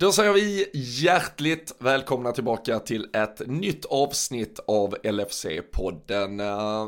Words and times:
Då 0.00 0.12
säger 0.12 0.32
vi 0.32 0.66
hjärtligt 0.74 1.74
välkomna 1.78 2.32
tillbaka 2.32 2.78
till 2.78 3.06
ett 3.12 3.42
nytt 3.46 3.84
avsnitt 3.84 4.60
av 4.66 4.94
LFC-podden. 5.02 6.42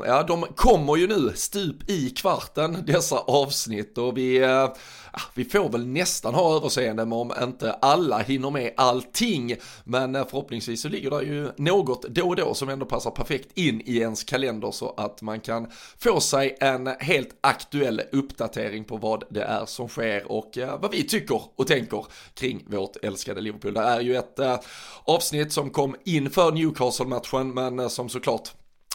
Ja, 0.07 0.23
de 0.27 0.45
kommer 0.55 0.95
ju 0.95 1.07
nu 1.07 1.31
stup 1.35 1.89
i 1.89 2.09
kvarten, 2.09 2.77
dessa 2.87 3.17
avsnitt, 3.17 3.97
och 3.97 4.17
vi 4.17 4.37
eh, 4.43 4.73
Ah, 5.13 5.21
vi 5.33 5.45
får 5.45 5.69
väl 5.69 5.87
nästan 5.87 6.33
ha 6.33 6.55
överseende 6.55 7.05
med 7.05 7.17
om 7.17 7.33
inte 7.41 7.73
alla 7.73 8.19
hinner 8.19 8.49
med 8.49 8.73
allting. 8.77 9.55
Men 9.83 10.15
eh, 10.15 10.27
förhoppningsvis 10.29 10.81
så 10.81 10.89
ligger 10.89 11.09
det 11.09 11.23
ju 11.23 11.51
något 11.57 12.01
då 12.01 12.27
och 12.27 12.35
då 12.35 12.53
som 12.53 12.69
ändå 12.69 12.85
passar 12.85 13.11
perfekt 13.11 13.57
in 13.57 13.81
i 13.85 13.97
ens 13.97 14.23
kalender 14.23 14.71
så 14.71 14.93
att 14.97 15.21
man 15.21 15.39
kan 15.39 15.67
få 15.97 16.19
sig 16.19 16.57
en 16.59 16.87
helt 16.87 17.29
aktuell 17.41 18.01
uppdatering 18.11 18.83
på 18.83 18.97
vad 18.97 19.23
det 19.29 19.43
är 19.43 19.65
som 19.65 19.87
sker 19.87 20.31
och 20.31 20.57
eh, 20.57 20.79
vad 20.81 20.91
vi 20.91 21.07
tycker 21.07 21.41
och 21.55 21.67
tänker 21.67 22.05
kring 22.33 22.65
vårt 22.67 22.95
älskade 23.03 23.41
Liverpool. 23.41 23.73
Det 23.73 23.81
är 23.81 24.01
ju 24.01 24.15
ett 24.15 24.39
eh, 24.39 24.59
avsnitt 25.03 25.53
som 25.53 25.69
kom 25.69 25.95
inför 26.05 26.51
Newcastle-matchen 26.51 27.53
men 27.53 27.89
som 27.89 28.09
såklart 28.09 28.49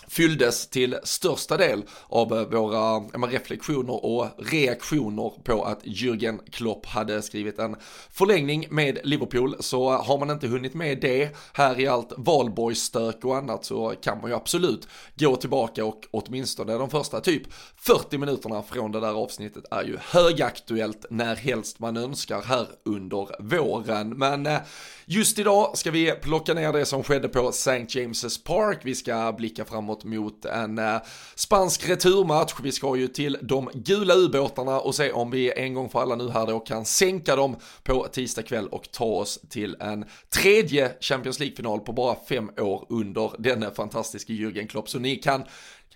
fylldes 0.09 0.69
till 0.69 0.97
största 1.05 1.57
del 1.57 1.83
av 2.09 2.33
eh, 2.33 2.49
våra 2.49 2.77
våra 2.77 3.27
reflektioner 3.27 4.05
och 4.05 4.29
reaktioner 4.39 5.33
på 5.45 5.65
att 5.65 5.85
Jürgen 5.85 6.51
Klopp 6.51 6.87
hade 6.87 7.23
skrivit 7.23 7.59
en 7.59 7.77
förlängning 8.11 8.67
med 8.71 8.99
Liverpool. 9.05 9.57
Så 9.61 9.93
eh, 9.93 10.05
har 10.05 10.19
man 10.19 10.31
inte 10.31 10.47
hunnit 10.47 10.75
med 10.75 11.01
det 11.01 11.37
här 11.53 11.81
i 11.81 11.87
allt 11.87 12.13
valborgsstök 12.17 13.25
och 13.25 13.37
annat 13.37 13.65
så 13.65 13.95
kan 14.03 14.21
man 14.21 14.31
ju 14.31 14.37
absolut 14.37 14.89
gå 15.15 15.37
tillbaka 15.37 15.85
och 15.85 16.07
åtminstone 16.11 16.79
de 16.79 16.91
första 16.91 17.21
typ 17.21 17.43
40 17.77 18.19
minuterna 18.19 18.63
från 18.63 18.93
det 18.93 19.01
där 19.01 19.23
avsnittet 19.23 19.65
är 19.71 19.85
ju 19.85 19.97
högaktuellt 20.01 21.07
när 21.11 21.37
helst 21.37 21.79
man 21.79 21.97
önskar 21.97 22.43
här 22.43 22.67
under 22.85 23.43
våren. 23.43 24.09
Men 24.09 24.47
eh, 24.47 24.59
just 25.05 25.39
idag 25.39 25.79
ska 25.79 25.91
vi 25.91 26.11
plocka 26.11 26.55
ner 26.55 26.73
det 26.73 26.85
som 26.85 27.03
skedde 27.03 27.29
på 27.29 27.49
St. 27.49 27.71
James's 27.71 28.45
Park. 28.45 28.81
Vi 28.83 28.95
ska 28.95 29.33
blicka 29.33 29.65
framåt 29.65 29.96
framåt 29.97 30.05
mot 30.05 30.45
en 30.45 30.79
eh, 30.79 31.01
spansk 31.35 31.89
returmatch. 31.89 32.55
Vi 32.63 32.73
ska 32.73 32.97
ju 32.97 33.09
till 33.09 33.39
de 33.43 33.71
gula 33.75 34.15
ubåtarna 34.15 34.81
och 34.81 34.95
se 34.95 35.13
om 35.13 35.31
vi 35.31 35.53
en 35.53 35.75
gång 35.75 35.89
för 35.89 36.01
alla 36.01 36.17
nu 36.17 36.31
här 36.31 36.47
då 36.47 36.61
kan 36.61 36.85
sänka 36.85 37.37
dem 37.37 37.57
på 37.83 38.07
tisdag 38.13 38.43
kväll 38.43 38.69
och 38.69 38.91
ta 38.93 39.05
oss 39.05 39.41
till 39.51 39.77
en 39.81 40.05
tredje 40.29 40.93
Champions 41.01 41.39
League-final 41.39 41.81
på 41.81 41.93
bara 41.93 42.17
fem 42.29 42.51
år 42.59 42.87
under 42.89 43.31
denne 43.39 43.71
fantastiska 43.71 44.33
Jürgen 44.33 44.67
Klopp. 44.67 44.89
Så 44.89 44.99
ni 44.99 45.17
kan 45.17 45.45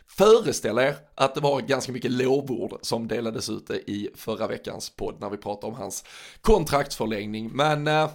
föreställa 0.09 0.83
er 0.83 0.97
att 1.14 1.35
det 1.35 1.41
var 1.41 1.61
ganska 1.61 1.92
mycket 1.92 2.11
lovord 2.11 2.79
som 2.83 3.09
delades 3.09 3.48
ut 3.51 3.70
i 3.70 4.09
förra 4.14 4.47
veckans 4.47 4.91
podd 4.91 5.14
när 5.20 5.31
vi 5.31 5.37
pratade 5.37 5.73
om 5.73 5.79
hans 5.79 6.05
kontraktsförlängning. 6.41 7.51
Men 7.55 7.87
eh, 7.87 8.11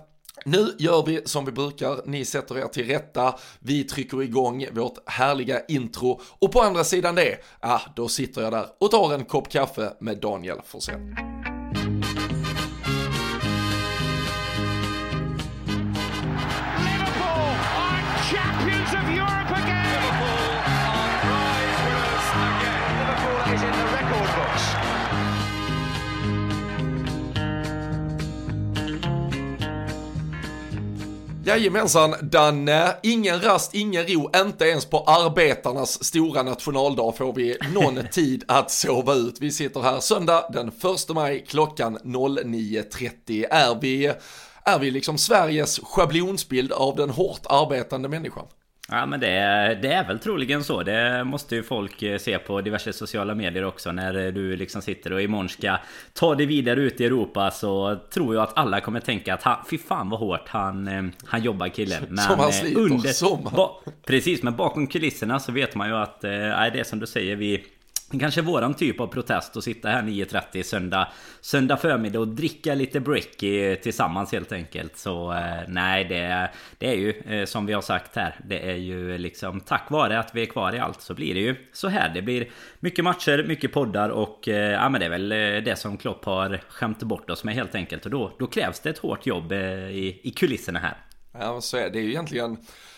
nu 0.45 0.75
gör 0.79 1.05
vi 1.05 1.21
som 1.25 1.45
vi 1.45 1.51
brukar, 1.51 2.01
ni 2.05 2.25
sätter 2.25 2.57
er 2.57 2.67
till 2.67 2.87
rätta, 2.87 3.35
vi 3.59 3.83
trycker 3.83 4.21
igång 4.21 4.67
vårt 4.71 5.09
härliga 5.09 5.65
intro. 5.67 6.21
Och 6.39 6.51
på 6.51 6.61
andra 6.61 6.83
sidan 6.83 7.15
det, 7.15 7.37
ah, 7.59 7.81
då 7.95 8.07
sitter 8.07 8.41
jag 8.41 8.53
där 8.53 8.65
och 8.79 8.91
tar 8.91 9.13
en 9.13 9.25
kopp 9.25 9.49
kaffe 9.49 9.93
med 9.99 10.17
Daniel 10.17 10.57
Forsell. 10.65 11.34
Jajamensan 31.47 32.15
Danne, 32.21 32.95
ingen 33.03 33.41
rast, 33.41 33.75
ingen 33.75 34.07
ro, 34.07 34.29
inte 34.35 34.65
ens 34.65 34.85
på 34.85 34.97
arbetarnas 34.99 36.03
stora 36.03 36.43
nationaldag 36.43 37.17
får 37.17 37.33
vi 37.33 37.57
någon 37.73 38.07
tid 38.11 38.43
att 38.47 38.71
sova 38.71 39.13
ut. 39.13 39.37
Vi 39.41 39.51
sitter 39.51 39.81
här 39.81 39.99
söndag 39.99 40.49
den 40.53 40.67
1 40.67 40.75
maj 41.15 41.45
klockan 41.47 41.97
09.30. 41.97 43.45
Är 43.49 43.81
vi, 43.81 44.05
är 44.63 44.79
vi 44.79 44.91
liksom 44.91 45.17
Sveriges 45.17 45.79
schablonsbild 45.79 46.71
av 46.71 46.95
den 46.95 47.09
hårt 47.09 47.41
arbetande 47.49 48.09
människan? 48.09 48.45
Ja 48.89 49.05
men 49.05 49.19
det, 49.19 49.29
är, 49.29 49.75
det 49.75 49.93
är 49.93 50.07
väl 50.07 50.19
troligen 50.19 50.63
så. 50.63 50.83
Det 50.83 51.23
måste 51.23 51.55
ju 51.55 51.63
folk 51.63 52.01
eh, 52.01 52.17
se 52.17 52.39
på 52.39 52.61
diverse 52.61 52.93
sociala 52.93 53.35
medier 53.35 53.65
också. 53.65 53.91
När 53.91 54.31
du 54.31 54.55
liksom 54.55 54.81
sitter 54.81 55.13
och 55.13 55.21
imorgon 55.21 55.49
ska 55.49 55.77
ta 56.13 56.35
dig 56.35 56.45
vidare 56.45 56.81
ut 56.81 57.01
i 57.01 57.05
Europa 57.05 57.51
så 57.51 57.99
tror 58.13 58.35
jag 58.35 58.43
att 58.43 58.57
alla 58.57 58.81
kommer 58.81 58.99
tänka 58.99 59.33
att 59.33 59.43
han, 59.43 59.57
fy 59.69 59.77
fan 59.77 60.09
vad 60.09 60.19
hårt 60.19 60.49
han, 60.49 60.87
eh, 60.87 61.03
han 61.25 61.43
jobbar 61.43 61.67
killen. 61.67 62.03
Men 62.09 62.17
som 62.17 62.39
han 62.39 62.51
sliter, 62.53 62.81
under, 62.81 63.09
som 63.09 63.43
ba, 63.43 63.71
Precis, 64.05 64.43
men 64.43 64.55
bakom 64.55 64.87
kulisserna 64.87 65.39
så 65.39 65.51
vet 65.51 65.75
man 65.75 65.87
ju 65.87 65.95
att, 65.95 66.23
eh, 66.23 66.31
nej 66.31 66.71
det 66.73 66.79
är 66.79 66.83
som 66.83 66.99
du 66.99 67.07
säger, 67.07 67.35
vi 67.35 67.65
Kanske 68.11 68.41
våran 68.41 68.73
typ 68.73 68.99
av 68.99 69.07
protest 69.07 69.57
att 69.57 69.63
sitta 69.63 69.89
här 69.89 70.01
9.30 70.01 70.63
söndag, 70.63 71.07
söndag 71.41 71.77
förmiddag 71.77 72.19
och 72.19 72.27
dricka 72.27 72.75
lite 72.75 72.99
bricky 72.99 73.75
tillsammans 73.75 74.31
helt 74.31 74.51
enkelt. 74.51 74.97
Så 74.97 75.33
eh, 75.33 75.61
nej, 75.67 76.05
det, 76.05 76.49
det 76.77 76.87
är 76.87 76.95
ju 76.95 77.09
eh, 77.09 77.45
som 77.45 77.65
vi 77.65 77.73
har 77.73 77.81
sagt 77.81 78.15
här. 78.15 78.39
Det 78.45 78.69
är 78.69 78.75
ju 78.75 79.17
liksom 79.17 79.61
tack 79.61 79.91
vare 79.91 80.19
att 80.19 80.35
vi 80.35 80.41
är 80.41 80.45
kvar 80.45 80.75
i 80.75 80.79
allt 80.79 81.01
så 81.01 81.13
blir 81.13 81.33
det 81.33 81.39
ju 81.39 81.55
så 81.73 81.87
här. 81.87 82.09
Det 82.13 82.21
blir 82.21 82.49
mycket 82.79 83.03
matcher, 83.03 83.45
mycket 83.47 83.73
poddar 83.73 84.09
och 84.09 84.47
eh, 84.47 84.71
ja, 84.71 84.89
men 84.89 84.99
det 84.99 85.05
är 85.05 85.09
väl 85.09 85.31
eh, 85.31 85.37
det 85.37 85.79
som 85.79 85.97
Klopp 85.97 86.25
har 86.25 86.61
skämt 86.69 87.03
bort 87.03 87.29
oss 87.29 87.43
med 87.43 87.55
helt 87.55 87.75
enkelt. 87.75 88.05
Och 88.05 88.11
då, 88.11 88.31
då 88.39 88.47
krävs 88.47 88.79
det 88.79 88.89
ett 88.89 88.97
hårt 88.97 89.25
jobb 89.25 89.51
eh, 89.51 89.59
i, 89.89 90.21
i 90.23 90.31
kulisserna 90.31 90.79
här. 90.79 90.97
Ja, 91.39 91.61
så 91.61 91.77
är 91.77 91.89
det 91.89 91.99
ju 91.99 92.09
egentligen 92.09 92.57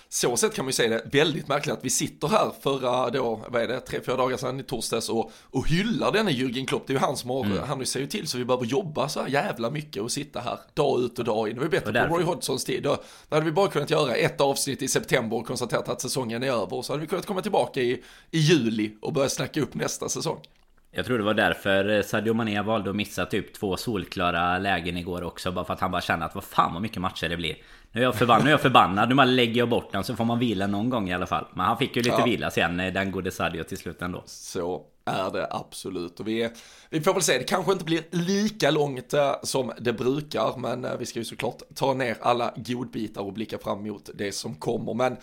så 0.09 0.37
sätt 0.37 0.53
kan 0.53 0.65
man 0.65 0.69
ju 0.69 0.73
säga 0.73 0.89
det 0.89 1.17
väldigt 1.17 1.47
märkligt 1.47 1.73
att 1.73 1.85
vi 1.85 1.89
sitter 1.89 2.27
här 2.27 2.51
förra 2.61 3.09
då, 3.09 3.45
vad 3.47 3.61
är 3.61 3.67
det, 3.67 3.79
tre, 3.79 3.99
fyra 4.05 4.15
dagar 4.15 4.37
sedan 4.37 4.59
i 4.59 4.63
torsdags 4.63 5.09
och, 5.09 5.31
och 5.43 5.67
hyllar 5.67 6.11
denne 6.11 6.31
Jürgen 6.31 6.65
Klopp. 6.65 6.87
Det 6.87 6.93
är 6.93 6.95
ju 6.95 6.99
han 6.99 7.17
som 7.17 7.29
har, 7.29 7.45
mm. 7.45 7.57
han 7.67 7.85
ser 7.85 7.99
ju 7.99 8.07
till 8.07 8.27
så 8.27 8.37
vi 8.37 8.45
behöver 8.45 8.65
jobba 8.65 9.09
så 9.09 9.21
här 9.21 9.27
jävla 9.27 9.69
mycket 9.69 10.03
och 10.03 10.11
sitta 10.11 10.39
här 10.39 10.59
dag 10.73 11.01
ut 11.01 11.19
och 11.19 11.25
dag 11.25 11.49
in. 11.49 11.55
Det 11.55 11.61
var 11.61 11.67
bättre 11.67 12.07
på 12.07 12.15
Roy 12.15 12.23
Hodgsons 12.23 12.65
tid. 12.65 12.83
Då, 12.83 12.97
då 13.29 13.35
hade 13.35 13.45
vi 13.45 13.51
bara 13.51 13.67
kunnat 13.67 13.89
göra 13.89 14.15
ett 14.15 14.41
avsnitt 14.41 14.81
i 14.81 14.87
september 14.87 15.37
och 15.37 15.47
konstaterat 15.47 15.89
att 15.89 16.01
säsongen 16.01 16.43
är 16.43 16.51
över. 16.51 16.81
Så 16.81 16.93
hade 16.93 17.01
vi 17.01 17.07
kunnat 17.07 17.25
komma 17.25 17.41
tillbaka 17.41 17.81
i, 17.81 18.03
i 18.31 18.37
juli 18.37 18.97
och 19.01 19.13
börja 19.13 19.29
snacka 19.29 19.61
upp 19.61 19.73
nästa 19.73 20.09
säsong. 20.09 20.39
Jag 20.91 21.05
tror 21.05 21.17
det 21.17 21.23
var 21.23 21.33
därför 21.33 22.01
Sadio 22.01 22.33
Mané 22.33 22.61
valde 22.61 22.89
att 22.89 22.95
missa 22.95 23.25
typ 23.25 23.53
två 23.53 23.77
solklara 23.77 24.57
lägen 24.57 24.97
igår 24.97 25.23
också. 25.23 25.51
Bara 25.51 25.65
för 25.65 25.73
att 25.73 25.79
han 25.79 25.91
bara 25.91 26.01
kände 26.01 26.25
att 26.25 26.35
vad 26.35 26.43
fan 26.43 26.73
vad 26.73 26.81
mycket 26.81 27.01
matcher 27.01 27.29
det 27.29 27.37
blir. 27.37 27.55
Nu 27.91 28.01
är 28.01 28.05
jag 28.05 28.15
förbannad, 28.15 28.43
nu 28.43 28.49
är 28.49 28.53
jag 28.53 28.61
förbannad. 28.61 29.09
Nu 29.09 29.15
bara 29.15 29.25
lägger 29.25 29.59
jag 29.59 29.69
bort 29.69 29.91
den 29.91 30.03
så 30.03 30.15
får 30.15 30.25
man 30.25 30.39
vila 30.39 30.67
någon 30.67 30.89
gång 30.89 31.09
i 31.09 31.13
alla 31.13 31.25
fall. 31.25 31.45
Men 31.53 31.65
han 31.65 31.77
fick 31.77 31.95
ju 31.95 32.01
lite 32.01 32.15
ja. 32.19 32.25
vila 32.25 32.51
sen, 32.51 32.79
eh, 32.79 32.93
den 32.93 33.11
gode 33.11 33.31
Sadio 33.31 33.63
till 33.63 33.77
slut 33.77 34.01
ändå. 34.01 34.23
Så 34.25 34.85
är 35.05 35.31
det 35.31 35.47
absolut. 35.51 36.19
Och 36.19 36.27
vi, 36.27 36.49
vi 36.89 37.01
får 37.01 37.13
väl 37.13 37.23
se, 37.23 37.37
det 37.37 37.43
kanske 37.43 37.71
inte 37.71 37.85
blir 37.85 38.03
lika 38.11 38.71
långt 38.71 39.13
äh, 39.13 39.33
som 39.43 39.71
det 39.79 39.93
brukar. 39.93 40.57
Men 40.57 40.85
äh, 40.85 40.91
vi 40.99 41.05
ska 41.05 41.19
ju 41.19 41.25
såklart 41.25 41.61
ta 41.75 41.93
ner 41.93 42.17
alla 42.21 42.53
godbitar 42.55 43.21
och 43.21 43.33
blicka 43.33 43.57
fram 43.57 43.85
emot 43.85 44.09
det 44.13 44.31
som 44.31 44.55
kommer. 44.55 44.93
Men 44.93 45.17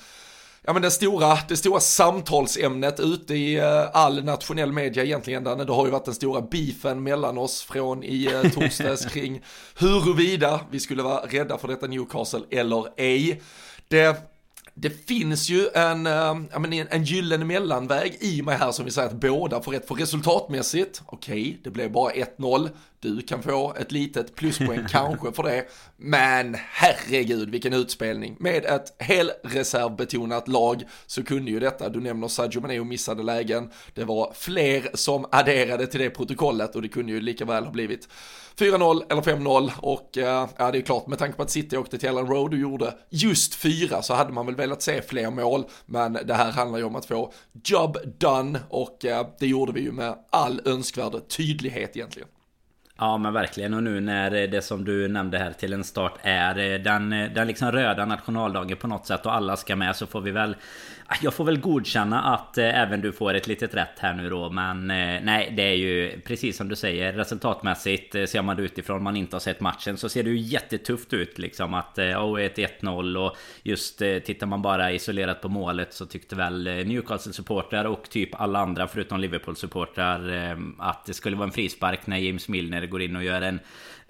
ja 0.67 0.73
men 0.73 0.83
det 0.83 0.91
stora, 0.91 1.39
det 1.49 1.57
stora 1.57 1.81
samtalsämnet 1.81 3.01
ute 3.01 3.35
i 3.35 3.61
uh, 3.61 3.91
all 3.93 4.25
nationell 4.25 4.73
media 4.73 5.05
egentligen, 5.05 5.45
Danne, 5.45 5.65
det 5.65 5.73
har 5.73 5.85
ju 5.85 5.91
varit 5.91 6.05
den 6.05 6.15
stora 6.15 6.41
beefen 6.41 7.03
mellan 7.03 7.39
oss 7.39 7.63
från 7.63 8.05
i 8.05 8.29
uh, 8.35 8.51
torsdags 8.51 9.05
kring 9.13 9.43
huruvida 9.79 10.61
vi 10.71 10.81
skulle 10.81 11.03
vara 11.03 11.27
rädda 11.27 11.59
för 11.59 11.69
detta 11.69 11.87
Newcastle 11.87 12.43
eller 12.51 12.87
ej. 12.97 13.43
Det 13.89 14.34
det 14.75 14.91
finns 14.91 15.49
ju 15.49 15.69
en, 15.75 16.07
äh, 16.07 16.35
menar, 16.59 16.87
en 16.91 17.05
gyllene 17.05 17.45
mellanväg 17.45 18.17
i 18.21 18.43
mig 18.43 18.57
här 18.57 18.73
som 18.73 18.85
vi 18.85 18.91
säger 18.91 19.09
att 19.09 19.15
båda 19.15 19.63
får 19.63 19.73
rätt 19.73 19.89
för 19.89 19.95
resultatmässigt. 19.95 21.03
Okej, 21.07 21.43
okay, 21.43 21.57
det 21.65 21.71
blev 21.71 21.93
bara 21.93 22.13
1-0. 22.13 22.71
Du 23.01 23.23
kan 23.23 23.43
få 23.43 23.75
ett 23.75 23.93
litet 23.93 24.35
pluspoäng 24.35 24.87
kanske 24.91 25.33
för 25.33 25.43
det. 25.43 25.65
Men 25.97 26.57
herregud 26.71 27.51
vilken 27.51 27.73
utspelning. 27.73 28.37
Med 28.39 28.65
ett 28.65 28.97
helreservbetonat 28.99 30.49
lag 30.49 30.83
så 31.07 31.25
kunde 31.25 31.51
ju 31.51 31.61
detta, 31.61 31.89
du 31.89 32.01
nämner 32.01 32.29
Sadio 32.29 32.61
Mané 32.61 32.81
och 32.81 32.87
missade 32.87 33.23
lägen. 33.23 33.71
Det 33.95 34.05
var 34.05 34.33
fler 34.35 34.89
som 34.95 35.27
adderade 35.33 35.87
till 35.87 36.01
det 36.01 36.11
protokollet 36.11 36.77
och 36.77 36.83
det 36.83 36.89
kunde 36.89 37.13
ju 37.13 37.21
lika 37.21 37.45
väl 37.45 37.65
ha 37.65 37.73
blivit 37.73 38.09
4-0 38.59 39.03
eller 39.09 39.23
5-0 39.23 39.71
och 39.77 40.19
eh, 40.19 40.49
ja 40.57 40.71
det 40.71 40.79
är 40.79 40.83
klart 40.83 41.07
med 41.07 41.19
tanke 41.19 41.37
på 41.37 41.43
att 41.43 41.51
City 41.51 41.77
åkte 41.77 41.99
till 41.99 42.09
Ellen 42.09 42.27
Road 42.27 42.53
och 42.53 42.59
gjorde 42.59 42.95
just 43.11 43.55
fyra 43.55 44.03
så 44.03 44.15
hade 44.15 44.33
man 44.33 44.47
väl 44.47 44.55
velat 44.65 44.83
se 44.83 45.03
fler 45.03 45.31
mål 45.31 45.65
men 45.87 46.19
det 46.25 46.35
här 46.35 46.53
handlar 46.53 46.79
ju 46.79 46.85
om 46.85 46.97
att 46.97 47.07
få 47.07 47.33
job 47.65 47.99
done 48.19 48.61
och 48.69 49.05
eh, 49.05 49.27
det 49.39 49.47
gjorde 49.47 49.73
vi 49.73 49.81
ju 49.81 49.93
med 49.93 50.15
all 50.31 50.61
önskvärd 50.65 51.29
tydlighet 51.29 51.97
egentligen. 51.97 52.29
Ja 52.99 53.19
men 53.19 53.33
verkligen 53.33 53.75
och 53.75 53.83
nu 53.83 54.01
när 54.01 54.31
det 54.31 54.63
som 54.63 54.85
du 54.85 55.09
nämnde 55.09 55.39
här 55.39 55.53
till 55.53 55.73
en 55.73 55.85
start 55.85 56.13
är 56.23 56.59
eh, 56.59 56.81
den, 56.81 57.13
eh, 57.13 57.31
den 57.31 57.47
liksom 57.47 57.73
röda 57.73 58.05
nationaldagen 58.05 58.77
på 58.77 58.87
något 58.87 59.07
sätt 59.07 59.27
och 59.27 59.35
alla 59.35 59.57
ska 59.57 59.77
med 59.77 59.97
så 59.97 60.07
får 60.07 60.21
vi 60.21 60.31
väl 60.31 60.57
Ah, 61.07 61.17
jag 61.23 61.35
får 61.35 61.45
väl 61.45 61.61
godkänna 61.61 62.23
att 62.23 62.59
eh, 62.59 62.81
även 62.81 63.01
du 63.01 63.13
får 63.13 63.35
ett 63.35 63.47
litet 63.47 63.75
rätt 63.75 63.99
här 63.99 64.15
nu 64.15 64.31
då 64.31 64.51
Men 64.51 64.91
eh, 64.91 65.21
nej 65.23 65.53
det 65.57 65.63
är 65.63 65.75
ju 65.75 66.21
precis 66.21 66.57
som 66.57 66.69
du 66.69 66.77
säger 66.77 67.13
Resultatmässigt 67.13 68.15
eh, 68.15 68.25
ser 68.25 68.43
man 68.43 68.57
det 68.57 68.63
utifrån 68.63 69.03
man 69.03 69.17
inte 69.17 69.37
har 69.37 69.41
sett 69.41 69.61
matchen 69.61 69.97
Så 69.97 70.09
ser 70.09 70.23
det 70.23 70.31
ju 70.31 70.37
jättetufft 70.37 71.13
ut 71.13 71.39
liksom 71.39 71.75
att 71.75 71.99
oh, 71.99 72.43
ett 72.43 72.57
1-0 72.57 73.17
och 73.17 73.37
just 73.63 73.99
tittar 73.99 74.47
man 74.47 74.63
bara 74.63 74.93
isolerat 74.93 75.41
på 75.41 75.49
målet 75.49 75.95
Så 75.95 76.07
tyckte 76.07 76.37
väl 76.37 76.67
Newcastle-supportrar 76.67 77.85
och 77.85 78.11
typ 78.11 78.41
alla 78.41 78.59
andra 78.59 78.89
förutom 78.89 79.21
Liverpool-supportrar 79.21 80.57
Att 80.79 81.07
det 81.07 81.15
skulle 81.15 81.37
vara 81.37 81.47
en 81.47 81.53
frispark 81.53 82.07
när 82.07 82.17
James 82.17 82.49
Milner 82.49 82.87
går 82.87 83.03
in 83.03 83.17
och 83.17 83.25
gör 83.25 83.43
en 83.43 83.61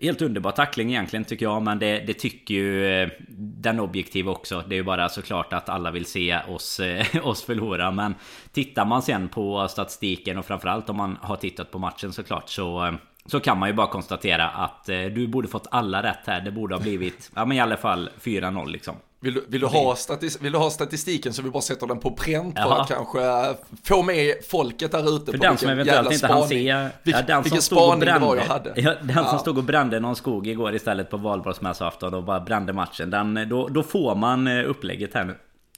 Helt 0.00 0.22
underbar 0.22 0.50
tackling 0.50 0.90
egentligen 0.90 1.24
tycker 1.24 1.46
jag 1.46 1.62
Men 1.62 1.78
det, 1.78 1.98
det 1.98 2.14
tycker 2.14 2.54
ju 2.54 2.86
eh, 2.86 3.08
den 3.38 3.80
objektiva 3.80 4.32
också 4.32 4.64
Det 4.68 4.74
är 4.74 4.76
ju 4.76 4.82
bara 4.82 5.08
såklart 5.08 5.52
att 5.52 5.68
alla 5.68 5.90
vill 5.90 6.06
se 6.06 6.40
oss, 6.48 6.80
eh, 6.80 7.06
oss 7.26 7.42
förlora 7.42 7.90
Men 7.90 8.14
tittar 8.52 8.84
man 8.84 9.02
sen 9.02 9.28
på 9.28 9.68
statistiken 9.68 10.38
och 10.38 10.46
framförallt 10.46 10.90
om 10.90 10.96
man 10.96 11.18
har 11.22 11.36
tittat 11.36 11.70
på 11.70 11.78
matchen 11.78 12.12
såklart 12.12 12.48
så 12.48 12.86
eh, 12.86 12.92
så 13.26 13.40
kan 13.40 13.58
man 13.58 13.68
ju 13.68 13.74
bara 13.74 13.86
konstatera 13.86 14.48
att 14.48 14.84
du 14.84 15.26
borde 15.26 15.48
fått 15.48 15.66
alla 15.70 16.02
rätt 16.02 16.26
här. 16.26 16.40
Det 16.40 16.50
borde 16.50 16.74
ha 16.74 16.82
blivit, 16.82 17.30
ja 17.34 17.44
men 17.44 17.56
i 17.56 17.60
alla 17.60 17.76
fall 17.76 18.10
4-0 18.22 18.68
liksom. 18.68 18.94
Vill 19.24 19.34
du, 19.34 19.44
vill, 19.48 19.60
du 19.60 19.66
ha 19.66 19.96
vill 20.40 20.52
du 20.52 20.58
ha 20.58 20.70
statistiken 20.70 21.32
så 21.32 21.42
vi 21.42 21.50
bara 21.50 21.62
sätter 21.62 21.86
den 21.86 21.98
på 21.98 22.10
pränt 22.10 22.58
för 22.58 22.80
att 22.80 22.88
kanske 22.88 23.54
få 23.84 24.02
med 24.02 24.34
folket 24.48 24.92
där 24.92 25.16
ute 25.16 25.30
för 25.30 25.38
på 25.38 25.44
den 25.44 25.58
som 25.58 25.68
eventuellt 25.68 26.12
inte 26.12 26.26
hann 26.26 26.48
se 26.48 26.62
ja, 26.62 26.88
den 27.04 27.42
vilken 27.42 27.62
som 27.62 27.76
spaning 27.76 28.00
brände, 28.00 28.20
det 28.20 28.26
var 28.26 28.36
jag 28.36 28.44
hade. 28.44 28.72
Ja, 28.76 28.94
den 29.02 29.16
ja. 29.16 29.30
som 29.30 29.38
stod 29.38 29.58
och 29.58 29.64
brände 29.64 30.00
någon 30.00 30.16
skog 30.16 30.46
igår 30.46 30.74
istället 30.74 31.10
på 31.10 31.16
valborgsmässoafton 31.16 32.14
och 32.14 32.24
bara 32.24 32.40
brände 32.40 32.72
matchen. 32.72 33.10
Den, 33.10 33.48
då, 33.48 33.68
då 33.68 33.82
får 33.82 34.14
man 34.14 34.46
eh, 34.46 34.70
upplägget 34.70 35.14
här 35.14 35.24
nu. 35.24 35.34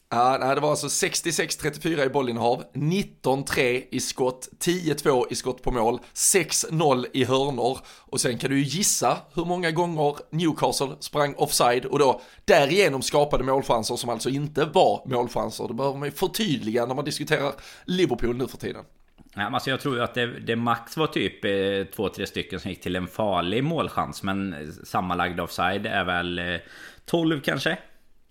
Ja, 0.08 0.54
det 0.54 0.60
var 0.60 0.70
alltså 0.70 0.86
66-34 0.86 2.06
i 2.06 2.08
bollinnehav, 2.08 2.64
19-3 2.74 3.84
i 3.90 4.00
skott, 4.00 4.48
10-2 4.60 5.24
i 5.30 5.34
skott 5.34 5.62
på 5.62 5.70
mål, 5.70 6.00
6-0 6.14 7.06
i 7.12 7.24
hörnor 7.24 7.78
och 7.86 8.20
sen 8.20 8.38
kan 8.38 8.50
du 8.50 8.58
ju 8.58 8.64
gissa 8.64 9.18
hur 9.34 9.44
många 9.44 9.70
gånger 9.70 10.16
Newcastle 10.30 10.88
sprang 11.00 11.34
offside 11.34 11.84
och 11.84 11.98
då 11.98 12.20
därigenom 12.44 13.02
skapade 13.02 13.44
målchanser 13.44 13.96
som 13.96 14.10
alltså 14.10 14.28
inte 14.28 14.64
var 14.64 15.02
målchanser. 15.06 15.68
Det 15.68 15.74
behöver 15.74 15.98
man 15.98 16.08
ju 16.08 16.12
förtydliga 16.12 16.86
när 16.86 16.94
man 16.94 17.04
diskuterar 17.04 17.52
Liverpool 17.84 18.36
nu 18.36 18.46
för 18.48 18.58
tiden. 18.58 18.84
Ja, 19.34 19.42
alltså 19.42 19.70
jag 19.70 19.80
tror 19.80 19.96
ju 19.96 20.02
att 20.02 20.14
det, 20.14 20.40
det, 20.40 20.56
max 20.56 20.96
var 20.96 21.06
typ 21.06 21.44
eh, 21.44 21.94
två, 21.96 22.08
tre 22.08 22.26
stycken 22.26 22.60
som 22.60 22.70
gick 22.70 22.80
till 22.80 22.96
en 22.96 23.06
farlig 23.06 23.64
målchans. 23.64 24.22
Men 24.22 24.72
sammanlagd 24.84 25.40
offside 25.40 25.86
är 25.86 26.04
väl 26.04 26.38
eh, 26.38 26.56
12 27.04 27.40
kanske? 27.40 27.78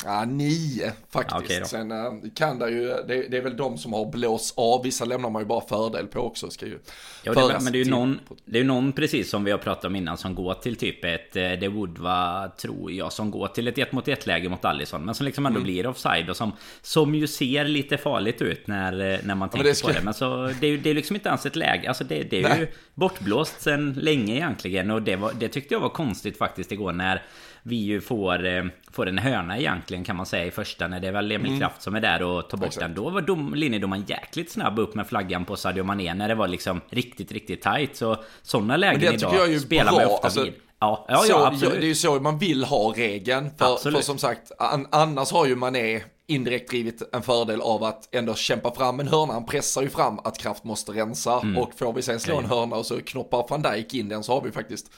Ja, 0.03 0.25
nio 0.25 0.92
faktiskt. 1.09 1.45
Okay 1.45 1.65
Sen 1.65 1.92
äh, 1.92 2.13
kan 2.36 2.59
det 2.59 2.69
ju, 2.69 2.88
det, 2.88 3.27
det, 3.30 3.38
är 3.38 3.42
väl 3.42 3.57
de 3.57 3.77
som 3.77 3.94
har 3.94 4.06
blåst 4.12 4.53
av, 4.57 4.83
vissa 4.83 5.06
lämnar 5.06 5.30
man 5.30 5.42
ju 5.42 5.45
bara 5.45 5.62
fördel 5.62 6.07
på 6.07 6.19
också. 6.19 6.50
Ska 6.50 6.65
ju 6.65 6.80
ja, 7.24 7.33
det, 7.33 7.59
men 7.62 7.74
det 7.74 7.77
är 7.77 7.83
ju 7.83 7.92
någon, 7.92 8.19
det 8.45 8.59
är 8.59 8.63
någon 8.63 8.92
precis 8.92 9.30
som 9.30 9.44
vi 9.44 9.51
har 9.51 9.57
pratat 9.57 9.86
om 9.86 9.95
innan 9.95 10.18
som 10.18 10.36
går 10.36 10.53
till 10.53 10.75
typ 10.75 11.06
ett, 11.06 11.36
eh, 11.36 11.51
det 11.51 11.68
would 11.68 11.97
vara, 11.97 12.50
tror 12.50 12.92
jag, 12.92 13.13
som 13.13 13.31
går 13.31 13.47
till 13.47 13.68
ett 13.68 13.77
ett 13.77 13.92
mot 13.92 14.07
ett 14.07 14.25
läge 14.25 14.50
mot 14.50 14.65
Allison. 14.65 15.06
Men 15.06 15.15
som 15.15 15.25
liksom 15.25 15.45
ändå 15.45 15.57
mm. 15.59 15.63
blir 15.63 15.88
offside 15.88 16.30
och 16.30 16.38
som, 16.38 16.51
som 16.81 17.15
ju 17.15 17.27
ser 17.27 17.65
lite 17.65 17.98
farligt 17.98 18.41
ut 18.41 18.68
när, 18.68 19.13
eh, 19.13 19.19
när 19.24 19.36
man 19.36 19.50
tänker 19.50 19.69
det 19.69 19.75
ska... 19.75 19.88
på 19.88 19.94
det. 19.94 20.01
Men 20.01 20.13
så 20.13 20.51
det 20.59 20.68
är 20.68 20.71
ju 20.71 20.77
det 20.77 20.89
är 20.89 20.94
liksom 20.94 21.15
inte 21.15 21.30
ens 21.30 21.45
ett 21.45 21.56
läge, 21.56 21.88
alltså 21.88 22.03
det, 22.03 22.24
det 22.24 22.44
är 22.44 22.50
Nej. 22.50 22.59
ju 22.59 22.68
bortblåst 22.94 23.62
sen 23.62 23.94
länge 23.94 24.36
egentligen. 24.36 24.91
Och 24.91 25.01
det, 25.01 25.15
var, 25.15 25.33
det 25.39 25.48
tyckte 25.48 25.74
jag 25.74 25.81
var 25.81 25.89
konstigt 25.89 26.38
faktiskt 26.38 26.71
igår 26.71 26.91
när 26.91 27.21
vi 27.67 27.75
ju 27.75 28.01
får, 28.01 28.45
eh, 28.45 28.63
får 28.91 29.07
en 29.07 29.17
hörna 29.17 29.57
egentligen 29.57 30.03
kan 30.03 30.15
man 30.15 30.25
säga 30.25 30.45
i 30.45 30.51
första 30.51 30.88
när 30.88 31.00
det 31.00 31.07
är 31.07 31.12
väl 31.12 31.31
Emil 31.31 31.47
mm. 31.47 31.59
Kraft 31.59 31.81
som 31.81 31.95
är 31.95 32.01
där 32.01 32.23
och 32.23 32.50
tar 32.50 32.57
bort 32.57 32.67
Exakt. 32.67 32.85
den. 32.85 32.95
Då 32.95 33.09
var 33.09 33.21
dom, 33.21 33.53
linjedomaren 33.56 34.06
jäkligt 34.07 34.51
snabb 34.51 34.79
upp 34.79 34.95
med 34.95 35.07
flaggan 35.07 35.45
på 35.45 35.56
Sadio 35.56 35.83
Mané 35.83 36.13
när 36.13 36.27
det 36.27 36.35
var 36.35 36.47
liksom 36.47 36.81
riktigt, 36.89 37.31
riktigt 37.31 37.62
tight. 37.62 37.95
Så 37.95 38.17
sådana 38.41 38.77
lägen 38.77 39.13
idag 39.13 39.62
spelar 39.62 39.91
man 39.91 40.06
ofta 40.06 40.27
alltså, 40.27 40.44
vid. 40.44 40.53
Ja, 40.79 41.06
ja, 41.09 41.17
så, 41.17 41.31
ja, 41.31 41.47
absolut. 41.47 41.79
Det 41.79 41.85
är 41.85 41.88
ju 41.88 41.95
så 41.95 42.19
man 42.19 42.38
vill 42.38 42.63
ha 42.63 42.94
regeln. 42.95 43.50
För, 43.57 43.91
för 43.91 44.01
som 44.01 44.17
sagt, 44.17 44.51
an, 44.59 44.88
annars 44.91 45.31
har 45.31 45.45
ju 45.45 45.56
Mané 45.56 46.03
indirekt 46.27 46.69
drivit 46.69 47.01
en 47.13 47.21
fördel 47.21 47.62
av 47.62 47.83
att 47.83 48.15
ändå 48.15 48.35
kämpa 48.35 48.75
fram 48.75 49.00
en 49.00 49.07
hörna. 49.07 49.33
Han 49.33 49.45
pressar 49.45 49.81
ju 49.81 49.89
fram 49.89 50.19
att 50.19 50.38
Kraft 50.38 50.63
måste 50.63 50.91
rensa 50.91 51.39
mm. 51.39 51.57
och 51.57 51.73
får 51.77 51.94
vi 51.94 52.01
sen 52.01 52.19
slå 52.19 52.38
en 52.38 52.45
hörna 52.45 52.75
och 52.75 52.85
så 52.85 53.01
knoppar 53.01 53.45
van 53.50 53.62
Dijk 53.62 53.94
in 53.94 54.09
den 54.09 54.23
så 54.23 54.33
har 54.33 54.41
vi 54.41 54.51
faktiskt 54.51 54.91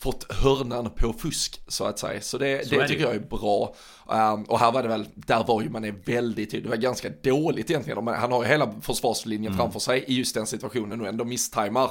fått 0.00 0.32
hörnan 0.32 0.90
på 0.90 1.12
fusk 1.12 1.60
så 1.68 1.84
att 1.84 1.98
säga. 1.98 2.20
Så 2.20 2.38
det, 2.38 2.68
så 2.68 2.74
det 2.74 2.88
tycker 2.88 3.04
jag 3.04 3.14
är 3.14 3.20
bra. 3.20 3.74
Um, 4.06 4.44
och 4.44 4.58
här 4.58 4.72
var 4.72 4.82
det 4.82 4.88
väl, 4.88 5.06
där 5.14 5.44
var 5.44 5.62
ju 5.62 5.70
man 5.70 5.84
är 5.84 5.94
väldigt 6.04 6.50
tydlig, 6.50 6.70
det 6.70 6.76
var 6.76 6.82
ganska 6.82 7.08
dåligt 7.22 7.70
egentligen. 7.70 8.06
Han 8.06 8.32
har 8.32 8.42
ju 8.42 8.48
hela 8.48 8.74
försvarslinjen 8.82 9.52
mm. 9.52 9.58
framför 9.58 9.80
sig 9.80 10.04
i 10.06 10.14
just 10.14 10.34
den 10.34 10.46
situationen 10.46 11.00
och 11.00 11.06
ändå 11.06 11.24
misstajmar 11.24 11.90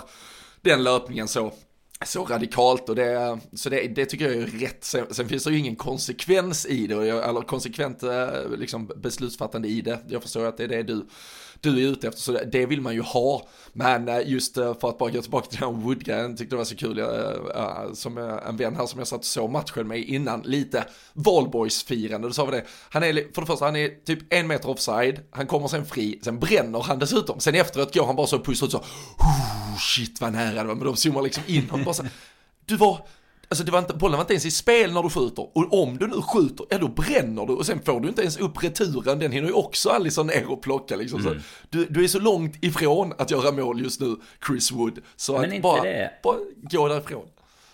den 0.62 0.84
löpningen 0.84 1.28
så 1.28 1.52
så 2.06 2.26
radikalt 2.26 2.90
och 2.90 2.96
det, 2.96 3.40
så 3.54 3.70
det, 3.70 3.88
det 3.88 4.06
tycker 4.06 4.26
jag 4.26 4.36
är 4.36 4.46
rätt. 4.46 4.84
Sen, 4.84 5.06
sen, 5.12 5.30
finns 5.30 5.44
det 5.44 5.52
ju 5.52 5.58
ingen 5.58 5.76
konsekvens 5.76 6.66
i 6.66 6.88
det, 6.88 6.96
eller 6.96 7.42
konsekvent 7.42 8.04
eh, 8.04 8.50
liksom, 8.58 8.92
beslutsfattande 8.96 9.68
i 9.68 9.82
det. 9.82 10.00
Jag 10.08 10.24
förstår 10.24 10.46
att 10.46 10.58
det 10.58 10.64
är 10.64 10.68
det 10.68 10.84
du 10.84 11.06
du 11.62 11.84
är 11.84 11.92
ute 11.92 12.08
efter, 12.08 12.22
så 12.22 12.32
det 12.32 12.66
vill 12.66 12.82
man 12.82 12.94
ju 12.94 13.02
ha. 13.02 13.48
Men 13.74 14.10
eh, 14.10 14.30
just 14.30 14.58
eh, 14.58 14.74
för 14.80 14.90
att 14.90 14.98
bara 14.98 15.10
gå 15.10 15.22
tillbaka 15.22 15.48
till 15.48 15.60
den 15.60 15.82
Woodgren. 15.82 16.36
tyckte 16.36 16.56
det 16.56 16.58
var 16.58 16.66
så 16.66 16.76
kul, 16.76 16.98
jag, 16.98 17.98
som 17.98 18.18
en 18.18 18.58
vän 18.58 18.76
här 18.76 18.86
som 18.86 19.00
jag 19.00 19.08
satt 19.08 19.20
och 19.20 19.26
såg 19.26 19.50
matchen 19.50 19.88
med 19.88 20.00
innan, 20.00 20.42
lite 20.42 20.84
valborgsfirande. 21.14 22.28
då 22.28 22.34
sa 22.34 22.46
vi 22.46 22.52
det, 22.52 22.64
han 22.90 23.04
är, 23.04 23.34
för 23.34 23.42
det 23.42 23.48
första, 23.48 23.66
han 23.66 23.76
är 23.76 23.90
typ 24.06 24.34
en 24.34 24.48
meter 24.48 24.70
offside, 24.70 25.20
han 25.32 25.48
kommer 25.48 25.68
sen 25.68 25.86
fri, 25.86 26.20
sen 26.24 26.40
bränner 26.40 26.80
han 26.80 27.00
dessutom, 27.00 27.40
sen 27.40 27.56
efteråt 27.56 27.94
går 27.94 28.06
han 28.06 28.16
bara 28.16 28.28
så 28.28 28.38
och 28.38 28.46
pussar 28.46 28.66
ut 28.66 28.72
så, 28.72 28.84
oh, 29.78 29.82
shit 29.82 30.22
vad 30.22 30.34
nära 30.34 30.62
det 30.62 30.68
var, 30.68 30.76
men 30.76 30.86
de 30.86 30.96
zoomar 30.96 31.22
liksom 31.22 31.44
in, 31.48 31.68
han 31.70 31.84
bara 31.84 31.94
så, 31.94 32.04
du 32.66 32.76
var, 32.76 33.08
Alltså 33.50 33.64
det 33.64 33.72
var 33.72 33.80
inte, 33.80 33.94
bollen 33.94 34.18
var 34.18 34.24
inte 34.24 34.34
ens 34.34 34.46
i 34.46 34.52
spel 34.52 34.94
när 34.94 35.04
du 35.04 35.10
skjuter. 35.10 35.58
Och 35.58 35.82
om 35.84 35.98
du 35.98 36.08
nu 36.08 36.22
skjuter, 36.22 36.66
ja 36.70 36.78
då 36.78 36.88
bränner 36.88 37.46
du 37.46 37.54
och 37.54 37.66
sen 37.66 37.80
får 37.84 38.00
du 38.00 38.08
inte 38.08 38.22
ens 38.22 38.38
upp 38.38 38.64
returen. 38.64 39.20
Den 39.20 39.32
hinner 39.32 39.48
ju 39.48 39.54
också 39.54 39.90
Alisson 39.90 40.28
ner 40.28 40.52
och 40.52 40.62
plocka 40.62 40.96
liksom. 40.96 41.20
Mm. 41.20 41.34
Så 41.34 41.40
du, 41.70 41.86
du 41.86 42.04
är 42.04 42.08
så 42.08 42.20
långt 42.20 42.64
ifrån 42.64 43.14
att 43.18 43.32
göra 43.32 43.52
mål 43.52 43.82
just 43.82 44.02
nu, 44.02 44.16
Chris 44.48 44.72
Wood. 44.72 45.00
Så 45.16 45.40
Men 45.40 45.54
att 45.54 45.62
bara, 45.62 45.84
det... 45.84 46.12
bara 46.24 46.38
gå 46.72 46.88
därifrån. 46.88 47.26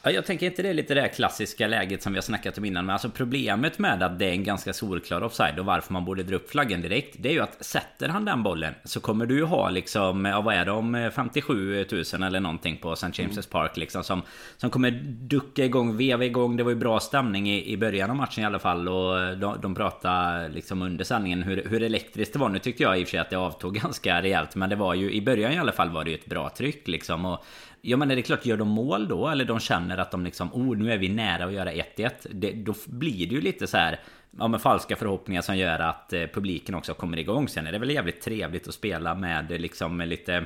Ja, 0.05 0.11
jag 0.11 0.25
tänker 0.25 0.45
inte 0.45 0.61
det 0.61 0.69
är 0.69 0.73
lite 0.73 0.93
det 0.93 1.01
här 1.01 1.07
klassiska 1.07 1.67
läget 1.67 2.03
som 2.03 2.13
vi 2.13 2.17
har 2.17 2.21
snackat 2.21 2.57
om 2.57 2.65
innan. 2.65 2.85
Men 2.85 2.93
alltså 2.93 3.09
problemet 3.09 3.79
med 3.79 4.03
att 4.03 4.19
det 4.19 4.25
är 4.25 4.31
en 4.31 4.43
ganska 4.43 4.73
solklar 4.73 5.23
offside 5.23 5.59
och 5.59 5.65
varför 5.65 5.93
man 5.93 6.05
borde 6.05 6.23
dra 6.23 6.35
upp 6.35 6.51
flaggen 6.51 6.81
direkt. 6.81 7.15
Det 7.19 7.29
är 7.29 7.33
ju 7.33 7.39
att 7.39 7.65
sätter 7.65 8.09
han 8.09 8.25
den 8.25 8.43
bollen 8.43 8.73
så 8.83 8.99
kommer 8.99 9.25
du 9.25 9.35
ju 9.35 9.43
ha 9.43 9.69
liksom, 9.69 10.25
ja 10.25 10.41
vad 10.41 10.55
är 10.55 10.65
det 10.65 10.71
om 10.71 11.11
57 11.15 11.85
000 12.13 12.23
eller 12.23 12.39
någonting 12.39 12.77
på 12.77 12.93
St. 12.93 13.07
James' 13.07 13.31
mm. 13.31 13.43
Park 13.51 13.77
liksom. 13.77 14.03
Som, 14.03 14.21
som 14.57 14.69
kommer 14.69 14.91
ducka 15.05 15.65
igång, 15.65 15.97
veva 15.97 16.25
igång. 16.25 16.57
Det 16.57 16.63
var 16.63 16.71
ju 16.71 16.77
bra 16.77 16.99
stämning 16.99 17.49
i, 17.49 17.71
i 17.71 17.77
början 17.77 18.09
av 18.09 18.15
matchen 18.15 18.43
i 18.43 18.47
alla 18.47 18.59
fall. 18.59 18.87
Och 18.87 19.37
de, 19.37 19.57
de 19.61 19.75
pratade 19.75 20.49
liksom 20.49 20.81
under 20.81 21.05
sändningen 21.05 21.43
hur, 21.43 21.63
hur 21.69 21.83
elektriskt 21.83 22.33
det 22.33 22.39
var. 22.39 22.49
Nu 22.49 22.59
tyckte 22.59 22.83
jag 22.83 22.99
i 22.99 23.03
och 23.03 23.07
för 23.07 23.11
sig 23.11 23.19
att 23.19 23.29
det 23.29 23.35
avtog 23.35 23.75
ganska 23.81 24.21
rejält. 24.21 24.55
Men 24.55 24.69
det 24.69 24.75
var 24.75 24.93
ju 24.93 25.13
i 25.13 25.21
början 25.21 25.51
i 25.51 25.57
alla 25.57 25.71
fall 25.71 25.89
var 25.89 26.03
det 26.03 26.09
ju 26.09 26.17
ett 26.17 26.25
bra 26.25 26.49
tryck 26.49 26.87
liksom. 26.87 27.25
Och 27.25 27.45
Ja 27.85 27.97
men 27.97 28.11
är 28.11 28.15
det 28.15 28.21
klart, 28.21 28.45
gör 28.45 28.57
de 28.57 28.67
mål 28.67 29.07
då? 29.07 29.27
Eller 29.27 29.45
de 29.45 29.59
känner 29.59 29.97
att 29.97 30.11
de 30.11 30.23
liksom, 30.23 30.53
oh 30.53 30.77
nu 30.77 30.91
är 30.91 30.97
vi 30.97 31.09
nära 31.09 31.45
att 31.45 31.53
göra 31.53 31.71
1-1. 31.71 32.63
Då 32.63 32.73
blir 32.85 33.27
det 33.27 33.35
ju 33.35 33.41
lite 33.41 33.67
så 33.67 33.77
här, 33.77 33.99
ja 34.39 34.47
men 34.47 34.59
falska 34.59 34.95
förhoppningar 34.95 35.41
som 35.41 35.57
gör 35.57 35.79
att 35.79 36.13
eh, 36.13 36.23
publiken 36.33 36.75
också 36.75 36.93
kommer 36.93 37.17
igång. 37.17 37.47
Sen 37.47 37.67
är 37.67 37.71
det 37.71 37.79
väl 37.79 37.91
jävligt 37.91 38.21
trevligt 38.21 38.67
att 38.67 38.73
spela 38.73 39.15
med 39.15 39.51
eh, 39.51 39.59
liksom 39.59 40.01
lite 40.01 40.45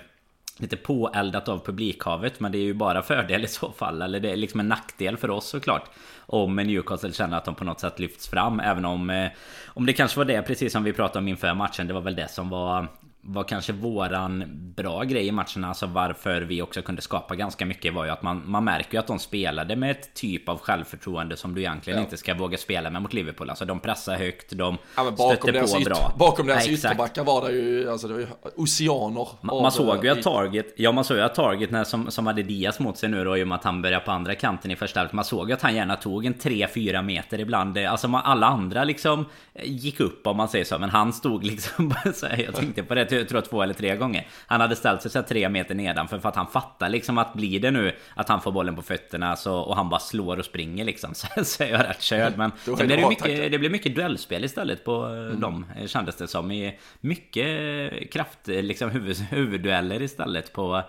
Lite 0.59 0.77
påeldat 0.77 1.47
av 1.47 1.65
publikhavet 1.65 2.39
Men 2.39 2.51
det 2.51 2.57
är 2.57 2.63
ju 2.63 2.73
bara 2.73 3.01
fördel 3.01 3.43
i 3.43 3.47
så 3.47 3.71
fall 3.71 4.01
Eller 4.01 4.19
det 4.19 4.31
är 4.31 4.35
liksom 4.35 4.59
en 4.59 4.67
nackdel 4.67 5.17
för 5.17 5.29
oss 5.29 5.47
såklart 5.47 5.89
Om 6.25 6.55
Newcastle 6.55 7.11
känner 7.11 7.37
att 7.37 7.45
de 7.45 7.55
på 7.55 7.63
något 7.63 7.79
sätt 7.79 7.99
lyfts 7.99 8.27
fram 8.27 8.59
Även 8.59 8.85
om 8.85 9.09
eh, 9.09 9.31
Om 9.67 9.85
det 9.85 9.93
kanske 9.93 10.17
var 10.17 10.25
det 10.25 10.41
precis 10.41 10.73
som 10.73 10.83
vi 10.83 10.93
pratade 10.93 11.19
om 11.19 11.27
inför 11.27 11.53
matchen 11.53 11.87
Det 11.87 11.93
var 11.93 12.01
väl 12.01 12.15
det 12.15 12.31
som 12.31 12.49
var 12.49 12.87
var 13.29 13.43
kanske 13.43 13.73
våran 13.73 14.43
bra 14.75 15.03
grej 15.03 15.27
i 15.27 15.31
matchen, 15.31 15.63
alltså 15.63 15.85
varför 15.85 16.41
vi 16.41 16.61
också 16.61 16.81
kunde 16.81 17.01
skapa 17.01 17.35
ganska 17.35 17.65
mycket 17.65 17.93
var 17.93 18.05
ju 18.05 18.11
att 18.11 18.21
man, 18.21 18.43
man 18.45 18.63
märker 18.63 18.93
ju 18.93 18.99
att 18.99 19.07
de 19.07 19.19
spelade 19.19 19.75
med 19.75 19.91
ett 19.91 20.13
typ 20.13 20.49
av 20.49 20.59
självförtroende 20.59 21.37
som 21.37 21.55
du 21.55 21.61
egentligen 21.61 21.99
ja. 21.99 22.03
inte 22.03 22.17
ska 22.17 22.33
våga 22.33 22.57
spela 22.57 22.89
med 22.89 23.01
mot 23.01 23.13
Liverpool. 23.13 23.49
Alltså 23.49 23.65
de 23.65 23.79
pressar 23.79 24.15
högt, 24.15 24.57
de 24.57 24.77
ja, 24.95 25.15
stötte 25.15 25.53
på 25.53 25.79
bra. 25.85 26.13
Bakom 26.17 26.47
deras 26.47 26.67
ytterbackar 26.67 27.23
var 27.23 27.47
det 27.47 27.53
ju, 27.53 27.91
alltså 27.91 28.07
det 28.07 28.13
var 28.13 28.21
ju 28.21 28.27
oceaner. 28.55 29.27
Man, 29.41 29.61
man 29.61 29.71
såg 29.71 30.05
ju 30.05 30.09
att 30.09 30.21
Target, 30.21 30.73
ja 30.75 30.91
man 30.91 31.03
såg 31.03 31.17
ju 31.17 31.23
att 31.23 31.35
Target 31.35 31.71
när, 31.71 31.83
som, 31.83 32.11
som 32.11 32.27
hade 32.27 32.43
Diaz 32.43 32.79
mot 32.79 32.97
sig 32.97 33.09
nu 33.09 33.23
då 33.23 33.37
i 33.37 33.43
och 33.43 33.47
med 33.47 33.55
att 33.55 33.63
han 33.63 33.81
började 33.81 34.05
på 34.05 34.11
andra 34.11 34.35
kanten 34.35 34.71
i 34.71 34.75
första 34.75 34.99
halvlek. 34.99 35.13
Man 35.13 35.25
såg 35.25 35.49
ju 35.49 35.53
att 35.53 35.61
han 35.61 35.75
gärna 35.75 35.95
tog 35.95 36.25
en 36.25 36.35
3-4 36.35 37.01
meter 37.01 37.39
ibland. 37.39 37.77
Alltså 37.77 38.07
man, 38.07 38.21
alla 38.25 38.47
andra 38.47 38.83
liksom 38.83 39.25
gick 39.63 39.99
upp 39.99 40.27
om 40.27 40.37
man 40.37 40.47
säger 40.47 40.65
så. 40.65 40.79
Men 40.79 40.89
han 40.89 41.13
stod 41.13 41.43
liksom, 41.43 41.93
jag 42.37 42.55
tänkte 42.55 42.83
på 42.83 42.95
det 42.95 43.05
jag 43.19 43.29
tror 43.29 43.41
två 43.41 43.61
eller 43.61 43.73
tre 43.73 43.95
gånger. 43.95 44.27
Han 44.47 44.61
hade 44.61 44.75
ställt 44.75 45.01
sig 45.01 45.11
så 45.11 45.21
tre 45.21 45.49
meter 45.49 45.75
nedanför 45.75 46.19
för 46.19 46.29
att 46.29 46.35
han 46.35 46.47
fattar 46.47 46.89
liksom 46.89 47.17
att 47.17 47.33
blir 47.33 47.59
det 47.59 47.71
nu 47.71 47.95
att 48.15 48.29
han 48.29 48.41
får 48.41 48.51
bollen 48.51 48.75
på 48.75 48.81
fötterna 48.81 49.35
så, 49.35 49.55
och 49.55 49.75
han 49.75 49.89
bara 49.89 49.99
slår 49.99 50.37
och 50.37 50.45
springer 50.45 50.85
liksom 50.85 51.13
så, 51.15 51.27
så 51.43 51.63
är 51.63 51.67
jag 51.67 51.83
rätt 51.83 52.01
körd. 52.01 52.33
Men 52.37 52.51
sen 52.63 52.75
blir 52.75 52.97
det, 52.97 53.09
mycket, 53.09 53.51
det 53.51 53.59
blir 53.59 53.69
mycket 53.69 53.95
duellspel 53.95 54.43
istället 54.43 54.85
på 54.85 55.03
mm. 55.05 55.39
dem 55.39 55.65
kändes 55.85 56.15
det 56.15 56.27
som. 56.27 56.51
I 56.51 56.79
mycket 56.99 58.11
kraft, 58.11 58.39
liksom 58.47 58.89
huvud, 58.89 59.17
huvuddueller 59.31 60.01
istället 60.01 60.53
på, 60.53 60.81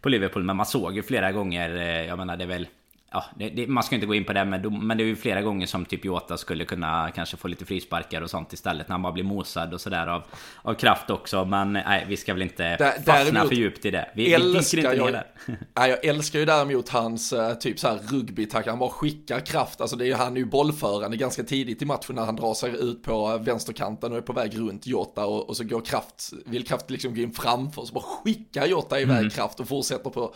på 0.00 0.08
Liverpool. 0.08 0.42
Men 0.42 0.56
man 0.56 0.66
såg 0.66 0.96
ju 0.96 1.02
flera 1.02 1.32
gånger, 1.32 1.70
jag 2.02 2.18
menar 2.18 2.36
det 2.36 2.44
är 2.44 2.48
väl 2.48 2.66
Ja, 3.12 3.24
det, 3.36 3.48
det, 3.48 3.66
man 3.66 3.82
ska 3.82 3.94
inte 3.94 4.06
gå 4.06 4.14
in 4.14 4.24
på 4.24 4.32
det 4.32 4.44
men, 4.44 4.86
men 4.86 4.98
det 4.98 5.04
är 5.04 5.06
ju 5.06 5.16
flera 5.16 5.42
gånger 5.42 5.66
som 5.66 5.84
typ 5.84 6.04
Jota 6.04 6.36
skulle 6.36 6.64
kunna 6.64 7.10
kanske 7.14 7.36
få 7.36 7.48
lite 7.48 7.64
frisparkar 7.64 8.22
och 8.22 8.30
sånt 8.30 8.52
istället 8.52 8.88
när 8.88 8.94
han 8.94 9.02
bara 9.02 9.12
blir 9.12 9.24
mosad 9.24 9.74
och 9.74 9.80
sådär 9.80 10.06
av, 10.06 10.22
av 10.62 10.74
kraft 10.74 11.10
också. 11.10 11.44
Men 11.44 11.72
nej, 11.72 12.04
vi 12.08 12.16
ska 12.16 12.32
väl 12.32 12.42
inte 12.42 12.76
där, 12.76 12.92
fastna 13.06 13.44
för 13.44 13.54
djupt 13.54 13.84
i 13.84 13.90
det. 13.90 14.10
Vi, 14.14 14.34
älskar 14.34 14.76
vi 14.76 14.86
inte 14.86 14.96
jag, 14.96 15.12
ner 15.12 15.26
nej, 15.74 15.90
jag 15.90 16.04
älskar 16.04 16.38
ju 16.38 16.44
däremot 16.44 16.88
hans 16.88 17.32
uh, 17.32 17.54
typ 17.54 17.78
så 17.78 17.88
här 17.88 17.98
rugbytack. 18.10 18.66
Han 18.66 18.78
bara 18.78 18.90
skickar 18.90 19.40
kraft. 19.40 19.80
Alltså 19.80 19.96
det 19.96 20.04
är 20.04 20.06
ju, 20.06 20.14
han 20.14 20.32
är 20.32 20.40
ju 20.40 20.46
bollförande 20.46 21.16
ganska 21.16 21.42
tidigt 21.42 21.82
i 21.82 21.84
matchen 21.84 22.14
när 22.14 22.24
han 22.24 22.36
drar 22.36 22.54
sig 22.54 22.70
ut 22.70 23.02
på 23.02 23.38
vänsterkanten 23.38 24.12
och 24.12 24.18
är 24.18 24.22
på 24.22 24.32
väg 24.32 24.58
runt 24.58 24.86
Jota 24.86 25.26
och, 25.26 25.48
och 25.48 25.56
så 25.56 25.64
går 25.64 25.80
kraft, 25.80 26.32
vill 26.46 26.66
kraft 26.66 26.90
liksom 26.90 27.14
gå 27.14 27.20
in 27.20 27.32
framför 27.32 27.84
så 27.84 27.92
bara 27.92 28.04
skickar 28.04 28.66
Jota 28.66 29.00
iväg 29.00 29.18
mm. 29.18 29.30
kraft 29.30 29.60
och 29.60 29.68
fortsätter 29.68 30.10
på 30.10 30.34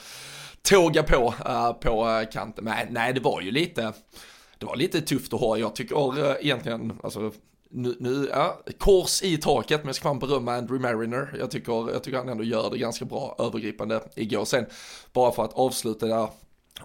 tåga 0.68 1.02
på 1.02 1.35
uh, 1.49 1.73
på 1.73 2.09
eh, 2.09 2.30
kanten. 2.30 2.64
Men 2.64 2.87
nej, 2.90 3.12
det 3.12 3.21
var 3.21 3.40
ju 3.40 3.50
lite, 3.50 3.92
det 4.59 4.66
var 4.66 4.76
lite 4.76 5.00
tufft 5.00 5.33
att 5.35 5.40
ha. 5.40 5.59
Jag 5.59 5.75
tycker 5.75 6.18
uh, 6.18 6.35
egentligen, 6.40 6.99
alltså 7.02 7.33
nu, 7.71 7.97
nu 8.00 8.28
ja, 8.33 8.61
kors 8.78 9.23
i 9.23 9.37
taket, 9.37 9.80
men 9.80 9.87
jag 9.87 9.97
ska 9.97 10.02
fan 10.09 10.18
berömma 10.18 10.54
Andrew 10.54 10.94
Mariner. 10.94 11.37
Jag 11.38 11.50
tycker, 11.50 11.92
jag 11.92 12.02
tycker 12.02 12.18
han 12.18 12.28
ändå 12.28 12.44
gör 12.44 12.71
det 12.71 12.78
ganska 12.78 13.04
bra 13.04 13.37
övergripande 13.38 14.00
igår. 14.16 14.44
Sen, 14.44 14.66
bara 15.12 15.33
för 15.33 15.44
att 15.44 15.52
avsluta 15.52 16.06
där 16.06 16.28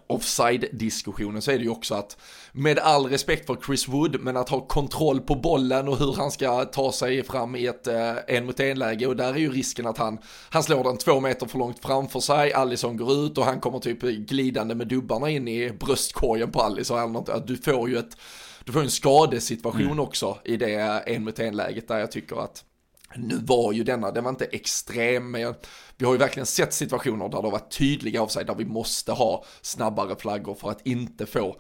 offside-diskussionen 0.08 1.41
så 1.41 1.51
är 1.51 1.58
det 1.58 1.63
ju 1.63 1.69
också 1.69 1.96
att 1.96 2.17
med 2.51 2.79
all 2.79 3.05
respekt 3.05 3.48
för 3.48 3.58
Chris 3.65 3.88
Wood, 3.88 4.22
men 4.22 4.38
att 4.38 4.50
ha 4.50 4.67
kontroll 4.67 5.19
på 5.19 5.36
bollen 5.36 5.88
och 5.88 5.98
hur 5.98 6.13
han 6.13 6.31
ska 6.31 6.65
ta 6.65 6.91
sig 6.91 7.24
fram 7.24 7.55
i 7.55 7.65
ett 7.65 7.88
eh, 7.88 8.15
en 8.27 8.46
mot 8.46 8.60
en 8.60 8.79
läge 8.79 9.08
och 9.08 9.15
där 9.15 9.34
är 9.34 9.38
ju 9.38 9.51
risken 9.51 9.88
att 9.88 9.98
han, 9.98 10.17
han 10.50 10.63
slår 10.63 10.84
den 10.84 10.98
två 10.98 11.19
meter 11.19 11.46
för 11.46 11.60
långt 11.60 11.79
framför 11.79 12.19
sig, 12.19 12.53
Allison 12.53 12.98
går 12.98 13.13
ut 13.13 13.38
och 13.38 13.46
han 13.46 13.60
kommer 13.60 13.79
typ 13.79 14.01
glidande 14.01 14.75
med 14.75 14.88
dubbarna 14.88 15.29
in 15.29 15.48
i 15.48 15.72
bröstkorgen 15.72 16.51
på 16.51 16.62
Allison 16.62 17.00
eller 17.00 17.13
något, 17.13 17.29
att 17.29 17.48
du 17.48 17.58
får 17.58 17.89
ju 17.89 17.98
ett, 17.98 18.17
du 18.63 18.72
får 18.72 18.81
en 18.81 18.91
skadesituation 18.91 19.81
mm. 19.81 20.00
också 20.00 20.38
i 20.46 20.58
det 20.58 20.74
en 21.05 21.24
mot 21.24 21.39
en 21.39 21.55
läget 21.55 21.88
där 21.88 22.00
jag 22.00 22.12
tycker 22.12 22.36
att 22.36 22.63
nu 23.16 23.38
var 23.38 23.74
ju 23.74 23.84
denna, 23.84 24.12
den 24.12 24.24
var 24.24 24.30
inte 24.30 24.46
extrem, 24.46 25.32
men 25.32 25.56
vi 25.98 26.06
har 26.06 26.13
ju 26.13 26.20
verkligen 26.20 26.46
sett 26.46 26.74
situationer 26.74 27.30
där 27.30 27.38
det 27.38 27.48
har 27.48 27.51
varit 27.51 27.72
tydliga 27.78 28.22
av 28.22 28.28
sig, 28.28 28.46
där 28.46 28.56
vi 28.56 28.66
måste 28.66 29.12
ha 29.12 29.44
snabbare 29.62 30.16
flaggor 30.16 30.56
för 30.56 30.70
att 30.70 30.88
inte 30.88 31.25
få 31.25 31.56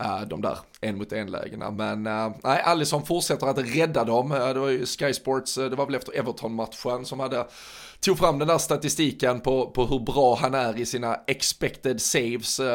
uh, 0.00 0.22
de 0.28 0.40
där 0.40 0.58
en 0.84 0.98
mot 0.98 1.12
en 1.12 1.30
lägena. 1.30 1.70
Men 1.70 2.06
äh, 2.06 2.30
nej, 2.44 2.62
Allison 2.64 3.06
fortsätter 3.06 3.46
att 3.46 3.58
rädda 3.58 4.04
dem. 4.04 4.32
Eh, 4.32 4.48
det 4.48 4.60
var 4.60 4.68
ju 4.68 4.86
Sky 4.86 5.12
Sports, 5.12 5.58
eh, 5.58 5.70
det 5.70 5.76
var 5.76 5.86
väl 5.86 5.94
efter 5.94 6.18
Everton-matchen 6.18 7.04
som 7.04 7.20
hade 7.20 7.46
tog 8.04 8.18
fram 8.18 8.38
den 8.38 8.48
där 8.48 8.58
statistiken 8.58 9.40
på, 9.40 9.70
på 9.70 9.86
hur 9.86 9.98
bra 9.98 10.34
han 10.34 10.54
är 10.54 10.78
i 10.78 10.86
sina 10.86 11.14
expected 11.26 12.00
saves 12.00 12.60
uh, 12.60 12.66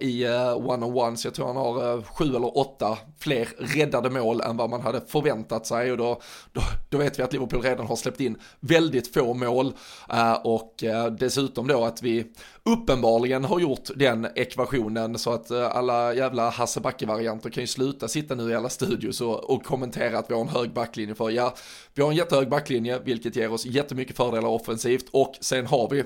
i 0.00 0.26
uh, 0.26 0.68
one-on-ones. 0.68 1.24
Jag 1.24 1.34
tror 1.34 1.46
han 1.46 1.56
har 1.56 1.96
uh, 1.96 2.02
sju 2.02 2.24
eller 2.24 2.58
åtta 2.58 2.98
fler 3.18 3.48
räddade 3.58 4.10
mål 4.10 4.40
än 4.40 4.56
vad 4.56 4.70
man 4.70 4.80
hade 4.80 5.00
förväntat 5.00 5.66
sig 5.66 5.92
och 5.92 5.98
då, 5.98 6.20
då, 6.52 6.60
då 6.88 6.98
vet 6.98 7.18
vi 7.18 7.22
att 7.22 7.32
Liverpool 7.32 7.62
redan 7.62 7.86
har 7.86 7.96
släppt 7.96 8.20
in 8.20 8.38
väldigt 8.60 9.14
få 9.14 9.34
mål 9.34 9.72
och 10.42 10.74
dessutom 11.18 11.66
då 11.68 11.84
att 11.84 12.02
vi 12.02 12.26
uppenbarligen 12.64 13.44
har 13.44 13.60
gjort 13.60 13.90
den 13.96 14.28
ekvationen 14.34 15.18
så 15.18 15.32
att 15.32 15.50
alla 15.50 16.14
jävla 16.14 16.50
Hasse 16.50 16.80
Backe-varianter 16.80 17.50
kan 17.54 17.62
ju 17.62 17.66
sluta 17.66 18.08
sitta 18.08 18.34
nu 18.34 18.50
i 18.50 18.54
alla 18.54 18.68
studios 18.68 19.20
och, 19.20 19.50
och 19.50 19.64
kommentera 19.64 20.18
att 20.18 20.30
vi 20.30 20.34
har 20.34 20.40
en 20.40 20.48
hög 20.48 20.72
backlinje 20.72 21.14
för 21.14 21.30
ja, 21.30 21.54
vi 21.94 22.02
har 22.02 22.10
en 22.10 22.16
jättehög 22.16 22.48
backlinje 22.48 22.98
vilket 23.04 23.36
ger 23.36 23.52
oss 23.52 23.66
jättemycket 23.66 24.16
fördelar 24.16 24.48
offensivt 24.48 25.06
och 25.10 25.34
sen 25.40 25.66
har 25.66 25.90
vi 25.90 26.04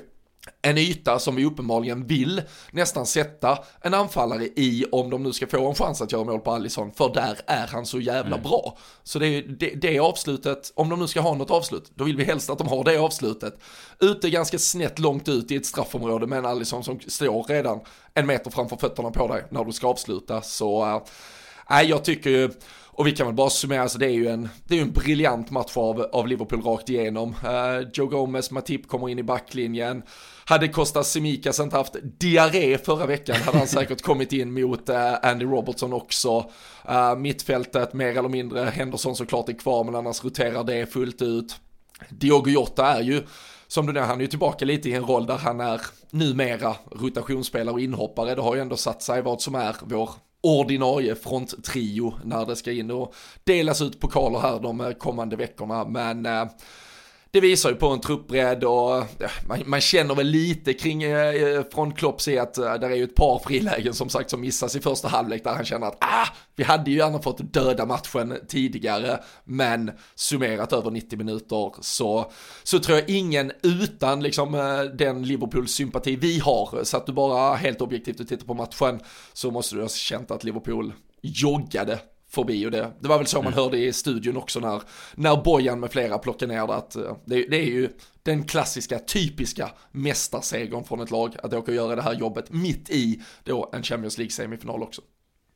en 0.62 0.78
yta 0.78 1.18
som 1.18 1.36
vi 1.36 1.44
uppenbarligen 1.44 2.06
vill 2.06 2.42
nästan 2.70 3.06
sätta 3.06 3.58
en 3.80 3.94
anfallare 3.94 4.44
i 4.44 4.84
om 4.92 5.10
de 5.10 5.22
nu 5.22 5.32
ska 5.32 5.46
få 5.46 5.68
en 5.68 5.74
chans 5.74 6.02
att 6.02 6.12
göra 6.12 6.24
mål 6.24 6.40
på 6.40 6.50
Allison, 6.50 6.92
för 6.92 7.14
där 7.14 7.40
är 7.46 7.66
han 7.66 7.86
så 7.86 8.00
jävla 8.00 8.36
mm. 8.36 8.42
bra. 8.42 8.78
Så 9.02 9.18
det 9.18 9.26
är 9.26 9.42
det, 9.42 9.74
det 9.74 9.98
avslutet, 9.98 10.72
om 10.74 10.88
de 10.88 10.98
nu 10.98 11.06
ska 11.06 11.20
ha 11.20 11.34
något 11.34 11.50
avslut, 11.50 11.92
då 11.94 12.04
vill 12.04 12.16
vi 12.16 12.24
helst 12.24 12.50
att 12.50 12.58
de 12.58 12.68
har 12.68 12.84
det 12.84 12.98
avslutet. 12.98 13.58
Ute 14.00 14.30
ganska 14.30 14.58
snett 14.58 14.98
långt 14.98 15.28
ut 15.28 15.50
i 15.50 15.56
ett 15.56 15.66
straffområde 15.66 16.26
med 16.26 16.38
en 16.38 16.46
Allison 16.46 16.84
som 16.84 17.00
står 17.00 17.42
redan 17.42 17.80
en 18.14 18.26
meter 18.26 18.50
framför 18.50 18.76
fötterna 18.76 19.10
på 19.10 19.28
dig 19.28 19.44
när 19.50 19.64
du 19.64 19.72
ska 19.72 19.86
avsluta. 19.86 20.42
Så, 20.42 20.86
äh, 20.86 21.02
nej, 21.70 21.88
jag 21.88 22.04
tycker 22.04 22.30
ju, 22.30 22.50
och 22.86 23.06
vi 23.06 23.12
kan 23.12 23.26
väl 23.26 23.34
bara 23.34 23.50
summera, 23.50 23.78
så 23.78 23.82
alltså 23.82 23.98
det 23.98 24.06
är 24.06 24.10
ju 24.10 24.28
en, 24.28 24.48
det 24.64 24.78
är 24.78 24.82
en 24.82 24.92
briljant 24.92 25.50
match 25.50 25.76
av, 25.76 26.00
av 26.12 26.28
Liverpool 26.28 26.62
rakt 26.62 26.88
igenom. 26.88 27.30
Uh, 27.30 27.88
Joe 27.94 28.06
Gomez, 28.06 28.50
Matip 28.50 28.88
kommer 28.88 29.08
in 29.08 29.18
i 29.18 29.22
backlinjen. 29.22 30.02
Hade 30.44 30.68
Kostas 30.68 31.10
Simikas 31.10 31.60
inte 31.60 31.76
haft 31.76 31.96
diarré 32.02 32.78
förra 32.78 33.06
veckan 33.06 33.36
hade 33.36 33.58
han 33.58 33.66
säkert 33.66 34.02
kommit 34.02 34.32
in 34.32 34.52
mot 34.52 34.88
uh, 34.88 34.96
Andy 35.22 35.44
Robertson 35.44 35.92
också. 35.92 36.50
Uh, 36.90 37.16
mittfältet 37.16 37.92
mer 37.92 38.18
eller 38.18 38.28
mindre, 38.28 38.64
Henderson 38.64 39.16
såklart 39.16 39.48
är 39.48 39.58
kvar 39.58 39.84
men 39.84 39.94
annars 39.94 40.24
roterar 40.24 40.64
det 40.64 40.92
fullt 40.92 41.22
ut. 41.22 41.56
Diogo 42.08 42.50
Jota 42.50 42.86
är 42.86 43.02
ju 43.02 43.22
som 43.68 43.86
du 43.86 43.92
nämnde, 43.92 44.08
han 44.08 44.18
är 44.18 44.22
ju 44.22 44.26
tillbaka 44.26 44.64
lite 44.64 44.88
i 44.88 44.94
en 44.94 45.04
roll 45.04 45.26
där 45.26 45.36
han 45.36 45.60
är 45.60 45.80
numera 46.10 46.76
rotationsspelare 46.92 47.74
och 47.74 47.80
inhoppare. 47.80 48.34
Det 48.34 48.42
har 48.42 48.54
ju 48.54 48.60
ändå 48.60 48.76
satt 48.76 49.02
sig 49.02 49.22
vad 49.22 49.42
som 49.42 49.54
är 49.54 49.76
vår 49.82 50.10
ordinarie 50.48 51.14
fronttrio 51.14 52.14
när 52.24 52.46
det 52.46 52.56
ska 52.56 52.72
in 52.72 52.90
och 52.90 53.14
delas 53.44 53.82
ut 53.82 54.00
pokaler 54.00 54.38
här 54.38 54.60
de 54.60 54.80
eh, 54.80 54.90
kommande 54.92 55.36
veckorna. 55.36 55.84
Men 55.84 56.26
eh, 56.26 56.44
det 57.30 57.40
visar 57.40 57.70
ju 57.70 57.76
på 57.76 57.88
en 57.88 58.00
truppbredd 58.00 58.64
och 58.64 59.04
man, 59.48 59.62
man, 59.66 59.80
känner 59.80 60.14
väl 60.14 60.26
lite 60.26 60.72
kring 60.72 61.02
eh, 61.02 61.34
eh, 61.34 61.62
från 61.72 61.94
Klopps 61.94 62.28
i 62.28 62.38
att 62.38 62.58
eh, 62.58 62.74
där 62.74 62.90
är 62.90 62.96
ju 62.96 63.04
ett 63.04 63.14
par 63.14 63.38
frilägen 63.38 63.94
som 63.94 64.08
sagt 64.08 64.30
som 64.30 64.40
missas 64.40 64.76
i 64.76 64.80
första 64.80 65.08
halvlek 65.08 65.44
där 65.44 65.54
han 65.54 65.64
känner 65.64 65.86
att 65.86 65.96
ah, 66.00 66.28
vi 66.56 66.64
hade 66.64 66.90
ju 66.90 66.96
gärna 66.96 67.22
fått 67.22 67.52
döda 67.52 67.86
matchen 67.86 68.38
tidigare 68.48 69.20
men 69.44 69.90
summerat 70.14 70.72
över 70.72 70.90
90 70.90 71.18
minuter 71.18 71.72
så, 71.80 72.32
så 72.62 72.78
tror 72.78 72.98
jag 72.98 73.10
ingen 73.10 73.52
utan 73.62 74.22
liksom 74.22 74.54
eh, 74.54 74.80
den 74.80 75.22
Liverpool-sympati 75.22 76.16
vi 76.16 76.38
har. 76.38 76.84
Så 76.84 76.96
att 76.96 77.06
du 77.06 77.12
bara 77.12 77.54
helt 77.54 77.80
objektivt 77.80 78.20
och 78.20 78.28
tittar 78.28 78.46
på 78.46 78.54
matchen 78.54 79.00
så 79.32 79.50
måste 79.50 79.74
du 79.74 79.82
ha 79.82 79.88
känt 79.88 80.30
att 80.30 80.44
Liverpool 80.44 80.92
joggade 81.22 81.98
förbi 82.30 82.66
och 82.66 82.70
det, 82.70 82.92
det 83.00 83.08
var 83.08 83.18
väl 83.18 83.26
så 83.26 83.42
man 83.42 83.52
mm. 83.52 83.64
hörde 83.64 83.78
i 83.78 83.92
studion 83.92 84.36
också 84.36 84.60
när, 84.60 84.82
när 85.14 85.36
Bojan 85.36 85.80
med 85.80 85.90
flera 85.90 86.18
plockade 86.18 86.54
ner 86.54 86.66
det 86.66 86.74
att 86.74 86.96
eh, 86.96 87.16
det, 87.24 87.42
det, 87.42 87.56
är 87.56 87.70
ju 87.70 87.88
den 88.22 88.44
klassiska, 88.44 88.98
typiska 88.98 89.70
mästarsegern 89.92 90.84
från 90.84 91.00
ett 91.00 91.10
lag 91.10 91.36
att 91.42 91.52
åka 91.52 91.70
och 91.70 91.76
göra 91.76 91.96
det 91.96 92.02
här 92.02 92.14
jobbet 92.14 92.52
mitt 92.52 92.90
i 92.90 93.22
då 93.44 93.70
en 93.72 93.82
Champions 93.82 94.18
League-semifinal 94.18 94.82
också. 94.82 95.02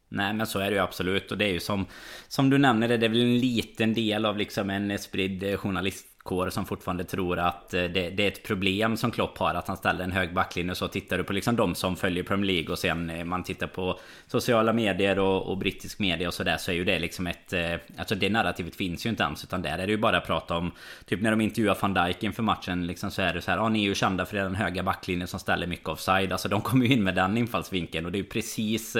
Nej 0.08 0.34
men 0.34 0.46
så 0.46 0.58
är 0.58 0.70
det 0.70 0.76
ju 0.76 0.82
absolut 0.82 1.32
och 1.32 1.38
det 1.38 1.44
är 1.44 1.52
ju 1.52 1.60
som 1.60 1.86
Som 2.28 2.50
du 2.50 2.58
nämner 2.58 2.88
det, 2.88 2.96
det 2.96 3.06
är 3.06 3.10
väl 3.10 3.20
en 3.20 3.38
liten 3.38 3.94
del 3.94 4.26
av 4.26 4.36
liksom 4.36 4.70
en 4.70 4.98
spridd 4.98 5.60
journalist 5.60 6.06
kår 6.22 6.50
som 6.50 6.66
fortfarande 6.66 7.04
tror 7.04 7.38
att 7.38 7.74
eh, 7.74 7.84
det, 7.84 8.10
det, 8.10 8.24
är 8.24 8.28
ett 8.28 8.42
problem 8.42 8.96
som 8.96 9.10
Klopp 9.10 9.38
har 9.38 9.54
att 9.54 9.68
han 9.68 9.76
ställer 9.76 10.04
en 10.04 10.12
hög 10.12 10.34
backlinje. 10.34 10.74
Så 10.74 10.88
tittar 10.88 11.18
du 11.18 11.24
på 11.24 11.32
liksom 11.32 11.56
de 11.56 11.74
som 11.74 11.96
följer 11.96 12.24
Premier 12.24 12.52
League 12.52 12.72
och 12.72 12.78
sen 12.78 13.10
eh, 13.10 13.24
man 13.24 13.42
tittar 13.42 13.66
på 13.66 13.98
sociala 14.26 14.72
medier 14.72 15.18
och, 15.18 15.46
och 15.46 15.58
brittisk 15.58 15.98
media 15.98 16.28
och 16.28 16.34
sådär 16.34 16.56
så 16.56 16.70
är 16.70 16.74
ju 16.74 16.84
det 16.84 16.98
liksom 16.98 17.26
ett... 17.26 17.52
Eh, 17.52 17.74
alltså 17.98 18.14
det 18.14 18.30
narrativet 18.30 18.76
finns 18.76 19.06
ju 19.06 19.10
inte 19.10 19.22
ens 19.22 19.44
utan 19.44 19.62
där 19.62 19.78
är 19.78 19.86
det 19.86 19.92
ju 19.92 19.98
bara 19.98 20.16
att 20.16 20.26
prata 20.26 20.56
om... 20.56 20.72
Typ 21.06 21.20
när 21.20 21.30
de 21.30 21.40
intervjuar 21.40 21.78
van 21.80 21.94
Dijk 21.94 22.22
inför 22.22 22.42
matchen 22.42 22.86
liksom 22.86 23.10
så 23.10 23.22
är 23.22 23.34
det 23.34 23.42
så 23.42 23.50
här, 23.50 23.58
ja 23.58 23.68
ni 23.68 23.78
är 23.78 23.88
ju 23.88 23.94
kända 23.94 24.26
för 24.26 24.36
den 24.36 24.54
höga 24.54 24.82
backlinjen 24.82 25.28
som 25.28 25.40
ställer 25.40 25.66
mycket 25.66 25.88
offside. 25.88 26.32
Alltså 26.32 26.48
de 26.48 26.60
kommer 26.60 26.86
ju 26.86 26.92
in 26.92 27.02
med 27.02 27.14
den 27.14 27.38
infallsvinkeln 27.38 28.06
och 28.06 28.12
det 28.12 28.18
är 28.18 28.22
ju 28.22 28.28
precis... 28.28 28.92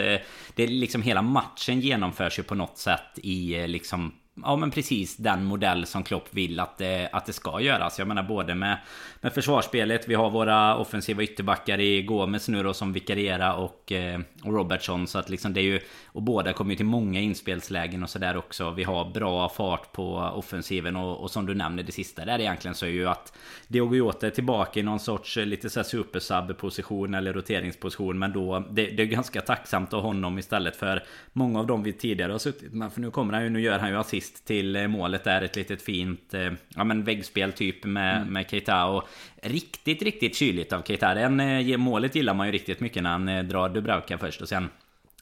Det 0.55 0.62
är 0.62 0.69
liksom 0.69 1.02
hela 1.02 1.23
matchen 1.23 1.81
genomförs 1.81 2.38
ju 2.38 2.43
på 2.43 2.55
något 2.55 2.79
sätt 2.79 3.19
i 3.23 3.67
liksom 3.67 4.12
Ja 4.35 4.57
men 4.57 4.71
precis 4.71 5.17
den 5.17 5.45
modell 5.45 5.87
som 5.87 6.03
Klopp 6.03 6.29
vill 6.31 6.61
att 6.61 6.79
det, 6.79 7.09
att 7.12 7.27
det 7.27 7.33
ska 7.33 7.61
göras. 7.61 7.99
Jag 7.99 8.09
menar 8.09 8.23
både 8.23 8.55
med, 8.55 8.79
med 9.21 9.33
försvarsspelet. 9.33 10.09
Vi 10.09 10.15
har 10.15 10.31
våra 10.31 10.77
offensiva 10.77 11.23
ytterbackar 11.23 11.81
i 11.81 12.03
Gomes 12.03 12.49
nu 12.49 12.62
då 12.62 12.75
som 12.75 12.93
vikariera 12.93 13.55
och, 13.55 13.93
eh, 13.93 14.21
och 14.45 14.53
Robertson. 14.53 15.07
Så 15.07 15.19
att 15.19 15.31
liksom 15.31 15.53
det 15.53 15.61
är 15.61 15.65
ju... 15.65 15.81
Och 16.07 16.23
båda 16.23 16.53
kommer 16.53 16.71
ju 16.71 16.77
till 16.77 16.87
många 16.87 17.21
inspelslägen 17.21 18.03
och 18.03 18.11
sådär 18.11 18.37
också. 18.37 18.71
Vi 18.71 18.85
har 18.85 19.11
bra 19.11 19.49
fart 19.49 19.93
på 19.93 20.17
offensiven 20.17 20.97
och, 20.97 21.21
och 21.21 21.31
som 21.31 21.47
du 21.47 21.55
nämner 21.55 21.83
det 21.83 21.93
sista 21.93 22.25
där 22.25 22.39
egentligen 22.39 22.75
så 22.75 22.87
är 22.87 22.91
ju 22.91 23.09
att 23.09 23.33
Diogo 23.69 23.97
Jota 23.97 24.27
är 24.27 24.31
tillbaka 24.31 24.81
i 24.81 24.83
någon 24.83 25.01
sorts 25.01 25.37
eh, 25.37 25.47
lite 25.47 25.71
såhär 25.71 25.85
supersub 25.85 26.59
position 26.59 27.15
eller 27.15 27.33
roteringsposition. 27.33 28.19
Men 28.19 28.33
då 28.33 28.65
det, 28.71 28.87
det 28.87 29.03
är 29.03 29.07
ganska 29.07 29.41
tacksamt 29.41 29.93
att 29.93 30.03
ha 30.03 30.09
honom 30.09 30.39
istället 30.39 30.77
för 30.77 31.03
många 31.33 31.59
av 31.59 31.67
dem 31.67 31.83
vi 31.83 31.93
tidigare 31.93 32.33
har 32.33 32.39
suttit 32.39 32.73
med. 32.73 32.93
För 32.93 33.01
nu 33.01 33.11
kommer 33.11 33.33
han 33.33 33.43
ju, 33.43 33.51
nu 33.51 33.61
gör 33.61 33.79
han 33.79 33.91
ju 33.91 33.97
assist 33.97 34.32
assist 34.33 34.45
till 34.45 34.89
målet 34.89 35.25
där. 35.25 35.43
Ett 35.43 35.57
litet 35.57 35.83
fint 35.83 36.35
ja, 36.77 36.85
men 36.85 37.05
väggspel 37.05 37.53
typ 37.53 37.85
med, 37.85 38.17
mm. 38.17 38.33
med 38.33 38.51
Keita. 38.51 38.85
Och 38.85 39.09
riktigt, 39.43 40.03
riktigt 40.03 40.37
kyligt 40.37 40.73
av 40.73 40.83
Keita. 40.83 41.15
Den, 41.15 41.81
målet 41.81 42.15
gillar 42.15 42.35
man 42.35 42.47
ju 42.47 42.53
riktigt 42.53 42.81
mycket 42.81 43.03
när 43.03 43.11
han 43.11 43.49
drar 43.49 43.69
Dubravka 43.69 44.19
först 44.19 44.43
och 44.43 44.49
sen 44.49 44.69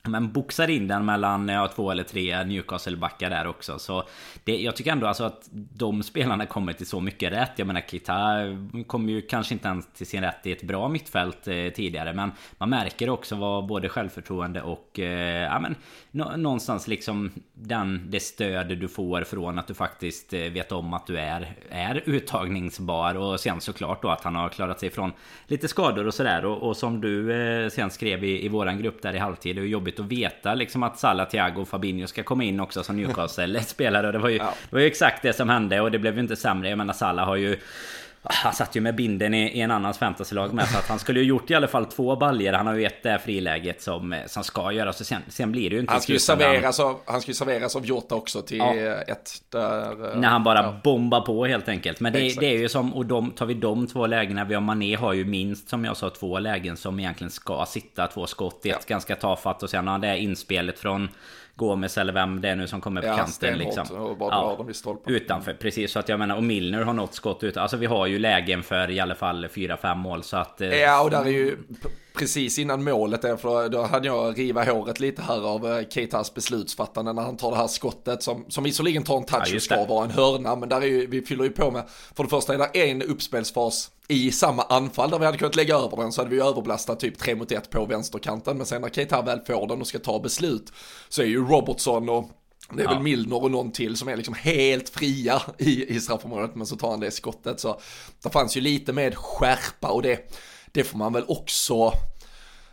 men 0.02 0.32
boxar 0.32 0.70
in 0.70 0.88
den 0.88 1.04
mellan 1.04 1.48
ja, 1.48 1.68
två 1.68 1.90
eller 1.90 2.02
tre 2.02 2.44
Newcastle-backar 2.44 3.30
där 3.30 3.46
också. 3.46 3.78
Så 3.78 4.04
det, 4.44 4.56
jag 4.56 4.76
tycker 4.76 4.92
ändå 4.92 5.06
alltså 5.06 5.24
att 5.24 5.48
de 5.52 6.02
spelarna 6.02 6.46
kommer 6.46 6.72
till 6.72 6.86
så 6.86 7.00
mycket 7.00 7.32
rätt. 7.32 7.52
Jag 7.56 7.66
menar 7.66 7.80
Kita 7.80 8.36
kommer 8.86 9.12
ju 9.12 9.22
kanske 9.22 9.54
inte 9.54 9.68
ens 9.68 9.86
till 9.92 10.06
sin 10.06 10.22
rätt 10.22 10.46
i 10.46 10.52
ett 10.52 10.62
bra 10.62 10.88
mittfält 10.88 11.48
eh, 11.48 11.68
tidigare. 11.68 12.12
Men 12.12 12.32
man 12.58 12.70
märker 12.70 13.10
också 13.10 13.36
vad 13.36 13.66
både 13.66 13.88
självförtroende 13.88 14.62
och 14.62 14.98
eh, 14.98 15.42
ja, 15.42 15.60
men, 15.60 15.76
nå, 16.10 16.36
någonstans 16.36 16.88
liksom 16.88 17.30
den, 17.54 18.10
det 18.10 18.20
stöd 18.20 18.78
du 18.78 18.88
får 18.88 19.24
från 19.24 19.58
att 19.58 19.66
du 19.66 19.74
faktiskt 19.74 20.32
eh, 20.32 20.40
vet 20.40 20.72
om 20.72 20.94
att 20.94 21.06
du 21.06 21.18
är, 21.18 21.56
är 21.70 22.02
uttagningsbar. 22.06 23.14
Och 23.14 23.40
sen 23.40 23.60
såklart 23.60 24.02
då 24.02 24.08
att 24.08 24.24
han 24.24 24.34
har 24.34 24.48
klarat 24.48 24.80
sig 24.80 24.90
från 24.90 25.12
lite 25.46 25.68
skador 25.68 26.06
och 26.06 26.14
sådär. 26.14 26.44
Och, 26.44 26.68
och 26.68 26.76
som 26.76 27.00
du 27.00 27.32
eh, 27.32 27.68
sen 27.68 27.90
skrev 27.90 28.24
i, 28.24 28.44
i 28.44 28.48
våran 28.48 28.78
grupp 28.78 29.02
där 29.02 29.14
i 29.14 29.18
halvtid. 29.18 29.56
Det 29.56 29.62
är 29.62 29.66
jobbigt 29.66 29.89
jobbigt 29.90 30.00
att 30.00 30.18
veta 30.18 30.54
liksom 30.54 30.82
att 30.82 30.98
Salah, 30.98 31.28
Thiago 31.28 31.60
och 31.60 31.68
Fabinho 31.68 32.06
ska 32.06 32.22
komma 32.22 32.44
in 32.44 32.60
också 32.60 32.82
som 32.82 32.96
Newcastle-spelare. 33.02 34.12
Det 34.12 34.18
var, 34.18 34.28
ju, 34.28 34.36
ja. 34.36 34.54
det 34.70 34.76
var 34.76 34.80
ju 34.80 34.86
exakt 34.86 35.22
det 35.22 35.32
som 35.32 35.48
hände 35.48 35.80
och 35.80 35.90
det 35.90 35.98
blev 35.98 36.14
ju 36.14 36.20
inte 36.20 36.36
sämre. 36.36 36.68
Jag 36.68 36.78
menar 36.78 36.94
Salah 36.94 37.26
har 37.26 37.36
ju 37.36 37.58
han 38.22 38.52
satt 38.52 38.76
ju 38.76 38.80
med 38.80 38.94
binden 38.94 39.34
i, 39.34 39.58
i 39.58 39.60
en 39.60 39.70
annans 39.70 39.98
fantasylag 39.98 40.54
med 40.54 40.68
så 40.68 40.78
att 40.78 40.88
han 40.88 40.98
skulle 40.98 41.20
ju 41.20 41.26
gjort 41.26 41.50
i 41.50 41.54
alla 41.54 41.68
fall 41.68 41.86
två 41.86 42.16
baljer 42.16 42.52
Han 42.52 42.66
har 42.66 42.74
ju 42.74 42.84
ett 42.84 43.02
det 43.02 43.18
friläget 43.18 43.82
som, 43.82 44.22
som 44.26 44.44
ska 44.44 44.72
göras. 44.72 45.00
Och 45.00 45.06
sen, 45.06 45.22
sen 45.28 45.52
blir 45.52 45.70
det 45.70 45.74
ju 45.74 45.80
inte 45.80 45.92
Han 45.92 46.00
ska 46.00 46.12
ju 46.12 46.18
serveras 46.18 46.80
av, 46.80 47.00
han 47.04 47.20
ska 47.20 47.32
serveras 47.32 47.76
av 47.76 47.86
Jota 47.86 48.14
också 48.14 48.42
till 48.42 48.58
ja. 48.58 48.74
ett 49.06 49.42
där... 49.48 50.16
När 50.16 50.28
han 50.28 50.44
bara 50.44 50.62
ja. 50.62 50.80
bombar 50.84 51.20
på 51.20 51.46
helt 51.46 51.68
enkelt. 51.68 52.00
Men 52.00 52.12
det, 52.12 52.40
det, 52.40 52.46
är 52.46 52.58
ju 52.58 52.68
som, 52.68 52.94
och 52.94 53.06
de, 53.06 53.30
tar 53.30 53.46
vi 53.46 53.54
de 53.54 53.86
två 53.86 54.06
lägena. 54.06 54.44
Vi 54.44 54.54
har 54.54 54.60
Mané 54.60 54.96
har 54.96 55.12
ju 55.12 55.24
minst 55.24 55.68
som 55.68 55.84
jag 55.84 55.96
sa 55.96 56.10
två 56.10 56.38
lägen 56.38 56.76
som 56.76 57.00
egentligen 57.00 57.30
ska 57.30 57.66
sitta. 57.68 58.06
Två 58.06 58.26
skott, 58.26 58.66
ett 58.66 58.70
ja. 58.70 58.78
ganska 58.86 59.16
tafatt 59.16 59.62
och 59.62 59.70
sen 59.70 59.86
har 59.86 59.92
han 59.92 60.00
det 60.00 60.18
inspelet 60.18 60.78
från 60.78 61.08
Gomes 61.54 61.98
eller 61.98 62.12
vem 62.12 62.40
det 62.40 62.48
är 62.48 62.56
nu 62.56 62.66
som 62.66 62.80
kommer 62.80 63.00
på 63.00 63.06
ja, 63.06 63.16
kanten 63.16 63.58
liksom. 63.58 63.96
och 63.96 64.16
bara 64.16 64.34
ja, 64.34 64.54
dem 64.58 64.70
i 64.70 64.74
stolpen. 64.74 65.14
Utanför, 65.14 65.52
precis. 65.52 65.92
Så 65.92 65.98
att 65.98 66.08
jag 66.08 66.18
menar, 66.18 66.36
och 66.36 66.42
Milner 66.42 66.82
har 66.82 66.92
något 66.92 67.14
skott 67.14 67.42
ut. 67.42 67.56
Alltså 67.56 67.76
vi 67.76 67.86
har 67.86 68.06
ju 68.06 68.18
lägen 68.18 68.62
för 68.62 68.90
i 68.90 69.00
alla 69.00 69.14
fall 69.14 69.46
4-5 69.46 69.94
mål 69.94 70.22
så 70.22 70.36
att... 70.36 70.60
Eh, 70.60 70.76
ja, 70.76 71.02
och 71.02 71.10
där 71.10 71.24
är 71.24 71.30
ju 71.30 71.56
precis 72.18 72.58
innan 72.58 72.84
målet 72.84 73.24
är, 73.24 73.36
för 73.36 73.68
då 73.68 73.82
hade 73.82 74.06
jag 74.06 74.38
riva 74.38 74.64
håret 74.64 75.00
lite 75.00 75.22
här 75.22 75.48
av 75.48 75.66
eh, 75.66 75.88
Keitas 75.88 76.34
beslutsfattande 76.34 77.12
när 77.12 77.22
han 77.22 77.36
tar 77.36 77.50
det 77.50 77.56
här 77.56 77.66
skottet 77.66 78.22
som, 78.22 78.44
som 78.48 78.64
visserligen 78.64 79.02
tar 79.02 79.16
en 79.16 79.24
touch 79.24 79.48
ja, 79.48 79.56
och 79.56 79.62
ska 79.62 79.84
vara 79.84 80.04
en 80.04 80.10
hörna, 80.10 80.56
men 80.56 80.68
där 80.68 80.80
är 80.80 80.86
ju, 80.86 81.06
vi 81.06 81.22
fyller 81.22 81.44
ju 81.44 81.50
på 81.50 81.70
med, 81.70 81.82
för 82.14 82.22
det 82.22 82.30
första 82.30 82.54
är 82.54 82.58
det 82.58 82.90
en 82.90 83.02
uppspelsfas 83.02 83.90
i 84.10 84.32
samma 84.32 84.62
anfall 84.62 85.10
där 85.10 85.18
vi 85.18 85.24
hade 85.24 85.38
kunnat 85.38 85.56
lägga 85.56 85.74
över 85.74 85.96
den 85.96 86.12
så 86.12 86.20
hade 86.20 86.30
vi 86.30 86.36
ju 86.36 86.42
överblastat 86.42 87.00
typ 87.00 87.18
3 87.18 87.34
mot 87.34 87.52
1 87.52 87.70
på 87.70 87.86
vänsterkanten, 87.86 88.56
men 88.56 88.66
sen 88.66 88.82
när 88.82 88.88
Keita 88.88 89.22
väl 89.22 89.40
får 89.40 89.66
den 89.66 89.80
och 89.80 89.86
ska 89.86 89.98
ta 89.98 90.20
beslut 90.20 90.72
så 91.08 91.22
är 91.22 91.26
ju 91.26 91.44
Robertson 91.44 92.08
och 92.08 92.30
det 92.72 92.82
är 92.82 92.86
ja. 92.86 92.94
väl 92.94 93.02
Milner 93.02 93.42
och 93.42 93.50
någon 93.50 93.72
till 93.72 93.96
som 93.96 94.08
är 94.08 94.16
liksom 94.16 94.34
helt 94.34 94.88
fria 94.88 95.42
i, 95.58 95.94
i 95.96 96.00
straffområdet 96.00 96.54
men 96.54 96.66
så 96.66 96.76
tar 96.76 96.90
han 96.90 97.00
det 97.00 97.10
skottet 97.10 97.60
så 97.60 97.80
det 98.22 98.30
fanns 98.30 98.56
ju 98.56 98.60
lite 98.60 98.92
med 98.92 99.14
skärpa 99.16 99.88
och 99.88 100.02
det, 100.02 100.34
det 100.72 100.84
får 100.84 100.98
man 100.98 101.12
väl 101.12 101.24
också 101.28 101.92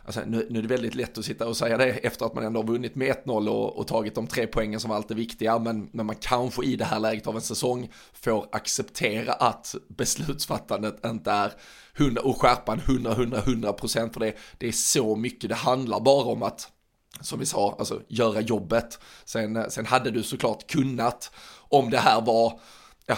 Alltså, 0.08 0.22
nu, 0.26 0.46
nu, 0.50 0.58
är 0.58 0.62
det 0.62 0.68
väldigt 0.68 0.94
lätt 0.94 1.18
att 1.18 1.24
sitta 1.24 1.46
och 1.46 1.56
säga 1.56 1.76
det 1.76 1.84
efter 1.84 2.26
att 2.26 2.34
man 2.34 2.44
ändå 2.44 2.60
har 2.60 2.66
vunnit 2.66 2.94
med 2.94 3.16
1-0 3.24 3.48
och, 3.48 3.76
och, 3.78 3.86
tagit 3.86 4.14
de 4.14 4.26
tre 4.26 4.46
poängen 4.46 4.80
som 4.80 4.90
alltid 4.90 5.10
är 5.10 5.20
viktiga. 5.20 5.58
Men, 5.58 5.88
men 5.92 6.06
man 6.06 6.16
kanske 6.16 6.64
i 6.64 6.76
det 6.76 6.84
här 6.84 7.00
läget 7.00 7.26
av 7.26 7.34
en 7.34 7.40
säsong 7.40 7.90
får 8.12 8.46
acceptera 8.52 9.32
att 9.32 9.74
beslutsfattandet 9.88 11.06
inte 11.06 11.30
är 11.30 11.52
100 11.96 12.22
och 12.22 12.40
skärpan 12.40 12.78
100, 12.78 13.12
100, 13.12 13.38
100 13.38 13.72
procent 13.72 14.12
för 14.12 14.20
det. 14.20 14.34
Det 14.58 14.68
är 14.68 14.72
så 14.72 15.16
mycket, 15.16 15.50
det 15.50 15.56
handlar 15.56 16.00
bara 16.00 16.24
om 16.24 16.42
att 16.42 16.72
som 17.20 17.38
vi 17.38 17.46
sa, 17.46 17.76
alltså 17.78 18.02
göra 18.08 18.40
jobbet. 18.40 18.98
Sen, 19.24 19.70
sen 19.70 19.86
hade 19.86 20.10
du 20.10 20.22
såklart 20.22 20.70
kunnat, 20.70 21.30
om 21.68 21.90
det 21.90 21.98
här 21.98 22.20
var 22.20 22.60
ja, 23.06 23.16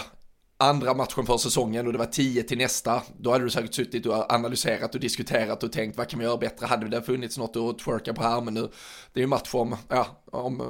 andra 0.61 0.93
matchen 0.93 1.25
för 1.25 1.37
säsongen 1.37 1.87
och 1.87 1.93
det 1.93 1.99
var 1.99 2.05
10 2.05 2.43
till 2.43 2.57
nästa, 2.57 3.01
då 3.17 3.31
hade 3.31 3.43
du 3.43 3.49
säkert 3.49 3.73
suttit 3.73 4.05
och 4.05 4.33
analyserat 4.33 4.95
och 4.95 5.01
diskuterat 5.01 5.63
och 5.63 5.71
tänkt 5.71 5.97
vad 5.97 6.07
kan 6.07 6.19
vi 6.19 6.25
göra 6.25 6.37
bättre, 6.37 6.65
hade 6.65 6.87
det 6.87 7.01
funnits 7.01 7.37
något 7.37 7.57
att 7.57 7.79
twerka 7.79 8.13
på 8.13 8.23
här, 8.23 8.41
men 8.41 8.53
nu, 8.53 8.69
det 9.13 9.19
är 9.19 9.21
ju 9.21 9.27
match 9.27 9.49
om, 9.53 9.75
ja, 9.87 10.07
om 10.31 10.61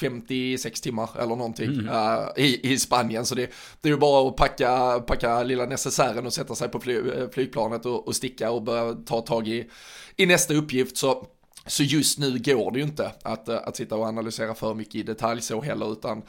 56 0.00 0.80
eh, 0.80 0.82
timmar 0.82 1.10
eller 1.18 1.36
någonting 1.36 1.72
mm. 1.72 1.88
uh, 1.88 2.28
i, 2.36 2.72
i 2.72 2.78
Spanien, 2.78 3.26
så 3.26 3.34
det, 3.34 3.50
det 3.80 3.88
är 3.88 3.92
ju 3.92 3.98
bara 3.98 4.28
att 4.28 4.36
packa, 4.36 5.00
packa 5.06 5.42
lilla 5.42 5.66
necessären 5.66 6.26
och 6.26 6.32
sätta 6.32 6.54
sig 6.54 6.68
på 6.68 6.80
fly, 6.80 6.96
eh, 6.96 7.28
flygplanet 7.30 7.86
och, 7.86 8.08
och 8.08 8.16
sticka 8.16 8.50
och 8.50 8.62
börja 8.62 8.92
ta 8.92 9.20
tag 9.20 9.48
i, 9.48 9.70
i 10.16 10.26
nästa 10.26 10.54
uppgift, 10.54 10.96
så 10.96 11.26
så 11.68 11.82
just 11.82 12.18
nu 12.18 12.38
går 12.38 12.70
det 12.70 12.78
ju 12.78 12.84
inte 12.84 13.12
att, 13.22 13.48
att 13.48 13.76
sitta 13.76 13.96
och 13.96 14.04
analysera 14.04 14.54
för 14.54 14.74
mycket 14.74 14.94
i 14.94 15.02
detalj 15.02 15.40
så 15.40 15.60
heller, 15.60 15.92
utan 15.92 16.22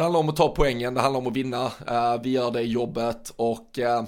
det 0.00 0.04
handlar 0.04 0.20
om 0.20 0.28
att 0.28 0.36
ta 0.36 0.48
poängen, 0.48 0.94
det 0.94 1.00
handlar 1.00 1.20
om 1.20 1.26
att 1.26 1.36
vinna, 1.36 1.66
uh, 1.66 2.22
vi 2.22 2.30
gör 2.30 2.50
det 2.50 2.62
jobbet 2.62 3.32
och 3.36 3.78
uh, 3.78 4.02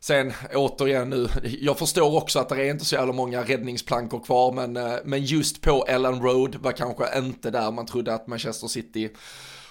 sen 0.00 0.32
återigen 0.54 1.10
nu, 1.10 1.28
jag 1.60 1.78
förstår 1.78 2.16
också 2.16 2.38
att 2.38 2.48
det 2.48 2.66
är 2.66 2.70
inte 2.70 2.84
så 2.84 2.94
jävla 2.94 3.12
många 3.12 3.42
räddningsplankor 3.42 4.20
kvar 4.20 4.52
men, 4.52 4.76
uh, 4.76 4.94
men 5.04 5.24
just 5.24 5.62
på 5.62 5.84
Ellen 5.88 6.22
Road 6.22 6.56
var 6.56 6.72
kanske 6.72 7.18
inte 7.18 7.50
där 7.50 7.70
man 7.70 7.86
trodde 7.86 8.14
att 8.14 8.26
Manchester 8.26 8.68
City 8.68 9.10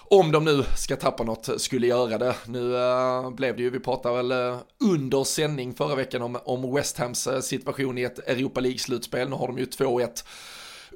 om 0.09 0.31
de 0.31 0.45
nu 0.45 0.63
ska 0.77 0.95
tappa 0.95 1.23
något 1.23 1.61
skulle 1.61 1.87
göra 1.87 2.17
det. 2.17 2.35
Nu 2.45 2.77
äh, 2.77 3.31
blev 3.31 3.55
det 3.55 3.61
ju, 3.61 3.69
vi 3.69 3.79
pratade 3.79 4.15
väl 4.15 4.59
under 4.79 5.23
sändning 5.23 5.73
förra 5.73 5.95
veckan 5.95 6.21
om, 6.21 6.37
om 6.45 6.75
West 6.75 6.97
Hams 6.97 7.27
situation 7.41 7.97
i 7.97 8.03
ett 8.03 8.19
Europa 8.19 8.59
League-slutspel. 8.59 9.29
Nu 9.29 9.35
har 9.35 9.47
de 9.47 9.57
ju 9.57 9.65
2-1 9.65 10.23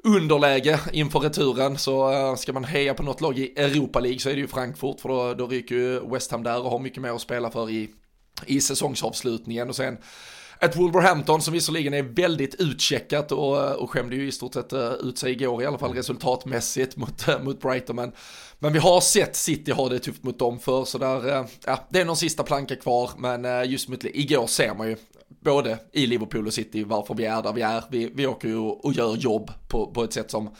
underläge 0.04 0.80
inför 0.92 1.18
returen 1.20 1.78
så 1.78 2.12
eh, 2.12 2.36
ska 2.36 2.52
man 2.52 2.64
heja 2.64 2.94
på 2.94 3.02
något 3.02 3.20
lag 3.20 3.38
i 3.38 3.52
Europa 3.56 4.00
League 4.00 4.18
så 4.18 4.28
är 4.28 4.34
det 4.34 4.40
ju 4.40 4.48
Frankfurt 4.48 5.00
för 5.00 5.08
då, 5.08 5.34
då 5.34 5.46
ryker 5.46 5.74
ju 5.74 6.10
West 6.10 6.30
Ham 6.30 6.42
där 6.42 6.62
och 6.62 6.70
har 6.70 6.78
mycket 6.78 7.02
mer 7.02 7.10
att 7.10 7.20
spela 7.20 7.50
för 7.50 7.70
i, 7.70 7.90
i 8.46 8.60
säsongsavslutningen 8.60 9.68
och 9.68 9.76
sen 9.76 9.98
ett 10.60 10.76
Wolverhampton 10.76 11.42
som 11.42 11.54
visserligen 11.54 11.94
är 11.94 12.02
väldigt 12.02 12.54
utcheckat 12.54 13.32
och, 13.32 13.74
och 13.74 13.90
skämde 13.90 14.16
ju 14.16 14.28
i 14.28 14.32
stort 14.32 14.54
sett 14.54 14.72
eh, 14.72 14.92
ut 14.92 15.18
sig 15.18 15.32
igår 15.32 15.62
i 15.62 15.66
alla 15.66 15.78
fall 15.78 15.94
resultatmässigt 15.94 16.96
mot, 16.96 17.28
eh, 17.28 17.42
mot 17.42 17.60
Brighton. 17.60 17.96
Men, 17.96 18.12
men 18.58 18.72
vi 18.72 18.78
har 18.78 19.00
sett 19.00 19.36
City 19.36 19.72
ha 19.72 19.88
det 19.88 19.98
tufft 19.98 20.22
mot 20.22 20.38
dem 20.38 20.58
för 20.58 20.84
så 20.84 20.98
där, 20.98 21.46
ja, 21.66 21.86
det 21.88 22.00
är 22.00 22.04
någon 22.04 22.16
sista 22.16 22.42
planka 22.42 22.76
kvar. 22.76 23.10
Men 23.16 23.70
just 23.70 23.88
mot 23.88 24.04
igår 24.04 24.46
ser 24.46 24.74
man 24.74 24.88
ju 24.88 24.96
både 25.42 25.78
i 25.92 26.06
Liverpool 26.06 26.46
och 26.46 26.54
City 26.54 26.84
varför 26.84 27.14
vi 27.14 27.24
är 27.24 27.42
där 27.42 27.52
vi 27.52 27.62
är. 27.62 27.84
Vi, 27.90 28.10
vi 28.14 28.26
åker 28.26 28.48
ju 28.48 28.56
och 28.56 28.92
gör 28.92 29.16
jobb 29.16 29.50
på, 29.68 29.86
på 29.86 30.04
ett 30.04 30.12
sätt 30.12 30.30
som 30.30 30.50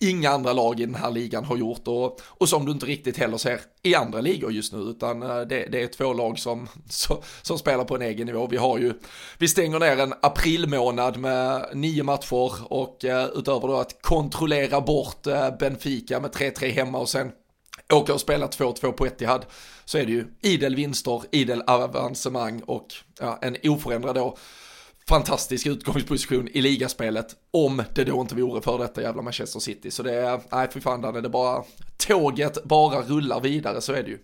inga 0.00 0.30
andra 0.30 0.52
lag 0.52 0.80
i 0.80 0.86
den 0.86 0.94
här 0.94 1.10
ligan 1.10 1.44
har 1.44 1.56
gjort 1.56 1.88
och, 1.88 2.20
och 2.22 2.48
som 2.48 2.66
du 2.66 2.72
inte 2.72 2.86
riktigt 2.86 3.16
heller 3.16 3.36
ser 3.36 3.60
i 3.82 3.94
andra 3.94 4.20
ligor 4.20 4.52
just 4.52 4.72
nu 4.72 4.78
utan 4.78 5.22
eh, 5.22 5.40
det, 5.40 5.68
det 5.72 5.82
är 5.82 5.86
två 5.86 6.12
lag 6.12 6.38
som, 6.38 6.68
som, 6.88 7.16
som, 7.42 7.58
spelar 7.58 7.84
på 7.84 7.94
en 7.94 8.02
egen 8.02 8.26
nivå. 8.26 8.46
Vi 8.46 8.56
har 8.56 8.78
ju, 8.78 8.92
vi 9.38 9.48
stänger 9.48 9.78
ner 9.78 10.00
en 10.00 10.14
aprilmånad 10.22 11.16
med 11.16 11.66
nio 11.74 12.02
matcher 12.02 12.72
och 12.72 13.04
uh, 13.04 13.24
utöver 13.34 13.68
då 13.68 13.76
att 13.76 14.02
kontrollera 14.02 14.80
bort 14.80 15.26
uh, 15.26 15.58
Benfica 15.58 16.20
med 16.20 16.30
3-3 16.30 16.70
hemma 16.70 16.98
och 16.98 17.08
sen 17.08 17.32
åka 17.92 18.14
och 18.14 18.20
spela 18.20 18.46
2-2 18.46 18.92
på 18.92 19.06
Etihad 19.06 19.46
så 19.84 19.98
är 19.98 20.06
det 20.06 20.12
ju 20.12 20.26
idel 20.42 20.74
vinster, 20.76 21.22
idel 21.30 21.62
avancemang 21.66 22.62
och 22.66 22.86
ja, 23.20 23.38
en 23.42 23.56
oförändrad 23.64 24.14
då 24.14 24.36
fantastisk 25.08 25.66
utgångsposition 25.66 26.48
i 26.48 26.60
ligaspelet 26.60 27.36
om 27.50 27.82
det 27.94 28.04
då 28.04 28.20
inte 28.20 28.34
vore 28.34 28.62
för 28.62 28.78
detta 28.78 29.02
jävla 29.02 29.22
Manchester 29.22 29.60
City. 29.60 29.90
Så 29.90 30.02
det 30.02 30.14
är, 30.14 30.40
nej 30.52 30.68
för 30.70 30.80
fan, 30.80 31.00
där 31.00 31.16
är 31.16 31.22
det 31.22 31.28
bara, 31.28 31.64
tåget 31.96 32.64
bara 32.64 33.02
rullar 33.02 33.40
vidare, 33.40 33.80
så 33.80 33.92
är 33.92 34.02
det 34.02 34.10
ju. 34.10 34.18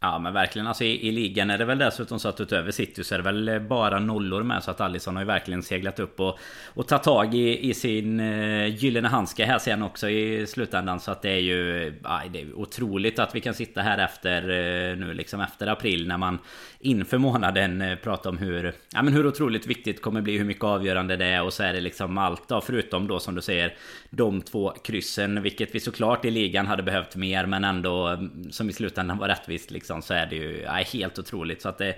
Ja 0.00 0.18
men 0.18 0.32
verkligen. 0.32 0.66
Alltså 0.66 0.84
i, 0.84 1.08
i 1.08 1.12
ligan 1.12 1.50
är 1.50 1.58
det 1.58 1.64
väl 1.64 1.78
dessutom 1.78 2.18
så 2.18 2.28
att 2.28 2.40
utöver 2.40 2.70
City 2.70 3.04
så 3.04 3.14
är 3.14 3.18
det 3.18 3.24
väl 3.24 3.48
eh, 3.48 3.58
bara 3.58 3.98
nollor 3.98 4.42
med. 4.42 4.64
Så 4.64 4.70
att 4.70 4.80
Alisson 4.80 5.16
har 5.16 5.22
ju 5.22 5.26
verkligen 5.26 5.62
seglat 5.62 6.00
upp 6.00 6.20
och, 6.20 6.38
och 6.74 6.88
tagit 6.88 7.02
tag 7.02 7.34
i, 7.34 7.68
i 7.70 7.74
sin 7.74 8.20
eh, 8.20 8.66
gyllene 8.66 9.08
handske 9.08 9.44
här 9.44 9.58
sen 9.58 9.82
också 9.82 10.08
i 10.08 10.46
slutändan. 10.46 11.00
Så 11.00 11.10
att 11.10 11.22
det 11.22 11.30
är 11.30 11.40
ju 11.40 11.94
aj, 12.04 12.28
det 12.28 12.40
är 12.40 12.54
otroligt 12.54 13.18
att 13.18 13.34
vi 13.34 13.40
kan 13.40 13.54
sitta 13.54 13.82
här 13.82 13.98
efter 13.98 14.42
eh, 14.42 14.96
nu 14.96 15.14
liksom 15.14 15.40
efter 15.40 15.66
april 15.66 16.08
när 16.08 16.18
man 16.18 16.38
inför 16.80 17.18
månaden 17.18 17.82
eh, 17.82 17.96
prata 17.96 18.28
om 18.28 18.38
hur 18.38 18.72
ja 18.92 19.02
men 19.02 19.12
hur 19.12 19.26
otroligt 19.26 19.66
viktigt 19.66 19.96
det 19.96 20.02
kommer 20.02 20.20
bli 20.20 20.38
hur 20.38 20.44
mycket 20.44 20.64
avgörande 20.64 21.16
det 21.16 21.26
är 21.26 21.42
och 21.42 21.52
så 21.52 21.62
är 21.62 21.72
det 21.72 21.80
liksom 21.80 22.18
allt 22.18 22.48
då 22.48 22.60
förutom 22.60 23.08
då 23.08 23.20
som 23.20 23.34
du 23.34 23.40
säger 23.40 23.76
de 24.10 24.42
två 24.42 24.70
kryssen 24.84 25.42
vilket 25.42 25.74
vi 25.74 25.80
såklart 25.80 26.24
i 26.24 26.30
ligan 26.30 26.66
hade 26.66 26.82
behövt 26.82 27.16
mer 27.16 27.46
men 27.46 27.64
ändå 27.64 28.06
mm, 28.06 28.52
som 28.52 28.70
i 28.70 28.72
slutändan 28.72 29.18
var 29.18 29.28
rättvist 29.28 29.70
liksom 29.70 29.88
liksom 29.88 30.02
så 30.02 30.14
är 30.14 30.26
det 30.26 30.36
ju 30.36 30.62
ja, 30.62 30.72
helt 30.72 31.18
otroligt. 31.18 31.62
Så 31.62 31.68
att 31.68 31.78
det, 31.78 31.94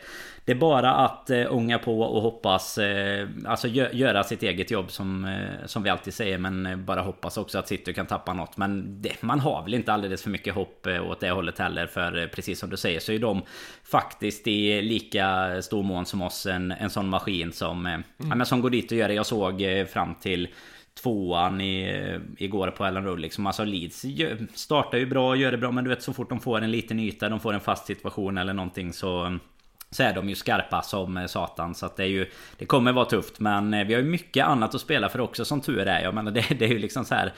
det 0.51 0.55
är 0.55 0.59
bara 0.59 0.95
att 0.95 1.31
eh, 1.31 1.55
ånga 1.55 1.79
på 1.79 2.01
och 2.01 2.23
hoppas, 2.23 2.79
eh, 2.79 3.29
alltså 3.47 3.69
gö, 3.69 3.89
göra 3.93 4.25
sitt 4.25 4.43
eget 4.43 4.71
jobb 4.71 4.91
som, 4.91 5.25
eh, 5.25 5.67
som 5.67 5.83
vi 5.83 5.91
alltid 5.91 6.15
säger. 6.15 6.39
Men 6.39 6.67
eh, 6.67 6.77
bara 6.77 7.01
hoppas 7.01 7.37
också 7.37 7.59
att 7.59 7.69
City 7.69 7.93
kan 7.93 8.07
tappa 8.07 8.33
något. 8.33 8.57
Men 8.57 9.03
det, 9.03 9.23
man 9.23 9.41
har 9.41 9.63
väl 9.63 9.75
inte 9.75 9.93
alldeles 9.93 10.23
för 10.23 10.31
mycket 10.31 10.55
hopp 10.55 10.87
åt 10.87 11.21
det 11.21 11.31
hållet 11.31 11.59
heller. 11.59 11.87
För 11.87 12.27
precis 12.35 12.59
som 12.59 12.71
du 12.71 12.77
säger 12.77 13.01
så 13.01 13.13
är 13.13 13.19
de 13.19 13.43
faktiskt 13.85 14.47
i 14.47 14.83
lika 14.83 15.57
stor 15.63 15.83
mån 15.83 16.07
som 16.07 16.23
oss 16.23 16.47
en, 16.47 16.73
en 16.73 16.91
sån 16.91 17.09
maskin 17.09 17.53
som, 17.53 17.87
mm. 17.87 18.03
ja, 18.39 18.45
som 18.45 18.61
går 18.61 18.71
dit 18.71 18.93
och 18.93 18.99
gör 18.99 19.09
det. 19.09 19.15
Jag 19.15 19.27
såg 19.27 19.63
fram 19.93 20.15
till 20.15 20.49
tvåan 21.03 21.61
i, 21.61 22.19
igår 22.39 22.71
på 22.71 22.85
Ellen 22.85 23.05
Road 23.05 23.21
liksom. 23.21 23.47
Alltså 23.47 23.65
Leeds 23.65 24.05
startar 24.55 24.99
ju 24.99 25.07
bra, 25.07 25.37
gör 25.37 25.53
det 25.53 25.59
bra 25.59 25.71
men 25.71 25.85
du 25.85 25.91
vet 25.91 26.03
så 26.03 26.13
fort 26.13 26.29
de 26.29 26.41
får 26.41 26.61
en 26.61 26.71
liten 26.71 27.01
yta, 27.01 27.29
de 27.29 27.41
får 27.41 27.53
en 27.53 27.61
fast 27.61 27.87
situation 27.87 28.39
eller 28.39 28.53
någonting 28.53 28.93
så 28.93 29.39
så 29.92 30.03
är 30.03 30.14
de 30.14 30.29
ju 30.29 30.35
skarpa 30.35 30.83
som 30.83 31.16
eh, 31.16 31.26
satan. 31.26 31.74
Så 31.74 31.87
att 31.87 31.96
det 31.96 32.03
är 32.03 32.09
ju 32.09 32.26
Det 32.57 32.66
kommer 32.66 32.92
vara 32.92 33.05
tufft. 33.05 33.40
Men 33.40 33.74
eh, 33.74 33.87
vi 33.87 33.94
har 33.94 34.00
ju 34.00 34.09
mycket 34.09 34.46
annat 34.46 34.74
att 34.74 34.81
spela 34.81 35.09
för 35.09 35.20
också 35.20 35.44
som 35.44 35.61
tur 35.61 35.88
är. 35.88 36.03
Jag 36.03 36.14
menar 36.14 36.31
det, 36.31 36.46
det 36.59 36.64
är 36.64 36.68
ju 36.68 36.79
liksom 36.79 37.05
så 37.05 37.14
här 37.14 37.33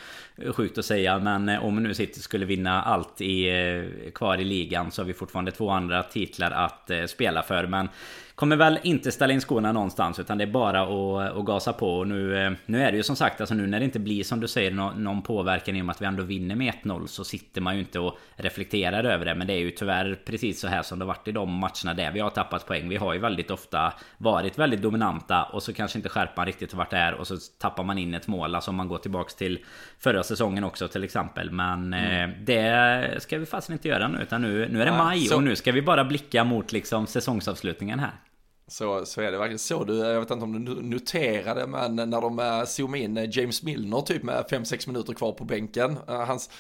Sjukt 0.52 0.78
att 0.78 0.84
säga. 0.84 1.18
Men 1.18 1.48
eh, 1.48 1.64
om 1.64 1.82
nu 1.82 1.94
City 1.94 2.20
skulle 2.20 2.46
vinna 2.46 2.82
allt 2.82 3.20
i, 3.20 4.10
kvar 4.14 4.40
i 4.40 4.44
ligan 4.44 4.90
så 4.90 5.02
har 5.02 5.06
vi 5.06 5.14
fortfarande 5.14 5.50
två 5.50 5.70
andra 5.70 6.02
titlar 6.02 6.50
att 6.50 6.90
spela 7.06 7.42
för. 7.42 7.66
Men 7.66 7.88
Kommer 8.34 8.56
väl 8.56 8.78
inte 8.82 9.12
ställa 9.12 9.32
in 9.32 9.40
skorna 9.40 9.72
någonstans 9.72 10.18
utan 10.18 10.38
det 10.38 10.44
är 10.44 10.50
bara 10.50 10.82
att, 10.82 11.36
att 11.36 11.44
gasa 11.44 11.72
på. 11.72 11.98
Och 11.98 12.08
nu, 12.08 12.44
eh, 12.46 12.52
nu 12.66 12.82
är 12.82 12.90
det 12.90 12.96
ju 12.96 13.02
som 13.02 13.16
sagt, 13.16 13.40
alltså 13.40 13.54
nu 13.54 13.66
när 13.66 13.78
det 13.78 13.84
inte 13.84 13.98
blir 13.98 14.24
som 14.24 14.40
du 14.40 14.48
säger 14.48 14.70
någon, 14.70 15.22
påverkan 15.22 15.76
i 15.76 15.80
och 15.80 15.86
med 15.86 15.92
att 15.92 16.02
vi 16.02 16.06
ändå 16.06 16.22
vinner 16.22 16.54
med 16.54 16.74
1-0 16.82 17.06
så 17.06 17.24
sitter 17.24 17.60
man 17.60 17.74
ju 17.74 17.80
inte 17.80 17.98
och 17.98 18.18
reflekterar 18.36 19.04
över 19.04 19.24
det. 19.24 19.34
Men 19.34 19.46
det 19.46 19.52
är 19.52 19.58
ju 19.58 19.70
tyvärr 19.70 20.18
precis 20.24 20.60
så 20.60 20.68
här 20.68 20.82
som 20.82 20.98
det 20.98 21.04
varit 21.04 21.28
i 21.28 21.32
de 21.32 21.50
matcherna 21.50 21.94
där 21.96 22.12
vi 22.12 22.20
har 22.20 22.30
tappat 22.30 22.66
poäng. 22.66 22.88
Vi 22.88 22.96
har 22.96 23.14
ju 23.14 23.18
väldigt 23.18 23.50
ofta 23.50 23.92
varit 24.18 24.58
väldigt 24.58 24.82
dominanta 24.82 25.42
och 25.42 25.62
så 25.62 25.72
kanske 25.72 25.98
inte 25.98 26.08
skärpan 26.08 26.46
riktigt 26.46 26.72
har 26.72 26.78
varit 26.78 26.90
där 26.90 27.14
och 27.14 27.26
så 27.26 27.36
tappar 27.58 27.84
man 27.84 27.98
in 27.98 28.14
ett 28.14 28.26
mål. 28.26 28.54
Alltså 28.54 28.70
om 28.70 28.76
man 28.76 28.88
går 28.88 28.98
tillbaks 28.98 29.34
till 29.34 29.64
förra 29.98 30.22
säsongen 30.22 30.64
också 30.64 30.88
till 30.88 31.04
exempel. 31.04 31.50
Men 31.50 31.94
mm. 31.94 32.30
eh, 32.30 32.36
det 32.40 33.22
ska 33.22 33.38
vi 33.38 33.46
fast 33.46 33.70
inte 33.70 33.88
göra 33.88 34.08
nu 34.08 34.22
utan 34.22 34.42
nu, 34.42 34.68
nu 34.68 34.82
är 34.82 34.86
det 34.86 34.92
maj 34.92 35.30
och 35.34 35.42
nu 35.42 35.56
ska 35.56 35.72
vi 35.72 35.82
bara 35.82 36.04
blicka 36.04 36.44
mot 36.44 36.72
liksom 36.72 37.06
säsongsavslutningen 37.06 37.98
här. 37.98 38.12
Så, 38.72 39.06
så 39.06 39.20
är 39.20 39.32
det 39.32 39.38
verkligen 39.38 39.58
så. 39.58 39.84
Du, 39.84 39.98
jag 39.98 40.20
vet 40.20 40.30
inte 40.30 40.44
om 40.44 40.64
du 40.64 40.82
noterade, 40.82 41.66
men 41.66 41.96
när 41.96 42.20
de 42.20 42.38
eh, 42.38 42.64
zoomade 42.64 43.02
in 43.02 43.16
eh, 43.16 43.38
James 43.38 43.62
Milner 43.62 44.00
typ 44.00 44.22
med 44.22 44.44
5-6 44.44 44.88
minuter 44.88 45.14
kvar 45.14 45.32
på 45.32 45.44
bänken. 45.44 45.98
Eh, 46.08 46.20
hans 46.20 46.50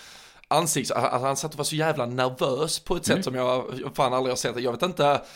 ansikts, 0.48 0.92
han 0.94 1.36
satt 1.36 1.52
och 1.52 1.58
var 1.58 1.64
så 1.64 1.76
jävla 1.76 2.06
nervös 2.06 2.78
på 2.78 2.96
ett 2.96 3.04
sätt 3.04 3.12
mm. 3.12 3.22
som 3.22 3.34
jag 3.34 3.64
fan 3.94 4.14
aldrig 4.14 4.30
har 4.30 4.36
sett. 4.36 4.60
Jag 4.60 4.72
vet 4.72 4.82
inte, 4.82 5.08
alltså 5.10 5.30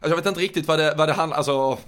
jag 0.00 0.16
vet 0.16 0.26
inte 0.26 0.40
riktigt 0.40 0.68
vad 0.68 0.78
det, 0.78 0.94
vad 0.96 1.08
det 1.08 1.12
handlar, 1.12 1.36
alltså 1.36 1.78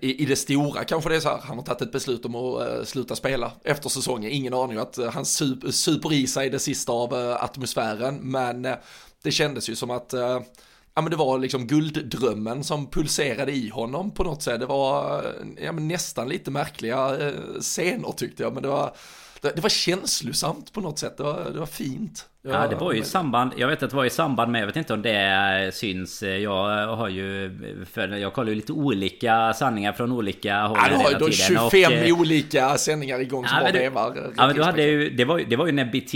i, 0.00 0.22
i 0.22 0.26
det 0.26 0.36
stora 0.36 0.84
kanske 0.84 1.10
det 1.10 1.16
är 1.16 1.20
så 1.20 1.28
här, 1.28 1.40
han 1.42 1.58
har 1.58 1.64
tagit 1.64 1.82
ett 1.82 1.92
beslut 1.92 2.24
om 2.24 2.34
att 2.34 2.68
uh, 2.68 2.84
sluta 2.84 3.16
spela 3.16 3.52
efter 3.64 3.88
säsongen, 3.88 4.30
ingen 4.30 4.54
aning 4.54 4.78
att 4.78 4.98
uh, 4.98 5.10
han 5.10 5.24
super, 5.24 5.70
super 5.70 6.12
i 6.12 6.26
sig 6.26 6.50
det 6.50 6.58
sista 6.58 6.92
av 6.92 7.14
uh, 7.14 7.44
atmosfären, 7.44 8.16
men 8.22 8.62
det 9.22 9.30
kändes 9.30 9.70
ju 9.70 9.76
som 9.76 9.90
att 9.90 10.14
ja 10.98 11.02
men 11.02 11.10
det 11.10 11.16
var 11.16 11.38
liksom 11.38 11.66
gulddrömmen 11.66 12.64
som 12.64 12.86
pulserade 12.86 13.52
i 13.52 13.68
honom 13.68 14.10
på 14.10 14.24
något 14.24 14.42
sätt. 14.42 14.60
Det 14.60 14.66
var 14.66 15.24
ja, 15.56 15.72
men 15.72 15.88
nästan 15.88 16.28
lite 16.28 16.50
märkliga 16.50 17.16
eh, 17.18 17.60
scener 17.60 18.12
tyckte 18.12 18.42
jag, 18.42 18.54
men 18.54 18.62
det 18.62 18.68
var, 18.68 18.96
det, 19.40 19.52
det 19.56 19.60
var 19.60 19.68
känslosamt 19.68 20.72
på 20.72 20.80
något 20.80 20.98
sätt. 20.98 21.16
Det 21.16 21.22
var, 21.22 21.50
det 21.52 21.58
var 21.58 21.66
fint. 21.66 22.26
Ja, 22.52 22.66
det 22.66 22.76
var 22.76 22.92
ju 22.92 23.00
i 23.00 23.02
samband 23.02 23.52
Jag 23.56 23.68
vet 23.68 23.82
att 23.82 23.90
det 23.90 23.96
var 23.96 24.04
i 24.04 24.10
samband 24.10 24.52
med 24.52 24.62
Jag 24.62 24.66
vet 24.66 24.76
inte 24.76 24.92
om 24.92 25.02
det 25.02 25.70
syns 25.74 26.22
Jag 26.22 26.86
har 26.96 27.08
ju 27.08 27.58
för 27.92 28.08
Jag 28.08 28.32
kollar 28.32 28.48
ju 28.48 28.54
lite 28.54 28.72
olika 28.72 29.52
sanningar 29.52 29.92
från 29.92 30.12
olika 30.12 30.60
håll 30.62 30.78
Ja, 30.82 30.88
du 30.88 31.24
har 31.24 31.28
ju 31.28 31.32
25 31.32 31.92
och, 31.92 31.98
eh, 31.98 32.20
olika 32.20 32.78
sändningar 32.78 33.20
igång 33.20 33.46
som 33.46 33.58
ja, 33.58 33.64
bara 33.64 33.72
vevar 33.72 34.16
Ja 34.36 34.46
men 34.46 34.56
du 34.56 34.62
hade 34.62 34.82
ju 34.82 35.10
det 35.10 35.24
var, 35.24 35.38
det 35.38 35.56
var 35.56 35.66
ju 35.66 35.72
när 35.72 35.84
BT 35.84 36.12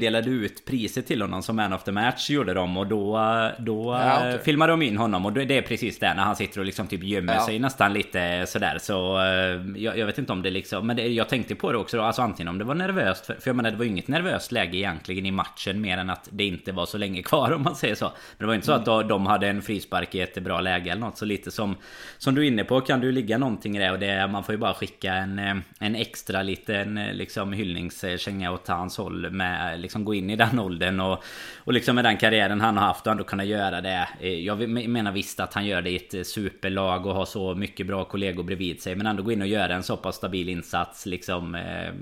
delade 0.00 0.30
ut 0.30 0.64
priset 0.64 1.06
till 1.06 1.22
honom 1.22 1.42
som 1.42 1.56
man 1.56 1.72
of 1.72 1.84
the 1.84 1.92
match 1.92 2.30
gjorde 2.30 2.54
de 2.54 2.76
Och 2.76 2.86
då 2.86 3.18
Då 3.58 3.98
ja, 4.04 4.18
okay. 4.18 4.38
filmade 4.38 4.72
de 4.72 4.82
in 4.82 4.96
honom 4.96 5.26
Och 5.26 5.32
det 5.32 5.58
är 5.58 5.62
precis 5.62 5.98
det 5.98 6.14
när 6.14 6.22
han 6.22 6.36
sitter 6.36 6.60
och 6.60 6.66
liksom 6.66 6.86
typ 6.86 7.02
gömmer 7.02 7.34
ja. 7.34 7.46
sig 7.46 7.58
nästan 7.58 7.92
lite 7.92 8.46
sådär 8.46 8.78
Så 8.80 9.18
eh, 9.18 9.82
jag, 9.82 9.98
jag, 9.98 10.06
vet 10.06 10.18
inte 10.18 10.32
om 10.32 10.42
det 10.42 10.50
liksom 10.50 10.86
Men 10.86 10.96
det, 10.96 11.06
jag 11.06 11.28
tänkte 11.28 11.54
på 11.54 11.72
det 11.72 11.78
också 11.78 11.96
då 11.96 12.02
Alltså 12.02 12.22
antingen 12.22 12.48
om 12.48 12.58
det 12.58 12.64
var 12.64 12.74
nervöst 12.74 13.26
För, 13.26 13.34
för 13.34 13.48
jag 13.48 13.56
menar 13.56 13.70
det 13.70 13.76
var 13.76 13.84
ju 13.84 13.90
inget 13.90 14.08
nervöst 14.08 14.52
läge 14.52 14.78
egentligen 14.78 15.26
i 15.26 15.30
matchen 15.30 15.69
matchen 15.70 15.80
mer 15.80 15.98
än 15.98 16.10
att 16.10 16.28
det 16.32 16.44
inte 16.44 16.72
var 16.72 16.86
så 16.86 16.98
länge 16.98 17.22
kvar 17.22 17.52
om 17.56 17.62
man 17.62 17.76
säger 17.76 17.94
så. 17.94 18.04
Men 18.04 18.38
det 18.38 18.46
var 18.46 18.54
inte 18.54 18.66
så 18.66 18.72
att 18.72 19.08
de 19.08 19.26
hade 19.26 19.48
en 19.48 19.62
frispark 19.62 20.14
i 20.14 20.20
ett 20.20 20.42
bra 20.42 20.60
läge 20.60 20.90
eller 20.90 21.00
något. 21.00 21.18
Så 21.18 21.24
lite 21.24 21.50
som, 21.50 21.76
som 22.18 22.34
du 22.34 22.42
är 22.42 22.46
inne 22.46 22.64
på 22.64 22.80
kan 22.80 23.00
du 23.00 23.12
ligga 23.12 23.38
någonting 23.38 23.76
i 23.76 23.80
det. 23.80 23.90
Och 23.90 23.98
det, 23.98 24.28
man 24.28 24.44
får 24.44 24.54
ju 24.54 24.58
bara 24.58 24.74
skicka 24.74 25.14
en, 25.14 25.38
eh, 25.38 25.56
en 25.78 25.94
extra 25.94 26.42
liten 26.42 26.98
eh, 26.98 27.14
liksom 27.14 27.52
hyllningskänga 27.52 28.52
åt 28.52 28.68
hans 28.68 28.98
håll. 28.98 29.30
Med 29.30 29.80
liksom 29.80 30.04
gå 30.04 30.14
in 30.14 30.30
i 30.30 30.36
den 30.36 30.58
åldern 30.58 31.00
och, 31.00 31.24
och 31.64 31.72
liksom 31.72 31.94
med 31.94 32.04
den 32.04 32.16
karriären 32.16 32.60
han 32.60 32.76
har 32.76 32.86
haft 32.86 33.06
och 33.06 33.12
ändå 33.12 33.24
kunna 33.24 33.44
göra 33.44 33.80
det. 33.80 34.08
Eh, 34.20 34.44
jag 34.44 34.68
menar 34.68 35.12
visst 35.12 35.40
att 35.40 35.54
han 35.54 35.66
gör 35.66 35.82
det 35.82 35.90
i 35.90 35.96
ett 35.96 36.26
superlag 36.26 37.06
och 37.06 37.14
har 37.14 37.24
så 37.24 37.54
mycket 37.54 37.86
bra 37.86 38.04
kollegor 38.04 38.42
bredvid 38.42 38.82
sig. 38.82 38.96
Men 38.96 39.06
ändå 39.06 39.22
gå 39.22 39.32
in 39.32 39.42
och 39.42 39.48
göra 39.48 39.74
en 39.74 39.82
så 39.82 39.96
pass 39.96 40.16
stabil 40.16 40.48
insats 40.48 41.06
liksom 41.06 41.56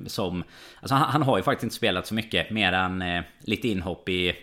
som... 0.07 0.45
Alltså 0.81 0.95
han, 0.95 1.11
han 1.11 1.23
har 1.23 1.37
ju 1.37 1.43
faktiskt 1.43 1.65
inte 1.65 1.77
spelat 1.77 2.07
så 2.07 2.15
mycket 2.15 2.51
mer 2.51 2.73
än 2.73 3.05
lite 3.49 3.69
inhopp 3.69 4.09
i 4.09 4.37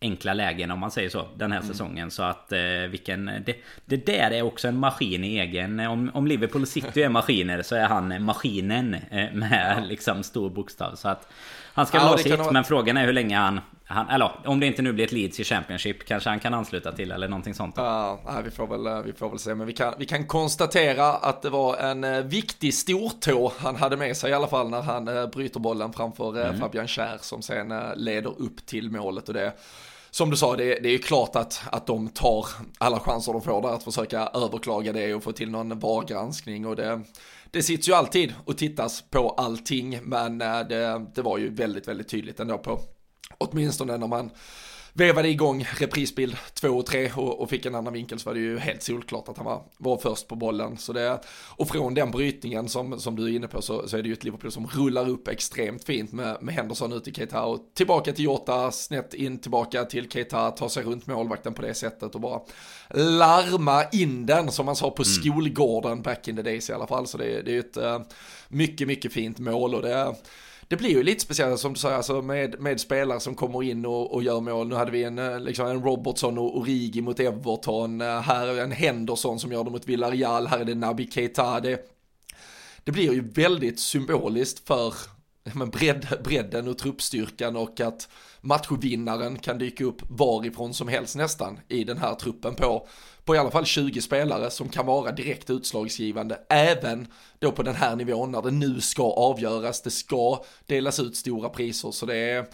enkla 0.00 0.34
lägen 0.34 0.70
om 0.70 0.78
man 0.78 0.90
säger 0.90 1.10
så 1.10 1.26
den 1.36 1.52
här 1.52 1.58
mm. 1.58 1.72
säsongen. 1.72 2.10
Så 2.10 2.22
att 2.22 2.52
eh, 2.52 2.60
vilken... 2.90 3.30
Det, 3.46 3.56
det, 3.84 4.06
där 4.06 4.30
är 4.30 4.42
också 4.42 4.68
en 4.68 4.78
maskin 4.78 5.24
i 5.24 5.38
egen... 5.38 5.80
Om, 5.80 6.10
om 6.14 6.26
Liverpool 6.26 6.66
City 6.66 7.02
är 7.02 7.08
maskiner 7.08 7.62
så 7.62 7.74
är 7.74 7.86
han 7.86 8.24
maskinen 8.24 8.94
eh, 8.94 9.32
med 9.32 9.76
ja. 9.78 9.84
liksom 9.84 10.22
stor 10.22 10.50
bokstav. 10.50 10.94
Så 10.94 11.08
att 11.08 11.32
han 11.74 11.86
ska 11.86 11.98
ja, 11.98 12.02
ha 12.02 12.18
sitt, 12.18 12.52
men 12.52 12.64
frågan 12.64 12.96
är 12.96 13.06
hur 13.06 13.12
länge 13.12 13.36
han 13.36 13.60
han, 13.88 14.08
eller 14.08 14.40
om 14.44 14.60
det 14.60 14.66
inte 14.66 14.82
nu 14.82 14.92
blir 14.92 15.04
ett 15.04 15.12
Leeds 15.12 15.40
i 15.40 15.44
Championship 15.44 16.04
kanske 16.04 16.30
han 16.30 16.40
kan 16.40 16.54
ansluta 16.54 16.92
till 16.92 17.10
eller 17.10 17.28
någonting 17.28 17.54
sånt. 17.54 17.74
Ja, 17.76 18.20
vi 18.44 18.50
får 18.50 18.66
väl, 18.66 18.86
eh, 18.86 19.02
vi 19.02 19.12
får 19.12 19.30
väl 19.30 19.38
se. 19.38 19.54
Men 19.54 19.66
vi 19.66 19.72
kan, 19.72 19.94
vi 19.98 20.06
kan 20.06 20.26
konstatera 20.26 21.12
att 21.12 21.42
det 21.42 21.50
var 21.50 21.76
en 21.76 22.04
eh, 22.04 22.20
viktig 22.20 22.74
stortå 22.74 23.52
han 23.58 23.76
hade 23.76 23.96
med 23.96 24.16
sig 24.16 24.30
i 24.30 24.34
alla 24.34 24.46
fall 24.46 24.70
när 24.70 24.82
han 24.82 25.08
eh, 25.08 25.26
bryter 25.26 25.60
bollen 25.60 25.92
framför 25.92 26.40
mm. 26.40 26.60
Fabian 26.60 26.88
Schär 26.88 27.18
som 27.20 27.42
sen 27.42 27.74
leder 27.96 28.40
upp 28.40 28.66
till 28.66 28.90
målet. 28.90 29.28
Och 29.28 29.34
det, 29.34 29.52
som 30.10 30.30
du 30.30 30.36
sa, 30.36 30.56
det, 30.56 30.64
det 30.64 30.88
är 30.88 30.92
ju 30.92 30.98
klart 30.98 31.36
att, 31.36 31.62
att 31.72 31.86
de 31.86 32.08
tar 32.08 32.46
alla 32.78 33.00
chanser 33.00 33.32
de 33.32 33.42
får 33.42 33.62
där 33.62 33.68
att 33.68 33.84
försöka 33.84 34.30
överklaga 34.34 34.92
det 34.92 35.14
och 35.14 35.22
få 35.22 35.32
till 35.32 35.50
någon 35.50 35.78
VAR-granskning. 35.78 36.66
Och 36.66 36.76
det, 36.76 37.00
det 37.50 37.62
sitter 37.62 37.88
ju 37.88 37.94
alltid 37.94 38.34
och 38.44 38.58
tittas 38.58 39.02
på 39.10 39.30
allting, 39.30 39.98
men 40.02 40.38
det, 40.38 41.06
det 41.14 41.22
var 41.22 41.38
ju 41.38 41.54
väldigt, 41.54 41.88
väldigt 41.88 42.08
tydligt 42.08 42.40
ändå 42.40 42.58
på 42.58 42.80
åtminstone 43.38 43.96
när 43.96 44.06
man 44.06 44.30
vevade 44.96 45.28
igång 45.28 45.66
reprisbild 45.78 46.36
2 46.54 46.68
och 46.68 46.86
3 46.86 47.12
och, 47.16 47.40
och, 47.40 47.50
fick 47.50 47.66
en 47.66 47.74
annan 47.74 47.92
vinkel 47.92 48.18
så 48.18 48.28
var 48.28 48.34
det 48.34 48.40
ju 48.40 48.58
helt 48.58 48.82
solklart 48.82 49.28
att 49.28 49.36
han 49.36 49.46
var, 49.46 49.62
var 49.78 49.98
först 49.98 50.28
på 50.28 50.36
bollen. 50.36 50.76
Så 50.76 50.92
det, 50.92 51.20
och 51.56 51.68
från 51.68 51.94
den 51.94 52.10
brytningen 52.10 52.68
som, 52.68 53.00
som 53.00 53.16
du 53.16 53.24
är 53.24 53.36
inne 53.36 53.48
på 53.48 53.62
så, 53.62 53.88
så 53.88 53.96
är 53.96 54.02
det 54.02 54.08
ju 54.08 54.12
ett 54.12 54.24
Liverpool 54.24 54.52
som 54.52 54.66
rullar 54.66 55.08
upp 55.08 55.28
extremt 55.28 55.84
fint 55.84 56.12
med, 56.12 56.36
med 56.40 56.54
Henderson 56.54 56.92
ut 56.92 57.04
till 57.04 57.14
Keita 57.14 57.42
och 57.42 57.60
tillbaka 57.74 58.12
till 58.12 58.24
Jota, 58.24 58.70
snett 58.70 59.14
in 59.14 59.38
tillbaka 59.38 59.84
till 59.84 60.10
Keita, 60.10 60.50
tar 60.50 60.68
sig 60.68 60.84
runt 60.84 61.06
målvakten 61.06 61.54
på 61.54 61.62
det 61.62 61.74
sättet 61.74 62.14
och 62.14 62.20
bara 62.20 62.40
larma 62.94 63.84
in 63.92 64.26
den 64.26 64.52
som 64.52 64.66
man 64.66 64.76
sa 64.76 64.90
på 64.90 65.02
mm. 65.02 65.12
skolgården 65.12 66.02
back 66.02 66.28
in 66.28 66.36
the 66.36 66.42
days 66.42 66.70
i 66.70 66.72
alla 66.72 66.86
fall. 66.86 67.06
Så 67.06 67.18
det, 67.18 67.42
det 67.42 67.50
är 67.50 67.54
ju 67.54 67.60
ett 67.60 67.76
uh, 67.76 68.00
mycket, 68.48 68.88
mycket 68.88 69.12
fint 69.12 69.38
mål 69.38 69.74
och 69.74 69.82
det 69.82 70.14
det 70.68 70.76
blir 70.76 70.90
ju 70.90 71.02
lite 71.02 71.20
speciellt 71.20 71.60
som 71.60 71.72
du 71.72 71.78
säger, 71.78 71.96
alltså 71.96 72.22
med, 72.22 72.60
med 72.60 72.80
spelare 72.80 73.20
som 73.20 73.34
kommer 73.34 73.62
in 73.62 73.86
och, 73.86 74.14
och 74.14 74.22
gör 74.22 74.40
mål. 74.40 74.68
Nu 74.68 74.74
hade 74.74 74.90
vi 74.90 75.04
en, 75.04 75.18
eh, 75.18 75.40
liksom 75.40 75.66
en 75.66 75.82
Robertson 75.82 76.38
och 76.38 76.58
Origi 76.58 77.00
mot 77.00 77.20
Everton, 77.20 78.00
eh, 78.00 78.20
här 78.20 78.46
är 78.46 78.62
en 78.62 78.72
Henderson 78.72 79.40
som 79.40 79.52
gör 79.52 79.64
det 79.64 79.70
mot 79.70 79.88
Villarreal, 79.88 80.46
här 80.46 80.58
är 80.58 80.64
det 80.64 80.74
Nabi 80.74 81.10
Keita. 81.10 81.60
Det, 81.60 81.80
det 82.84 82.92
blir 82.92 83.12
ju 83.12 83.28
väldigt 83.30 83.80
symboliskt 83.80 84.66
för 84.66 84.94
men 85.54 85.70
bredd, 85.70 86.06
bredden 86.24 86.68
och 86.68 86.78
truppstyrkan 86.78 87.56
och 87.56 87.80
att 87.80 88.08
matchvinnaren 88.46 89.38
kan 89.38 89.58
dyka 89.58 89.84
upp 89.84 90.02
varifrån 90.08 90.74
som 90.74 90.88
helst 90.88 91.16
nästan 91.16 91.60
i 91.68 91.84
den 91.84 91.98
här 91.98 92.14
truppen 92.14 92.54
på, 92.54 92.86
på 93.24 93.34
i 93.34 93.38
alla 93.38 93.50
fall 93.50 93.64
20 93.64 94.00
spelare 94.00 94.50
som 94.50 94.68
kan 94.68 94.86
vara 94.86 95.12
direkt 95.12 95.50
utslagsgivande 95.50 96.38
även 96.48 97.06
då 97.38 97.52
på 97.52 97.62
den 97.62 97.74
här 97.74 97.96
nivån 97.96 98.32
när 98.32 98.42
det 98.42 98.50
nu 98.50 98.80
ska 98.80 99.02
avgöras, 99.02 99.82
det 99.82 99.90
ska 99.90 100.44
delas 100.66 101.00
ut 101.00 101.16
stora 101.16 101.48
priser 101.48 101.90
så 101.90 102.06
det 102.06 102.16
är 102.16 102.46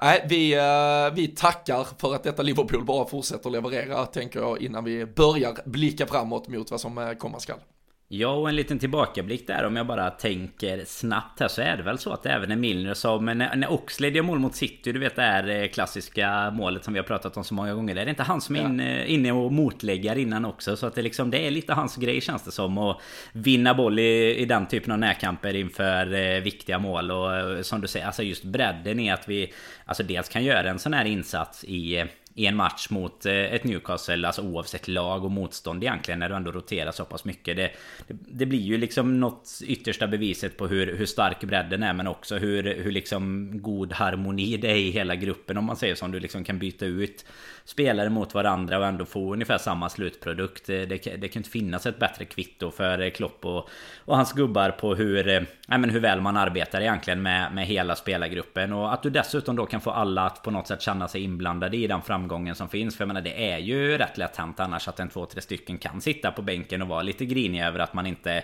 Nej, 0.00 0.26
vi, 0.28 0.54
eh, 0.54 1.14
vi 1.14 1.28
tackar 1.28 1.86
för 1.98 2.14
att 2.14 2.22
detta 2.22 2.42
Liverpool 2.42 2.84
bara 2.84 3.08
fortsätter 3.08 3.50
leverera, 3.50 4.06
tänker 4.06 4.40
jag, 4.40 4.62
innan 4.62 4.84
vi 4.84 5.06
börjar 5.06 5.56
blicka 5.64 6.06
framåt 6.06 6.48
mot 6.48 6.70
vad 6.70 6.80
som 6.80 6.98
eh, 6.98 7.12
komma 7.12 7.40
skall. 7.40 7.58
Ja, 8.08 8.28
och 8.28 8.48
en 8.48 8.56
liten 8.56 8.78
tillbakablick 8.78 9.46
där 9.46 9.64
om 9.64 9.76
jag 9.76 9.86
bara 9.86 10.10
tänker 10.10 10.84
snabbt 10.84 11.40
här 11.40 11.48
så 11.48 11.62
är 11.62 11.76
det 11.76 11.82
väl 11.82 11.98
så 11.98 12.12
att 12.12 12.26
även 12.26 12.48
när 12.48 12.56
Milner 12.56 12.94
som 12.94 13.24
när, 13.24 13.56
när 13.56 13.72
Oxlade 13.72 14.16
gör 14.16 14.22
mål 14.22 14.38
mot 14.38 14.54
City, 14.54 14.92
du 14.92 14.98
vet 14.98 15.16
det 15.16 15.22
här 15.22 15.66
klassiska 15.66 16.50
målet 16.50 16.84
som 16.84 16.94
vi 16.94 16.98
har 16.98 17.06
pratat 17.06 17.36
om 17.36 17.44
så 17.44 17.54
många 17.54 17.74
gånger. 17.74 17.94
Det 17.94 18.00
är 18.00 18.08
inte 18.08 18.22
han 18.22 18.40
som 18.40 18.56
är 18.56 18.60
ja. 18.60 18.68
inne, 18.68 19.06
inne 19.06 19.32
och 19.32 19.52
motläggar 19.52 20.18
innan 20.18 20.44
också. 20.44 20.76
Så 20.76 20.86
att 20.86 20.94
det 20.94 21.02
liksom 21.02 21.30
det 21.30 21.46
är 21.46 21.50
lite 21.50 21.72
hans 21.72 21.96
grej 21.96 22.20
känns 22.20 22.42
det 22.42 22.52
som. 22.52 22.78
Att 22.78 23.00
vinna 23.32 23.74
boll 23.74 23.98
i, 23.98 24.36
i 24.36 24.44
den 24.44 24.66
typen 24.66 24.92
av 24.92 24.98
närkamper 24.98 25.54
inför 25.54 26.14
eh, 26.14 26.40
viktiga 26.40 26.78
mål. 26.78 27.10
Och 27.10 27.36
eh, 27.36 27.62
som 27.62 27.80
du 27.80 27.88
säger, 27.88 28.06
alltså 28.06 28.22
just 28.22 28.44
bredden 28.44 29.00
i 29.00 29.10
att 29.10 29.28
vi 29.28 29.52
alltså 29.84 30.02
dels 30.02 30.28
kan 30.28 30.44
göra 30.44 30.70
en 30.70 30.78
sån 30.78 30.92
här 30.92 31.04
insats 31.04 31.64
i 31.64 32.04
i 32.34 32.46
en 32.46 32.56
match 32.56 32.90
mot 32.90 33.26
eh, 33.26 33.32
ett 33.32 33.64
Newcastle, 33.64 34.26
alltså 34.26 34.42
oavsett 34.42 34.88
lag 34.88 35.24
och 35.24 35.30
motstånd 35.30 35.82
egentligen, 35.82 36.18
när 36.18 36.28
du 36.28 36.34
ändå 36.34 36.52
roterar 36.52 36.92
så 36.92 37.04
pass 37.04 37.24
mycket. 37.24 37.56
Det, 37.56 37.70
det, 38.06 38.14
det, 38.28 38.46
blir 38.46 38.60
ju 38.60 38.78
liksom 38.78 39.20
något 39.20 39.48
yttersta 39.64 40.06
beviset 40.06 40.56
på 40.56 40.66
hur, 40.66 40.96
hur 40.96 41.06
stark 41.06 41.40
bredden 41.40 41.82
är, 41.82 41.92
men 41.92 42.06
också 42.06 42.36
hur, 42.36 42.62
hur 42.62 42.92
liksom 42.92 43.50
god 43.62 43.92
harmoni 43.92 44.56
det 44.56 44.70
är 44.70 44.76
i 44.76 44.90
hela 44.90 45.14
gruppen, 45.14 45.58
om 45.58 45.64
man 45.64 45.76
säger 45.76 45.94
som 45.94 46.12
du 46.12 46.20
liksom 46.20 46.44
kan 46.44 46.58
byta 46.58 46.86
ut 46.86 47.24
spelare 47.64 48.10
mot 48.10 48.34
varandra 48.34 48.78
och 48.78 48.86
ändå 48.86 49.04
få 49.04 49.32
ungefär 49.32 49.58
samma 49.58 49.88
slutprodukt. 49.88 50.66
Det, 50.66 50.86
det, 50.86 50.96
det 50.96 51.28
kan 51.28 51.40
inte 51.40 51.50
finnas 51.50 51.86
ett 51.86 51.98
bättre 51.98 52.24
kvitto 52.24 52.70
för 52.70 53.00
eh, 53.00 53.10
Klopp 53.10 53.44
och, 53.44 53.68
och 54.04 54.16
hans 54.16 54.32
gubbar 54.32 54.70
på 54.70 54.94
hur, 54.94 55.28
äh, 55.28 55.42
men 55.68 55.90
hur 55.90 56.00
väl 56.00 56.20
man 56.20 56.36
arbetar 56.36 56.80
egentligen 56.80 57.22
med, 57.22 57.54
med 57.54 57.66
hela 57.66 57.96
spelargruppen. 57.96 58.72
Och 58.72 58.92
att 58.92 59.02
du 59.02 59.10
dessutom 59.10 59.56
då 59.56 59.66
kan 59.66 59.80
få 59.80 59.90
alla 59.90 60.26
att 60.26 60.42
på 60.42 60.50
något 60.50 60.68
sätt 60.68 60.82
känna 60.82 61.08
sig 61.08 61.22
inblandade 61.22 61.76
i 61.76 61.86
den 61.86 62.02
framgången 62.24 62.54
som 62.54 62.68
finns. 62.68 62.96
För 62.96 63.02
jag 63.02 63.08
menar 63.08 63.20
det 63.20 63.52
är 63.52 63.58
ju 63.58 63.98
rätt 63.98 64.18
lätt 64.18 64.36
hänt 64.36 64.60
annars 64.60 64.88
att 64.88 65.00
en 65.00 65.08
två, 65.08 65.26
tre 65.26 65.40
stycken 65.40 65.78
kan 65.78 66.00
sitta 66.00 66.30
på 66.30 66.42
bänken 66.42 66.82
och 66.82 66.88
vara 66.88 67.02
lite 67.02 67.24
griniga 67.24 67.66
över 67.66 67.78
att 67.78 67.94
man 67.94 68.06
inte 68.06 68.42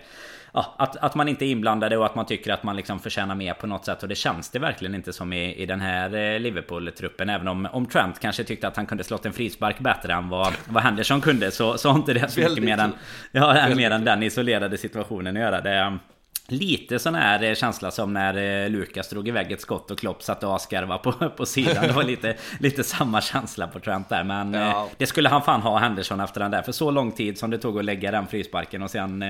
ja, 0.53 0.75
att, 0.79 0.97
att 0.97 1.15
man 1.15 1.29
inte 1.29 1.45
är 1.45 1.51
inblandade 1.51 1.97
och 1.97 2.07
att 2.07 2.15
man 2.15 2.27
tycker 2.27 2.53
att 2.53 2.63
man 2.63 2.77
liksom 2.77 3.01
förtjänar 3.01 3.35
mer 3.35 3.55
på 3.55 3.67
något 3.67 3.85
sätt. 3.85 4.03
Och 4.03 4.09
det 4.09 4.15
känns 4.15 4.51
det 4.51 4.59
verkligen 4.59 4.95
inte 4.95 5.13
som 5.13 5.33
i, 5.33 5.55
i 5.55 5.67
den 5.67 5.81
här 5.81 6.15
eh, 6.15 6.41
Liverpool-truppen. 6.41 7.29
Även 7.31 7.49
om, 7.49 7.69
om 7.73 7.87
Trent 7.87 8.21
kanske 8.21 8.45
tyckte 8.45 8.69
att 8.69 8.77
han 8.77 8.87
kunde 8.87 9.05
slått 9.05 9.27
en 9.27 9.33
frispark 9.33 9.79
bättre 9.79 10.13
än 10.13 10.29
vad, 10.29 10.53
vad 10.69 10.83
Henderson 10.83 11.21
kunde. 11.21 11.51
Så, 11.51 11.79
så 11.79 11.89
har 11.89 11.97
inte 11.97 12.13
det 12.15 12.29
så 12.29 12.41
mycket 12.41 12.65
mer 12.65 12.79
än, 12.79 12.93
ja, 13.33 13.75
mer 13.77 13.91
än 13.91 14.05
den 14.05 14.23
isolerade 14.23 14.79
situationen 14.79 15.37
att 15.37 15.43
göra. 15.43 15.61
Det, 15.61 15.99
Lite 16.53 16.99
sån 16.99 17.15
här 17.15 17.43
eh, 17.43 17.55
känsla 17.55 17.91
som 17.91 18.13
när 18.13 18.65
eh, 18.65 18.71
Lukas 18.71 19.09
drog 19.09 19.29
iväg 19.29 19.53
ett 19.53 19.61
skott 19.61 19.91
och 19.91 19.99
Klopp 19.99 20.23
satt 20.23 20.45
och 20.45 20.57
asgarva 20.57 20.99
på, 20.99 21.13
på 21.37 21.47
sidan. 21.47 21.87
Det 21.87 21.93
var 21.93 22.03
lite, 22.03 22.37
lite 22.61 22.85
samma 22.85 23.21
känsla 23.21 23.67
på 23.67 23.81
Trent 23.81 24.09
där. 24.09 24.25
Men 24.25 24.55
ja. 24.55 24.69
Eh, 24.71 24.87
det 24.97 25.07
skulle 25.07 25.29
han 25.29 25.43
fan 25.43 25.63
ha 25.63 25.79
Henderson 25.79 26.21
efter 26.21 26.41
den 26.41 26.51
där. 26.51 26.63
För 26.63 26.73
så 26.73 26.91
lång 26.91 27.13
tid 27.13 27.39
som 27.39 27.51
det 27.51 27.59
tog 27.59 27.79
att 27.79 27.85
lägga 27.85 28.11
den 28.11 28.27
frisparken 28.27 28.83
och 28.83 28.91
sen 28.91 29.25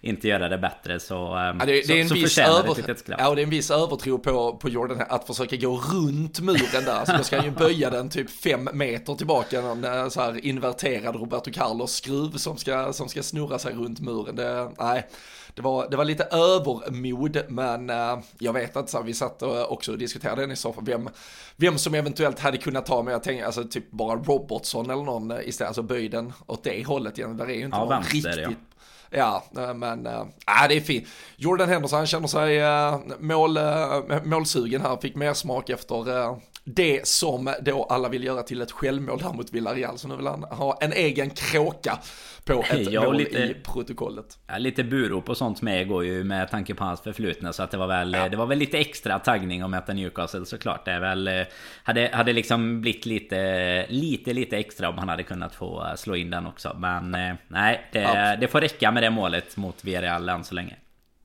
inte 0.00 0.28
göra 0.28 0.48
det 0.48 0.58
bättre 0.58 1.00
så, 1.00 1.14
ja, 1.14 1.66
det, 1.66 1.66
det, 1.66 1.98
är 1.98 2.00
en 2.00 2.08
så 2.08 2.14
viss 2.14 2.38
över, 2.38 2.74
det 2.86 3.14
Ja, 3.18 3.34
det 3.34 3.40
är 3.40 3.44
en 3.44 3.50
viss 3.50 3.70
övertro 3.70 4.18
på, 4.18 4.56
på 4.56 4.68
Jordan 4.68 5.02
att 5.08 5.26
försöka 5.26 5.56
gå 5.56 5.76
runt 5.76 6.40
muren 6.40 6.84
där. 6.84 7.04
Så 7.04 7.16
då 7.16 7.24
ska 7.24 7.36
han 7.36 7.44
ju 7.44 7.50
böja 7.50 7.90
den 7.90 8.10
typ 8.10 8.30
fem 8.30 8.68
meter 8.72 9.14
tillbaka. 9.14 9.60
En 9.60 10.10
så 10.10 10.20
här 10.20 10.44
inverterad 10.46 11.16
Roberto 11.16 11.52
Carlos 11.52 11.92
skruv 11.92 12.30
som 12.36 12.56
ska, 12.56 12.92
som 12.92 13.08
ska 13.08 13.22
snurra 13.22 13.58
sig 13.58 13.74
runt 13.74 14.00
muren. 14.00 14.36
Det, 14.36 14.70
nej 14.78 15.08
det 15.54 15.62
var, 15.62 15.90
det 15.90 15.96
var 15.96 16.04
lite 16.04 16.24
övermod, 16.24 17.42
men 17.48 17.90
uh, 17.90 18.18
jag 18.38 18.52
vet 18.52 18.76
inte, 18.76 18.90
så 18.90 19.02
vi 19.02 19.14
satt 19.14 19.42
och 19.42 19.72
också 19.72 19.96
diskuterade 19.96 20.40
den 20.40 20.52
i 20.52 20.56
fall, 20.56 20.74
vem, 20.80 21.08
vem 21.56 21.78
som 21.78 21.94
eventuellt 21.94 22.38
hade 22.38 22.58
kunnat 22.58 22.86
ta, 22.86 23.02
men 23.02 23.12
jag 23.12 23.22
tänkte 23.22 23.46
alltså 23.46 23.64
typ 23.64 23.90
bara 23.90 24.16
Robertson 24.16 24.90
eller 24.90 25.02
någon 25.02 25.32
istället, 25.42 25.68
alltså 25.68 25.82
böj 25.82 26.08
den 26.08 26.32
åt 26.46 26.64
det 26.64 26.86
hållet 26.86 27.18
igen, 27.18 27.36
där 27.36 27.50
är 27.50 27.54
ju 27.54 27.64
inte 27.64 27.76
ja, 27.76 27.84
vänster, 27.84 28.14
riktigt 28.14 28.46
Ja. 28.48 29.44
Ja, 29.54 29.74
men 29.74 30.06
äh, 30.06 30.24
det 30.68 30.76
är 30.76 30.80
fint. 30.80 31.08
Jordan 31.36 31.68
Henderson 31.68 31.96
han 31.96 32.06
känner 32.06 32.28
sig 32.28 32.58
äh, 32.58 32.98
mål, 33.18 33.56
äh, 33.56 34.24
målsugen 34.24 34.80
här, 34.80 34.96
fick 34.96 35.14
mer 35.14 35.34
smak 35.34 35.70
efter 35.70 36.22
äh, 36.22 36.36
det 36.64 37.06
som 37.06 37.54
då 37.62 37.84
alla 37.84 38.08
vill 38.08 38.24
göra 38.24 38.42
till 38.42 38.60
ett 38.60 38.72
självmål 38.72 39.22
här 39.22 39.32
mot 39.32 39.52
Villarreal. 39.52 39.98
Så 39.98 40.08
nu 40.08 40.16
vill 40.16 40.26
han 40.26 40.42
ha 40.42 40.78
en 40.80 40.92
egen 40.92 41.30
kråka 41.30 41.98
på 42.44 42.64
ett 42.70 42.92
ja, 42.92 43.02
mål 43.04 43.16
lite, 43.16 43.38
i 43.38 43.54
protokollet. 43.54 44.38
Ja, 44.46 44.58
lite 44.58 44.84
burop 44.84 45.28
och 45.28 45.36
sånt 45.36 45.62
med 45.62 45.88
går 45.88 46.04
ju 46.04 46.24
med 46.24 46.50
tanke 46.50 46.74
på 46.74 46.84
hans 46.84 47.00
förflutna. 47.00 47.52
Så 47.52 47.62
att 47.62 47.70
det 47.70 47.76
var 47.76 47.86
väl, 47.86 48.12
ja. 48.12 48.28
det 48.28 48.36
var 48.36 48.46
väl 48.46 48.58
lite 48.58 48.78
extra 48.78 49.18
taggning 49.18 49.62
att 49.62 49.70
möta 49.70 49.92
Newcastle 49.92 50.46
såklart. 50.46 50.84
Det 50.84 50.90
är 50.90 51.00
väl, 51.00 51.28
eh, 51.28 51.42
hade, 51.82 52.10
hade 52.12 52.32
liksom 52.32 52.80
blivit 52.80 53.06
lite, 53.06 53.86
lite, 53.88 54.32
lite 54.32 54.58
extra 54.58 54.88
om 54.88 54.98
han 54.98 55.08
hade 55.08 55.22
kunnat 55.22 55.54
få 55.54 55.86
eh, 55.86 55.94
slå 55.94 56.16
in 56.16 56.30
den 56.30 56.46
också. 56.46 56.76
Men 56.78 57.14
eh, 57.14 57.34
nej, 57.48 57.80
det, 57.92 58.38
det 58.40 58.48
får 58.48 58.60
räcka 58.60 58.90
med 58.90 59.02
det 59.02 59.10
målet 59.10 59.56
mot 59.56 59.84
Villarreal 59.84 60.28
än 60.28 60.44
så 60.44 60.54
länge. 60.54 60.76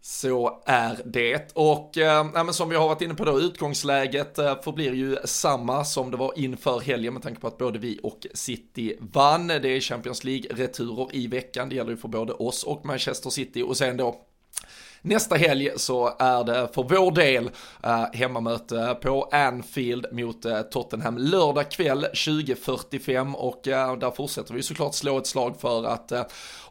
Så 0.10 0.64
är 0.66 1.02
det. 1.06 1.52
Och 1.54 1.98
eh, 1.98 2.50
som 2.52 2.70
vi 2.70 2.76
har 2.76 2.88
varit 2.88 3.02
inne 3.02 3.14
på 3.14 3.26
då, 3.26 3.40
utgångsläget 3.40 4.38
eh, 4.38 4.62
förblir 4.62 4.94
ju 4.94 5.18
samma 5.26 5.86
som 5.86 6.12
det 6.12 6.18
var 6.18 6.34
inför 6.36 6.80
helgen 6.80 7.14
med 7.14 7.24
tanke 7.24 7.42
på 7.42 7.48
att 7.48 7.58
både 7.58 7.80
vi 7.80 8.00
och 8.04 8.28
City 8.34 8.98
vann. 9.00 9.48
Det 9.48 9.70
är 9.70 9.80
Champions 9.80 10.24
League-returer 10.24 11.10
i 11.16 11.28
veckan, 11.28 11.70
det 11.70 11.76
gäller 11.76 11.92
ju 11.92 11.98
för 11.98 12.08
både 12.08 12.34
oss 12.34 12.64
och 12.64 12.86
Manchester 12.86 13.30
City 13.30 13.64
och 13.64 13.78
sen 13.78 13.98
då 13.98 14.16
Nästa 15.02 15.36
helg 15.36 15.70
så 15.76 16.16
är 16.20 16.44
det 16.44 16.68
för 16.74 16.84
vår 16.84 17.12
del 17.12 17.50
eh, 17.84 18.06
hemmamöte 18.14 18.98
på 19.02 19.30
Anfield 19.32 20.06
mot 20.12 20.46
eh, 20.46 20.62
Tottenham. 20.62 21.18
Lördag 21.18 21.72
kväll 21.72 22.08
20.45 22.14 23.34
och 23.34 23.68
eh, 23.68 23.98
där 23.98 24.12
fortsätter 24.12 24.54
vi 24.54 24.64
såklart 24.64 24.96
slå 24.96 25.18
ett 25.18 25.28
slag 25.28 25.60
för 25.60 25.84
att 25.84 26.12
eh, 26.12 26.24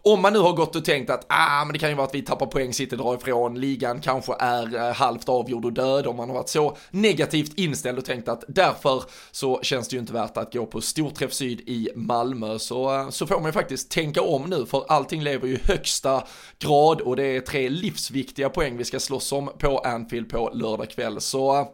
om 0.03 0.23
man 0.23 0.33
nu 0.33 0.39
har 0.39 0.53
gått 0.53 0.77
och 0.77 0.85
tänkt 0.85 1.11
att 1.11 1.27
ah, 1.29 1.65
men 1.65 1.73
det 1.73 1.79
kan 1.79 1.89
ju 1.89 1.95
vara 1.95 2.07
att 2.07 2.15
vi 2.15 2.23
tappar 2.23 2.47
poäng, 2.47 2.73
City 2.73 2.97
drar 2.97 3.15
ifrån, 3.15 3.61
ligan 3.61 4.01
kanske 4.01 4.35
är 4.39 4.77
eh, 4.77 4.95
halvt 4.95 5.29
avgjord 5.29 5.65
och 5.65 5.73
död, 5.73 6.07
om 6.07 6.17
man 6.17 6.29
har 6.29 6.37
varit 6.37 6.49
så 6.49 6.77
negativt 6.91 7.59
inställd 7.59 7.99
och 7.99 8.05
tänkt 8.05 8.29
att 8.29 8.45
därför 8.49 9.03
så 9.31 9.62
känns 9.62 9.89
det 9.89 9.97
ju 9.97 10.01
inte 10.01 10.12
värt 10.12 10.37
att 10.37 10.53
gå 10.53 10.67
på 10.67 10.81
storträff 10.81 11.33
syd 11.33 11.61
i 11.61 11.89
Malmö, 11.95 12.59
så, 12.59 12.95
eh, 12.95 13.11
så 13.11 13.27
får 13.27 13.35
man 13.35 13.47
ju 13.47 13.53
faktiskt 13.53 13.91
tänka 13.91 14.23
om 14.23 14.51
nu, 14.51 14.67
för 14.67 14.85
allting 14.89 15.23
lever 15.23 15.49
ju 15.49 15.55
i 15.55 15.61
högsta 15.65 16.23
grad 16.59 17.01
och 17.01 17.17
det 17.17 17.37
är 17.37 17.41
tre 17.41 17.69
livsviktiga 17.69 18.15
poäng 18.55 18.76
vi 18.76 18.85
ska 18.85 19.00
slåss 19.00 19.33
om 19.33 19.50
på 19.59 19.79
Anfield 19.79 20.29
på 20.29 20.50
lördag 20.55 20.90
kväll, 20.90 21.20
så 21.20 21.57
eh, 21.57 21.66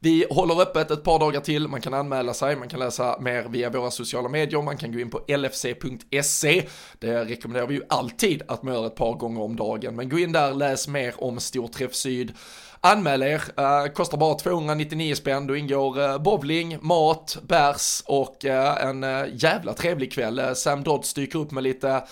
vi 0.00 0.26
håller 0.30 0.60
öppet 0.60 0.90
ett 0.90 1.04
par 1.04 1.18
dagar 1.18 1.40
till, 1.40 1.68
man 1.68 1.80
kan 1.80 1.94
anmäla 1.94 2.34
sig, 2.34 2.56
man 2.56 2.68
kan 2.68 2.80
läsa 2.80 3.18
mer 3.20 3.42
via 3.48 3.70
våra 3.70 3.90
sociala 3.90 4.28
medier, 4.28 4.62
man 4.62 4.76
kan 4.76 4.92
gå 4.92 4.98
in 4.98 5.10
på 5.10 5.20
lfc.se. 5.28 6.66
Det 6.98 7.24
rekommenderar 7.24 7.66
vi 7.66 7.74
ju 7.74 7.82
alltid 7.88 8.42
att 8.48 8.62
man 8.62 8.74
gör 8.74 8.86
ett 8.86 8.94
par 8.94 9.14
gånger 9.14 9.42
om 9.42 9.56
dagen, 9.56 9.96
men 9.96 10.08
gå 10.08 10.18
in 10.18 10.32
där, 10.32 10.54
läs 10.54 10.88
mer 10.88 11.14
om 11.16 11.40
Storträff 11.40 11.94
Syd. 11.94 12.32
Anmäl 12.80 13.22
er, 13.22 13.42
uh, 13.58 13.92
kostar 13.92 14.18
bara 14.18 14.34
299 14.34 15.14
spänn, 15.14 15.46
då 15.46 15.56
ingår 15.56 16.00
uh, 16.00 16.18
bowling, 16.18 16.78
mat, 16.80 17.38
bärs 17.42 18.02
och 18.06 18.44
uh, 18.44 18.84
en 18.86 19.06
jävla 19.32 19.74
trevlig 19.74 20.12
kväll. 20.12 20.56
Sam 20.56 20.82
Dodds 20.82 21.14
dyker 21.14 21.38
upp 21.38 21.50
med 21.50 21.62
lite 21.62 22.02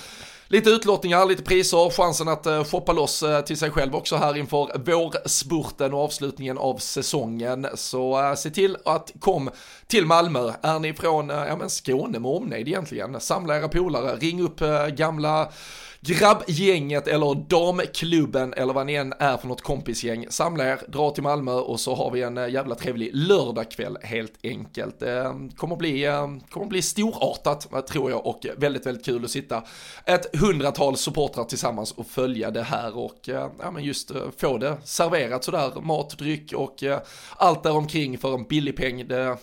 Lite 0.48 0.70
utlottningar, 0.70 1.26
lite 1.26 1.42
priser, 1.42 1.90
chansen 1.90 2.28
att 2.28 2.46
eh, 2.46 2.64
shoppa 2.64 2.92
loss 2.92 3.22
eh, 3.22 3.40
till 3.40 3.56
sig 3.56 3.70
själv 3.70 3.94
också 3.94 4.16
här 4.16 4.36
inför 4.36 4.78
vårspurten 4.78 5.94
och 5.94 6.04
avslutningen 6.04 6.58
av 6.58 6.76
säsongen. 6.76 7.66
Så 7.74 8.22
eh, 8.22 8.34
se 8.34 8.50
till 8.50 8.76
att 8.84 9.12
kom 9.20 9.50
till 9.86 10.06
Malmö. 10.06 10.52
Är 10.62 10.78
ni 10.78 10.92
från 10.92 11.28
ja, 11.28 11.56
men 11.56 11.70
Skåne 11.70 12.18
med 12.18 12.30
omnejd 12.30 12.68
egentligen, 12.68 13.20
samla 13.20 13.56
era 13.56 13.68
polare, 13.68 14.16
ring 14.16 14.42
upp 14.42 14.60
gamla 14.96 15.48
grabbgänget 16.06 17.08
eller 17.08 17.34
damklubben 17.34 18.54
eller 18.54 18.72
vad 18.72 18.86
ni 18.86 18.94
än 18.94 19.12
är 19.18 19.36
för 19.36 19.48
något 19.48 19.62
kompisgäng. 19.62 20.26
Samla 20.30 20.64
er, 20.64 20.80
dra 20.88 21.10
till 21.10 21.22
Malmö 21.22 21.52
och 21.52 21.80
så 21.80 21.94
har 21.94 22.10
vi 22.10 22.22
en 22.22 22.38
eh, 22.38 22.48
jävla 22.48 22.74
trevlig 22.74 23.10
lördagkväll 23.12 23.98
helt 24.02 24.32
enkelt. 24.42 25.00
Det 25.00 25.34
kommer 25.56 25.76
bli, 25.76 26.04
ehm, 26.04 26.40
kommer 26.40 26.66
bli 26.66 26.82
storartat 26.82 27.72
eh, 27.72 27.80
tror 27.80 28.10
jag 28.10 28.26
och 28.26 28.46
väldigt, 28.56 28.86
väldigt 28.86 29.04
kul 29.04 29.24
att 29.24 29.30
sitta 29.30 29.62
ett 30.04 30.36
hundratal 30.36 30.96
supportrar 30.96 31.44
tillsammans 31.44 31.92
och 31.92 32.06
följa 32.06 32.50
det 32.50 32.62
här 32.62 32.98
och 32.98 33.28
eh, 33.28 33.50
ja, 33.60 33.70
men 33.70 33.84
just 33.84 34.10
få 34.36 34.58
det 34.58 34.76
serverat 34.84 35.44
sådär, 35.44 35.80
mat, 35.80 36.18
dryck 36.18 36.52
och 36.52 36.84
allt 37.36 37.62
däromkring 37.62 38.18
för 38.18 38.34
en 38.34 38.44
billig 38.44 38.76
peng. 38.76 39.08
Det, 39.08 39.36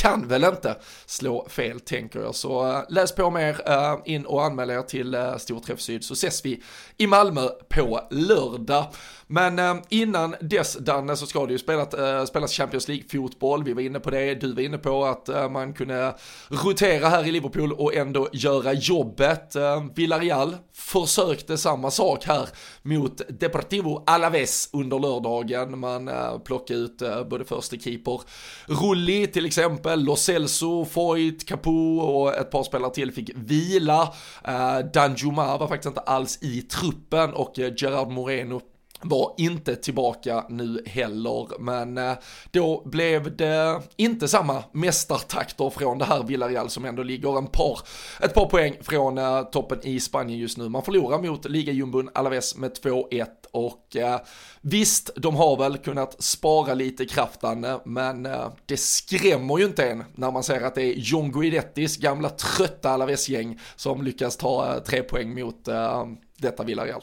kan 0.00 0.28
väl 0.28 0.44
inte 0.44 0.76
slå 1.06 1.48
fel 1.48 1.80
tänker 1.80 2.20
jag. 2.20 2.34
Så 2.34 2.66
uh, 2.66 2.82
läs 2.88 3.14
på 3.14 3.30
mer, 3.30 3.70
uh, 3.70 4.00
in 4.04 4.26
och 4.26 4.44
anmäl 4.44 4.70
er 4.70 4.82
till 4.82 5.14
uh, 5.14 5.36
Storträff 5.36 5.80
Syd 5.80 6.04
så 6.04 6.14
ses 6.14 6.44
vi 6.44 6.62
i 6.96 7.06
Malmö 7.06 7.48
på 7.68 8.00
lördag. 8.10 8.86
Men 9.32 9.58
eh, 9.58 9.74
innan 9.88 10.34
dess 10.40 10.74
Danne 10.74 11.16
så 11.16 11.26
ska 11.26 11.46
det 11.46 11.52
ju 11.52 11.58
spelat, 11.58 11.94
eh, 11.94 12.24
spelas 12.24 12.52
Champions 12.52 12.88
League-fotboll. 12.88 13.64
Vi 13.64 13.72
var 13.72 13.82
inne 13.82 14.00
på 14.00 14.10
det, 14.10 14.34
du 14.34 14.52
var 14.52 14.62
inne 14.62 14.78
på 14.78 15.04
att 15.04 15.28
eh, 15.28 15.50
man 15.50 15.72
kunde 15.72 16.14
rotera 16.48 17.08
här 17.08 17.26
i 17.26 17.32
Liverpool 17.32 17.72
och 17.72 17.94
ändå 17.94 18.28
göra 18.32 18.72
jobbet. 18.72 19.56
Eh, 19.56 19.84
Villarreal 19.96 20.56
försökte 20.72 21.58
samma 21.58 21.90
sak 21.90 22.24
här 22.24 22.48
mot 22.82 23.20
Deportivo 23.28 24.04
Alaves 24.06 24.70
under 24.72 24.98
lördagen. 24.98 25.78
Man 25.78 26.08
eh, 26.08 26.38
plockade 26.38 26.80
ut 26.80 27.02
eh, 27.02 27.24
både 27.24 27.44
första 27.44 27.76
keeper 27.76 28.20
Rulli 28.66 29.26
till 29.26 29.46
exempel 29.46 29.89
exempel. 29.90 30.04
Lo 30.04 30.16
Celso, 30.16 30.84
Foyt, 30.84 31.46
Capo 31.46 31.98
och 31.98 32.36
ett 32.36 32.50
par 32.50 32.62
spelare 32.62 32.90
till 32.90 33.12
fick 33.12 33.30
vila. 33.34 34.14
Eh, 34.44 34.78
Danjuma 34.78 35.58
var 35.58 35.68
faktiskt 35.68 35.88
inte 35.88 36.00
alls 36.00 36.38
i 36.42 36.62
truppen 36.62 37.34
och 37.34 37.58
eh, 37.58 37.72
Gerard 37.76 38.08
Moreno 38.08 38.60
var 39.02 39.34
inte 39.38 39.76
tillbaka 39.76 40.44
nu 40.48 40.82
heller, 40.86 41.60
men 41.60 41.98
eh, 41.98 42.12
då 42.50 42.82
blev 42.84 43.36
det 43.36 43.82
inte 43.96 44.28
samma 44.28 44.64
mästartakter 44.72 45.70
från 45.70 45.98
det 45.98 46.04
här 46.04 46.22
Villarreal 46.22 46.70
som 46.70 46.84
ändå 46.84 47.02
ligger 47.02 47.38
en 47.38 47.46
par, 47.46 47.78
ett 48.22 48.34
par 48.34 48.46
poäng 48.46 48.76
från 48.80 49.18
eh, 49.18 49.42
toppen 49.42 49.78
i 49.82 50.00
Spanien 50.00 50.38
just 50.38 50.58
nu. 50.58 50.68
Man 50.68 50.82
förlorar 50.82 51.18
mot 51.18 51.44
ligajumbon 51.44 52.10
Alaves 52.14 52.56
med 52.56 52.72
2-1 52.72 53.26
och 53.52 53.96
eh, 53.96 54.20
visst, 54.60 55.10
de 55.16 55.36
har 55.36 55.56
väl 55.56 55.78
kunnat 55.78 56.22
spara 56.22 56.74
lite 56.74 57.06
kraftande, 57.06 57.80
men 57.84 58.26
eh, 58.26 58.52
det 58.66 58.76
skrämmer 58.76 59.58
ju 59.58 59.64
inte 59.64 59.90
en 59.90 60.04
när 60.14 60.30
man 60.30 60.42
ser 60.42 60.60
att 60.60 60.74
det 60.74 60.82
är 60.82 60.94
John 60.96 61.32
Guidettis 61.32 61.96
gamla 61.96 62.28
trötta 62.28 62.90
Alaves-gäng 62.90 63.60
som 63.76 64.02
lyckas 64.02 64.36
ta 64.36 64.74
eh, 64.74 64.82
tre 64.82 65.02
poäng 65.02 65.34
mot 65.40 65.68
eh, 65.68 66.06
detta 66.36 66.64
Villarreal. 66.64 67.02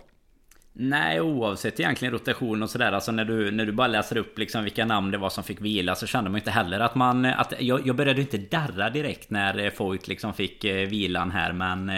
Nej, 0.79 1.21
oavsett 1.21 1.79
egentligen 1.79 2.13
rotation 2.13 2.63
och 2.63 2.69
sådär. 2.69 2.91
Alltså 2.91 3.11
när 3.11 3.25
du, 3.25 3.51
när 3.51 3.65
du 3.65 3.71
bara 3.71 3.87
läser 3.87 4.17
upp 4.17 4.37
liksom 4.37 4.63
vilka 4.63 4.85
namn 4.85 5.11
det 5.11 5.17
var 5.17 5.29
som 5.29 5.43
fick 5.43 5.61
vila 5.61 5.95
så 5.95 6.07
kände 6.07 6.29
man 6.29 6.37
inte 6.37 6.51
heller 6.51 6.79
att 6.79 6.95
man... 6.95 7.25
Att, 7.25 7.53
jag, 7.59 7.87
jag 7.87 7.95
började 7.95 8.21
inte 8.21 8.37
darra 8.37 8.89
direkt 8.89 9.29
när 9.29 9.69
Foyt 9.69 10.07
liksom 10.07 10.33
fick 10.33 10.63
vilan 10.63 11.31
här 11.31 11.53
men... 11.53 11.91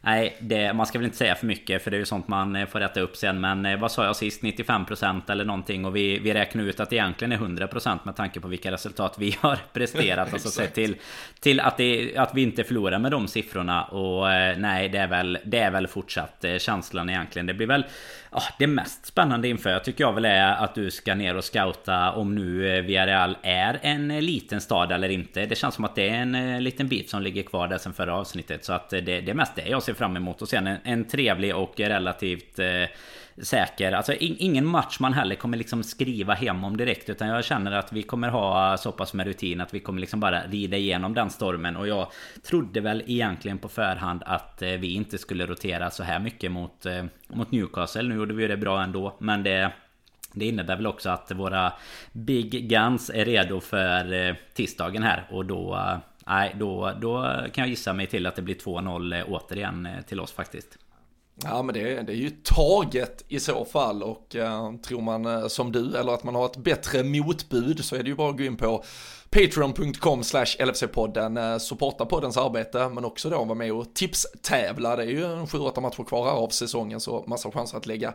Nej, 0.00 0.36
det, 0.40 0.72
man 0.72 0.86
ska 0.86 0.98
väl 0.98 1.06
inte 1.06 1.16
säga 1.16 1.34
för 1.34 1.46
mycket 1.46 1.84
för 1.84 1.90
det 1.90 1.96
är 1.96 1.98
ju 1.98 2.04
sånt 2.04 2.28
man 2.28 2.56
eh, 2.56 2.66
får 2.66 2.80
rätta 2.80 3.00
upp 3.00 3.16
sen. 3.16 3.40
Men 3.40 3.66
eh, 3.66 3.78
vad 3.78 3.92
sa 3.92 4.04
jag 4.04 4.16
sist? 4.16 4.42
95% 4.42 5.30
eller 5.30 5.44
någonting. 5.44 5.84
Och 5.84 5.96
vi, 5.96 6.18
vi 6.18 6.34
räknar 6.34 6.64
ut 6.64 6.80
att 6.80 6.90
det 6.90 6.96
egentligen 6.96 7.32
är 7.32 7.36
100% 7.36 7.98
med 8.02 8.16
tanke 8.16 8.40
på 8.40 8.48
vilka 8.48 8.72
resultat 8.72 9.14
vi 9.18 9.30
har 9.40 9.58
presterat. 9.72 10.32
alltså 10.32 10.48
sett 10.48 10.74
till, 10.74 10.96
till 11.40 11.60
att, 11.60 11.76
det, 11.76 12.16
att 12.16 12.34
vi 12.34 12.42
inte 12.42 12.64
förlorar 12.64 12.98
med 12.98 13.10
de 13.10 13.28
siffrorna. 13.28 13.84
Och 13.84 14.32
eh, 14.32 14.58
nej, 14.58 14.88
det 14.88 14.98
är 14.98 15.08
väl, 15.08 15.38
det 15.44 15.58
är 15.58 15.70
väl 15.70 15.86
fortsatt 15.86 16.44
känslan 16.58 17.10
egentligen. 17.10 17.46
Det 17.46 17.54
blir 17.54 17.66
väl 17.66 17.84
ja, 18.32 18.42
det 18.58 18.66
mest 18.66 19.06
spännande 19.06 19.48
inför 19.48 19.78
tycker 19.78 20.04
jag 20.04 20.12
väl 20.12 20.24
är 20.24 20.52
att 20.52 20.74
du 20.74 20.90
ska 20.90 21.14
ner 21.14 21.36
och 21.36 21.44
scouta 21.44 22.12
om 22.12 22.34
nu 22.34 22.76
eh, 22.76 22.82
Villarreal 22.82 23.36
är 23.42 23.78
en 23.82 24.10
eh, 24.10 24.22
liten 24.22 24.60
stad 24.60 24.92
eller 24.92 25.08
inte. 25.08 25.46
Det 25.46 25.54
känns 25.54 25.74
som 25.74 25.84
att 25.84 25.94
det 25.94 26.08
är 26.08 26.14
en 26.14 26.34
eh, 26.34 26.60
liten 26.60 26.88
bit 26.88 27.10
som 27.10 27.22
ligger 27.22 27.42
kvar 27.42 27.68
där 27.68 27.78
sen 27.78 27.92
förra 27.92 28.14
avsnittet. 28.14 28.64
Så 28.64 28.72
att 28.72 28.90
det, 28.90 29.00
det 29.00 29.30
är 29.30 29.34
mest 29.34 29.56
det 29.56 29.68
jag 29.68 29.82
ser 29.82 29.94
fram 29.94 30.16
emot. 30.16 30.42
Och 30.42 30.48
sen 30.48 30.66
en, 30.66 30.78
en 30.84 31.04
trevlig 31.04 31.56
och 31.56 31.80
relativt 31.80 32.58
eh, 32.58 32.84
säker. 33.42 33.92
Alltså 33.92 34.12
in, 34.12 34.36
ingen 34.38 34.66
match 34.66 35.00
man 35.00 35.12
heller 35.12 35.34
kommer 35.34 35.58
liksom 35.58 35.82
skriva 35.82 36.34
hem 36.34 36.64
om 36.64 36.76
direkt. 36.76 37.08
Utan 37.08 37.28
jag 37.28 37.44
känner 37.44 37.72
att 37.72 37.92
vi 37.92 38.02
kommer 38.02 38.28
ha 38.28 38.76
så 38.76 38.92
pass 38.92 39.14
med 39.14 39.26
rutin 39.26 39.60
att 39.60 39.74
vi 39.74 39.80
kommer 39.80 40.00
liksom 40.00 40.20
bara 40.20 40.42
rida 40.42 40.76
igenom 40.76 41.14
den 41.14 41.30
stormen. 41.30 41.76
Och 41.76 41.88
jag 41.88 42.06
trodde 42.42 42.80
väl 42.80 43.02
egentligen 43.06 43.58
på 43.58 43.68
förhand 43.68 44.22
att 44.26 44.62
eh, 44.62 44.68
vi 44.68 44.94
inte 44.94 45.18
skulle 45.18 45.46
rotera 45.46 45.90
så 45.90 46.02
här 46.02 46.18
mycket 46.18 46.52
mot, 46.52 46.86
eh, 46.86 47.04
mot 47.28 47.50
Newcastle. 47.50 48.02
Nu 48.02 48.14
gjorde 48.14 48.34
vi 48.34 48.46
det 48.46 48.56
bra 48.56 48.82
ändå. 48.82 49.16
Men 49.18 49.42
det... 49.42 49.72
Det 50.32 50.46
innebär 50.46 50.76
väl 50.76 50.86
också 50.86 51.10
att 51.10 51.32
våra 51.32 51.72
Big 52.12 52.68
Guns 52.68 53.10
är 53.14 53.24
redo 53.24 53.60
för 53.60 54.12
eh, 54.12 54.34
tisdagen 54.54 55.02
här 55.02 55.26
och 55.30 55.46
då 55.46 55.74
eh, 55.74 55.98
Nej, 56.28 56.54
då, 56.58 56.92
då 57.00 57.22
kan 57.52 57.62
jag 57.62 57.68
gissa 57.68 57.92
mig 57.92 58.06
till 58.06 58.26
att 58.26 58.36
det 58.36 58.42
blir 58.42 58.54
2-0 58.54 59.18
eh, 59.18 59.24
återigen 59.28 59.88
till 60.06 60.20
oss 60.20 60.32
faktiskt. 60.32 60.78
Ja 61.44 61.62
men 61.62 61.74
det, 61.74 62.02
det 62.02 62.12
är 62.12 62.16
ju 62.16 62.30
taget 62.30 63.24
i 63.28 63.40
så 63.40 63.64
fall. 63.64 64.02
Och 64.02 64.36
eh, 64.36 64.72
tror 64.76 65.00
man 65.00 65.26
eh, 65.26 65.46
som 65.46 65.72
du 65.72 65.96
eller 65.96 66.12
att 66.12 66.24
man 66.24 66.34
har 66.34 66.46
ett 66.46 66.56
bättre 66.56 67.02
motbud 67.02 67.84
så 67.84 67.96
är 67.96 68.02
det 68.02 68.08
ju 68.08 68.16
bara 68.16 68.30
att 68.30 68.38
gå 68.38 68.44
in 68.44 68.56
på 68.56 68.84
Patreon.com 69.30 70.24
slash 70.24 70.56
LFC-podden, 70.58 71.52
eh, 71.52 71.58
supporta 71.58 72.06
poddens 72.06 72.36
arbete 72.36 72.88
men 72.88 73.04
också 73.04 73.30
då 73.30 73.44
vara 73.44 73.54
med 73.54 73.72
och 73.72 73.94
tipstävla. 73.94 74.96
Det 74.96 75.02
är 75.02 75.06
ju 75.06 75.24
en 75.24 75.46
7-8 75.46 75.80
matcher 75.80 76.04
kvar 76.04 76.30
av 76.30 76.48
säsongen 76.48 77.00
så 77.00 77.24
massa 77.26 77.50
chanser 77.50 77.78
att 77.78 77.86
lägga, 77.86 78.14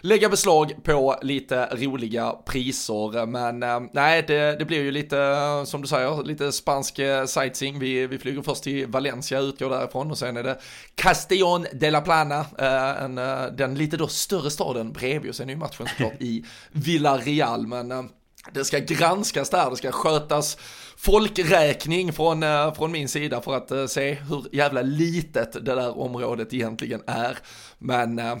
lägga 0.00 0.28
beslag 0.28 0.74
på 0.82 1.16
lite 1.22 1.68
roliga 1.72 2.32
priser. 2.32 3.26
Men 3.26 3.62
eh, 3.62 3.80
nej, 3.92 4.24
det, 4.26 4.58
det 4.58 4.64
blir 4.64 4.82
ju 4.82 4.90
lite, 4.90 5.18
eh, 5.18 5.64
som 5.64 5.82
du 5.82 5.88
säger, 5.88 6.24
lite 6.24 6.52
spansk 6.52 7.00
sightseeing. 7.26 7.78
Vi, 7.78 8.06
vi 8.06 8.18
flyger 8.18 8.42
först 8.42 8.62
till 8.62 8.86
Valencia, 8.86 9.40
utgår 9.40 9.70
därifrån 9.70 10.10
och 10.10 10.18
sen 10.18 10.36
är 10.36 10.42
det 10.42 10.58
Castellón 10.94 11.66
de 11.72 11.90
la 11.90 12.00
Plana, 12.00 12.46
en, 12.58 13.14
den 13.56 13.74
lite 13.74 13.96
då 13.96 14.08
större 14.08 14.50
staden 14.50 14.92
bredvid 14.92 15.30
och 15.30 15.36
sen 15.36 15.48
är 15.48 15.52
ju 15.52 15.58
matchen 15.58 15.86
såklart 15.86 16.20
i 16.20 16.44
Villarreal. 16.72 17.66
Men 17.66 18.08
det 18.52 18.64
ska 18.64 18.78
granskas 18.78 19.50
där, 19.50 19.70
det 19.70 19.76
ska 19.76 19.92
skötas 19.92 20.56
folkräkning 20.96 22.12
från, 22.12 22.42
eh, 22.42 22.74
från 22.74 22.92
min 22.92 23.08
sida 23.08 23.40
för 23.40 23.56
att 23.56 23.70
eh, 23.70 23.86
se 23.86 24.14
hur 24.14 24.46
jävla 24.52 24.82
litet 24.82 25.52
det 25.52 25.74
där 25.74 25.98
området 25.98 26.54
egentligen 26.54 27.02
är. 27.06 27.38
Men 27.78 28.18
eh, 28.18 28.36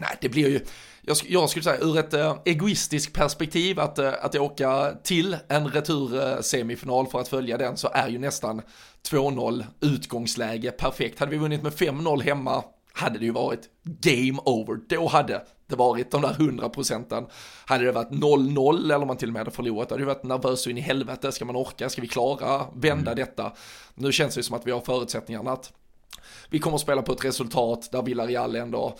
nej, 0.00 0.16
det 0.20 0.28
blir 0.28 0.48
ju, 0.48 0.60
jag, 1.02 1.16
jag 1.28 1.50
skulle 1.50 1.62
säga 1.62 1.80
ur 1.80 1.98
ett 1.98 2.14
egoistiskt 2.44 3.12
perspektiv 3.12 3.80
att, 3.80 3.98
att 3.98 4.34
åka 4.34 4.92
till 5.04 5.36
en 5.48 5.68
retur-semifinal 5.68 7.06
för 7.06 7.20
att 7.20 7.28
följa 7.28 7.58
den 7.58 7.76
så 7.76 7.88
är 7.94 8.08
ju 8.08 8.18
nästan 8.18 8.62
2-0 9.10 9.64
utgångsläge 9.80 10.70
perfekt. 10.70 11.18
Hade 11.18 11.32
vi 11.32 11.38
vunnit 11.38 11.62
med 11.62 11.72
5-0 11.72 12.22
hemma 12.22 12.64
hade 12.92 13.18
det 13.18 13.24
ju 13.24 13.32
varit 13.32 13.60
game 13.84 14.38
over. 14.44 14.78
Då 14.88 15.06
hade 15.06 15.42
det 15.68 15.76
varit 15.76 16.10
de 16.10 16.22
där 16.22 16.30
100 16.30 16.68
procenten. 16.68 17.26
Hade 17.64 17.84
det 17.84 17.92
varit 17.92 18.10
0-0 18.10 18.94
eller 18.94 19.06
man 19.06 19.16
till 19.16 19.28
och 19.28 19.32
med 19.32 19.40
hade 19.40 19.50
förlorat, 19.50 19.88
då 19.88 19.94
hade 19.94 20.02
det 20.02 20.06
varit 20.06 20.22
nervös 20.22 20.66
in 20.66 20.78
i 20.78 20.80
helvete. 20.80 21.32
Ska 21.32 21.44
man 21.44 21.56
orka? 21.56 21.88
Ska 21.88 22.02
vi 22.02 22.08
klara 22.08 22.66
vända 22.74 23.12
mm. 23.12 23.16
detta? 23.16 23.52
Nu 23.94 24.12
känns 24.12 24.34
det 24.34 24.42
som 24.42 24.56
att 24.56 24.66
vi 24.66 24.70
har 24.70 24.80
förutsättningarna 24.80 25.52
att 25.52 25.72
vi 26.50 26.58
kommer 26.58 26.74
att 26.74 26.80
spela 26.80 27.02
på 27.02 27.12
ett 27.12 27.24
resultat 27.24 27.88
där 27.92 28.02
Villarreal 28.02 28.56
ändå 28.56 28.98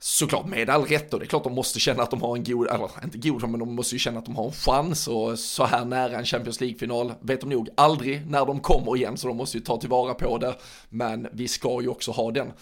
såklart 0.00 0.46
med 0.46 0.70
all 0.70 0.84
rätt 0.84 1.14
och 1.14 1.20
det 1.20 1.24
är 1.24 1.28
klart 1.28 1.44
de 1.44 1.52
måste 1.52 1.80
känna 1.80 2.02
att 2.02 2.10
de 2.10 2.22
har 2.22 2.36
en 2.36 2.44
god, 2.44 2.66
eller 2.68 2.90
inte 3.04 3.18
god, 3.18 3.48
men 3.48 3.60
de 3.60 3.74
måste 3.74 3.94
ju 3.94 3.98
känna 3.98 4.18
att 4.18 4.24
de 4.24 4.36
har 4.36 4.46
en 4.46 4.52
chans 4.52 5.08
och 5.08 5.38
så 5.38 5.64
här 5.64 5.84
nära 5.84 6.18
en 6.18 6.24
Champions 6.24 6.60
League-final 6.60 7.14
vet 7.20 7.40
de 7.40 7.50
nog 7.50 7.68
aldrig 7.76 8.30
när 8.30 8.46
de 8.46 8.60
kommer 8.60 8.96
igen 8.96 9.16
så 9.16 9.28
de 9.28 9.36
måste 9.36 9.58
ju 9.58 9.64
ta 9.64 9.80
tillvara 9.80 10.14
på 10.14 10.38
det. 10.38 10.54
Men 10.88 11.28
vi 11.32 11.48
ska 11.48 11.82
ju 11.82 11.88
också 11.88 12.10
ha 12.10 12.30
den 12.30 12.52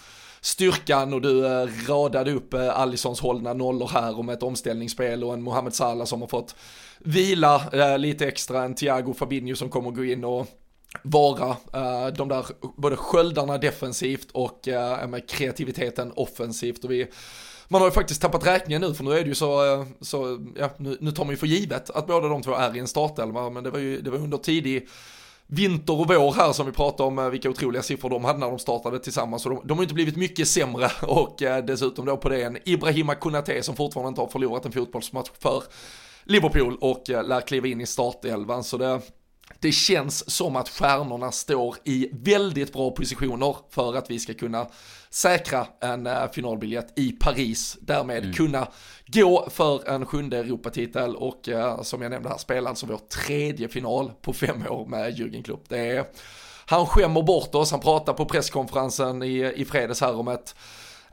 styrkan 0.47 1.15
och 1.15 1.21
du 1.21 1.47
eh, 1.47 1.69
radade 1.89 2.33
upp 2.33 2.55
eh, 2.55 2.79
Allisons 2.79 3.21
hållna 3.21 3.53
nollor 3.53 3.89
här 3.93 4.19
om 4.19 4.29
ett 4.29 4.43
omställningsspel 4.43 5.25
och 5.25 5.35
en 5.35 5.43
Mohamed 5.43 5.75
Salah 5.75 6.07
som 6.07 6.21
har 6.21 6.29
fått 6.29 6.55
vila 6.99 7.63
eh, 7.73 7.99
lite 7.99 8.27
extra, 8.27 8.65
en 8.65 8.75
Thiago 8.75 9.15
Fabinho 9.15 9.57
som 9.57 9.69
kommer 9.69 9.91
gå 9.91 10.05
in 10.05 10.25
och 10.25 10.47
vara 11.03 11.49
uh, 11.51 12.15
de 12.17 12.29
där 12.29 12.47
både 12.77 12.97
sköldarna 12.97 13.59
defensivt 13.59 14.29
och 14.33 14.69
uh, 14.69 15.07
med 15.07 15.29
kreativiteten 15.29 16.13
offensivt. 16.17 16.85
Och 16.85 16.91
vi, 16.91 17.07
man 17.69 17.81
har 17.81 17.89
ju 17.89 17.93
faktiskt 17.93 18.23
tappat 18.23 18.47
räkningen 18.47 18.81
nu 18.81 18.95
för 18.95 19.05
nu 19.05 19.13
är 19.13 19.23
det 19.23 19.29
ju 19.29 19.35
så, 19.35 19.87
så 20.01 20.47
ja, 20.57 20.71
nu, 20.77 20.97
nu 21.01 21.11
tar 21.11 21.25
man 21.25 21.33
ju 21.33 21.37
för 21.37 21.47
givet 21.47 21.91
att 21.91 22.07
båda 22.07 22.29
de 22.29 22.43
två 22.43 22.55
är 22.55 22.77
i 22.77 22.79
en 22.79 22.89
startelva 22.89 23.51
men 23.51 23.65
det 23.65 23.71
var 23.71 23.79
ju 23.79 24.01
det 24.01 24.11
var 24.11 24.19
under 24.19 24.39
tidig 24.39 24.89
vinter 25.47 26.01
och 26.01 26.09
vår 26.09 26.33
här 26.33 26.53
som 26.53 26.67
vi 26.67 26.73
pratade 26.73 27.07
om, 27.09 27.19
eh, 27.19 27.31
vilka 27.31 27.51
otroliga 27.51 27.83
siffror 27.83 28.11
de 28.11 28.25
hade 28.25 28.39
när 28.39 28.47
de 28.47 28.59
startade 28.59 28.99
tillsammans. 28.99 29.47
Och 29.47 29.55
de, 29.55 29.67
de 29.67 29.79
har 29.79 29.83
inte 29.83 29.95
blivit 29.95 30.17
mycket 30.17 30.49
sämre 30.49 30.91
och 31.03 31.43
eh, 31.43 31.65
dessutom 31.65 32.07
då 32.07 32.17
på 32.17 32.29
det 32.29 32.43
en 32.43 32.59
Ibrahima 32.65 33.15
Konate 33.15 33.63
som 33.63 33.77
fortfarande 33.77 34.09
inte 34.09 34.21
har 34.21 34.29
förlorat 34.29 34.65
en 34.65 34.73
fotbollsmatch 34.73 35.31
för 35.39 35.63
Liverpool 36.25 36.77
och 36.81 37.11
eh, 37.11 37.25
lär 37.25 37.41
kliva 37.41 37.67
in 37.69 37.81
i 37.81 37.87
startelvan. 37.87 38.65
Så 38.65 38.77
det, 38.77 39.01
det 39.61 39.73
känns 39.73 40.31
som 40.31 40.57
att 40.57 40.69
stjärnorna 40.69 41.33
står 41.33 41.77
i 41.85 42.09
väldigt 42.13 42.73
bra 42.73 42.91
positioner 42.91 43.57
för 43.71 43.97
att 43.97 44.11
vi 44.11 44.19
ska 44.19 44.35
kunna 44.35 44.67
säkra 45.17 45.67
en 45.81 46.07
uh, 46.07 46.31
finalbiljett 46.33 46.99
i 46.99 47.13
Paris. 47.13 47.79
Därmed 47.81 48.23
mm. 48.23 48.33
kunna 48.33 48.69
gå 49.07 49.49
för 49.51 49.89
en 49.89 50.07
sjunde 50.07 50.39
Europatitel 50.39 51.17
och 51.17 51.49
uh, 51.49 51.83
som 51.83 52.03
jag 52.03 52.11
nämnde 52.11 52.29
här 52.29 52.39
spela 52.39 52.69
alltså 52.69 52.87
vår 52.87 53.01
tredje 53.27 53.69
final 53.69 54.13
på 54.23 54.33
fem 54.33 54.67
år 54.69 54.87
med 54.87 55.19
Jürgen 55.19 55.43
Klopp. 55.43 55.69
Det 55.69 55.79
är, 55.79 56.05
han 56.67 56.87
skämmer 56.87 57.23
bort 57.23 57.55
oss, 57.55 57.71
han 57.71 57.81
pratar 57.81 58.13
på 58.13 58.25
presskonferensen 58.25 59.23
i, 59.23 59.53
i 59.57 59.65
fredags 59.65 60.01
här 60.01 60.17
om 60.17 60.29
ett 60.29 60.55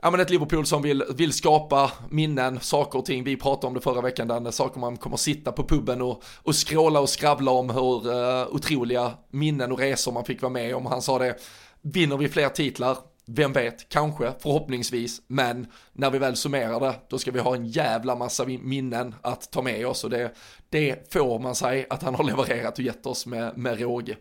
ja, 0.02 0.10
men 0.10 0.20
ett 0.20 0.30
Liverpool 0.30 0.66
som 0.66 0.82
vill, 0.82 1.04
vill 1.16 1.32
skapa 1.32 1.92
minnen, 2.10 2.60
saker 2.60 2.98
och 2.98 3.04
ting. 3.04 3.24
Vi 3.24 3.36
pratade 3.36 3.66
om 3.66 3.74
det 3.74 3.80
förra 3.80 4.00
veckan, 4.00 4.28
där 4.28 4.50
saker 4.50 4.80
man 4.80 4.96
kommer 4.96 5.16
sitta 5.16 5.52
på 5.52 5.64
puben 5.64 6.02
och, 6.02 6.24
och 6.42 6.54
skråla 6.54 7.00
och 7.00 7.08
skravla 7.08 7.50
om 7.50 7.70
hur 7.70 8.12
uh, 8.12 8.54
otroliga 8.54 9.12
minnen 9.30 9.72
och 9.72 9.78
resor 9.78 10.12
man 10.12 10.24
fick 10.24 10.42
vara 10.42 10.52
med 10.52 10.74
om. 10.74 10.86
Han 10.86 11.02
sa 11.02 11.18
det, 11.18 11.36
vinner 11.82 12.16
vi 12.16 12.28
fler 12.28 12.48
titlar, 12.48 12.96
vem 13.26 13.52
vet, 13.52 13.88
kanske, 13.88 14.32
förhoppningsvis, 14.40 15.22
men 15.26 15.66
när 15.92 16.10
vi 16.10 16.18
väl 16.18 16.36
summerar 16.36 16.80
det, 16.80 16.94
då 17.08 17.18
ska 17.18 17.30
vi 17.30 17.40
ha 17.40 17.54
en 17.54 17.66
jävla 17.66 18.16
massa 18.16 18.44
minnen 18.44 19.14
att 19.22 19.52
ta 19.52 19.62
med 19.62 19.86
oss 19.86 20.04
och 20.04 20.10
det, 20.10 20.34
det 20.68 21.12
får 21.12 21.38
man 21.38 21.54
säga 21.54 21.86
att 21.90 22.02
han 22.02 22.14
har 22.14 22.24
levererat 22.24 22.78
och 22.78 22.84
gett 22.84 23.06
oss 23.06 23.26
med, 23.26 23.56
med 23.56 23.80
råge. 23.80 24.16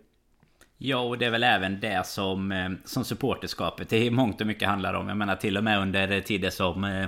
Ja, 0.77 0.99
och 0.99 1.17
det 1.17 1.25
är 1.25 1.31
väl 1.31 1.43
även 1.43 1.79
det 1.79 2.07
som, 2.07 2.51
eh, 2.51 2.69
som 2.85 3.03
supporterskapet 3.03 3.93
i 3.93 4.09
mångt 4.09 4.41
och 4.41 4.47
mycket 4.47 4.67
handlar 4.67 4.93
om. 4.93 5.07
Jag 5.07 5.17
menar 5.17 5.35
till 5.35 5.57
och 5.57 5.63
med 5.63 5.79
under 5.79 6.21
tider 6.21 6.49
som 6.49 6.83
eh, 6.83 7.05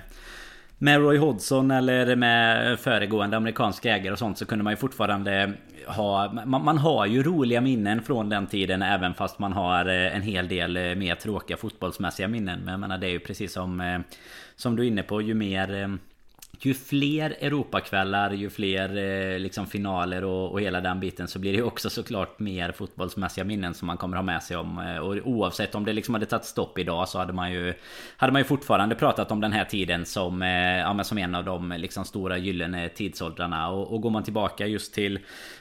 med 0.77 0.99
Roy 0.99 1.17
Hodgson 1.17 1.71
eller 1.71 2.15
med 2.15 2.79
föregående 2.79 3.37
amerikanska 3.37 3.95
ägare 3.95 4.11
och 4.11 4.19
sånt 4.19 4.37
så 4.37 4.45
kunde 4.45 4.63
man 4.63 4.73
ju 4.73 4.77
fortfarande 4.77 5.53
ha... 5.87 6.31
Man, 6.45 6.63
man, 6.63 6.77
har 6.77 7.05
ju 7.05 7.23
roliga 7.23 7.61
minnen 7.61 8.01
från 8.01 8.29
den 8.29 8.47
tiden 8.47 8.81
även 8.81 9.13
fast 9.13 9.39
man 9.39 9.53
har 9.53 9.85
eh, 9.85 10.15
en 10.15 10.21
hel 10.21 10.47
del 10.47 10.77
eh, 10.77 10.95
mer 10.95 11.15
tråkiga 11.15 11.57
fotbollsmässiga 11.57 12.27
minnen. 12.27 12.59
Men 12.59 12.71
jag 12.71 12.79
menar 12.79 12.97
det 12.97 13.07
är 13.07 13.11
ju 13.11 13.19
precis 13.19 13.53
som... 13.53 13.81
Eh, 13.81 13.99
som 14.55 14.75
du 14.75 14.83
är 14.83 14.87
inne 14.87 15.03
på, 15.03 15.21
ju 15.21 15.33
mer 15.33 15.97
ju 16.61 16.73
fler 16.73 17.35
Europakvällar, 17.39 18.31
ju 18.31 18.49
fler 18.49 18.97
eh, 18.97 19.39
liksom 19.39 19.67
finaler 19.67 20.23
och, 20.23 20.51
och, 20.51 20.61
hela 20.61 20.81
den 20.81 20.99
biten 20.99 21.27
så 21.27 21.39
blir 21.39 21.51
det 21.51 21.57
ju 21.57 21.63
också 21.63 21.89
såklart 21.89 22.39
mer 22.39 22.71
fotbollsmässiga 22.71 23.43
minnen 23.43 23.73
som 23.73 23.85
man 23.87 23.97
kommer 23.97 24.17
ha 24.17 24.23
med 24.23 24.43
sig 24.43 24.57
om. 24.57 24.79
Eh, 24.79 24.97
och 24.97 25.15
oavsett 25.23 25.75
om 25.75 25.85
det 25.85 25.93
liksom 25.93 26.13
hade 26.13 26.25
tagit 26.25 26.45
stopp 26.45 26.79
idag 26.79 27.09
så 27.09 27.19
hade 27.19 27.33
man 27.33 27.51
ju 27.51 27.73
Hade 28.17 28.33
man 28.33 28.39
ju 28.39 28.45
fortfarande 28.45 28.95
pratat 28.95 29.31
om 29.31 29.41
den 29.41 29.51
här 29.51 29.65
tiden 29.65 30.05
som, 30.05 30.41
eh, 30.41 30.77
ja, 30.77 31.03
som 31.03 31.17
en 31.17 31.35
av 31.35 31.45
de 31.45 31.71
eh, 31.71 31.77
liksom 31.77 32.05
stora 32.05 32.37
gyllene 32.37 32.89
tidsåldrarna. 32.89 33.69
Och, 33.69 33.93
och 33.93 34.01
går 34.01 34.09
man 34.09 34.23
tillbaka 34.23 34.67
just 34.67 34.93
till 34.93 35.19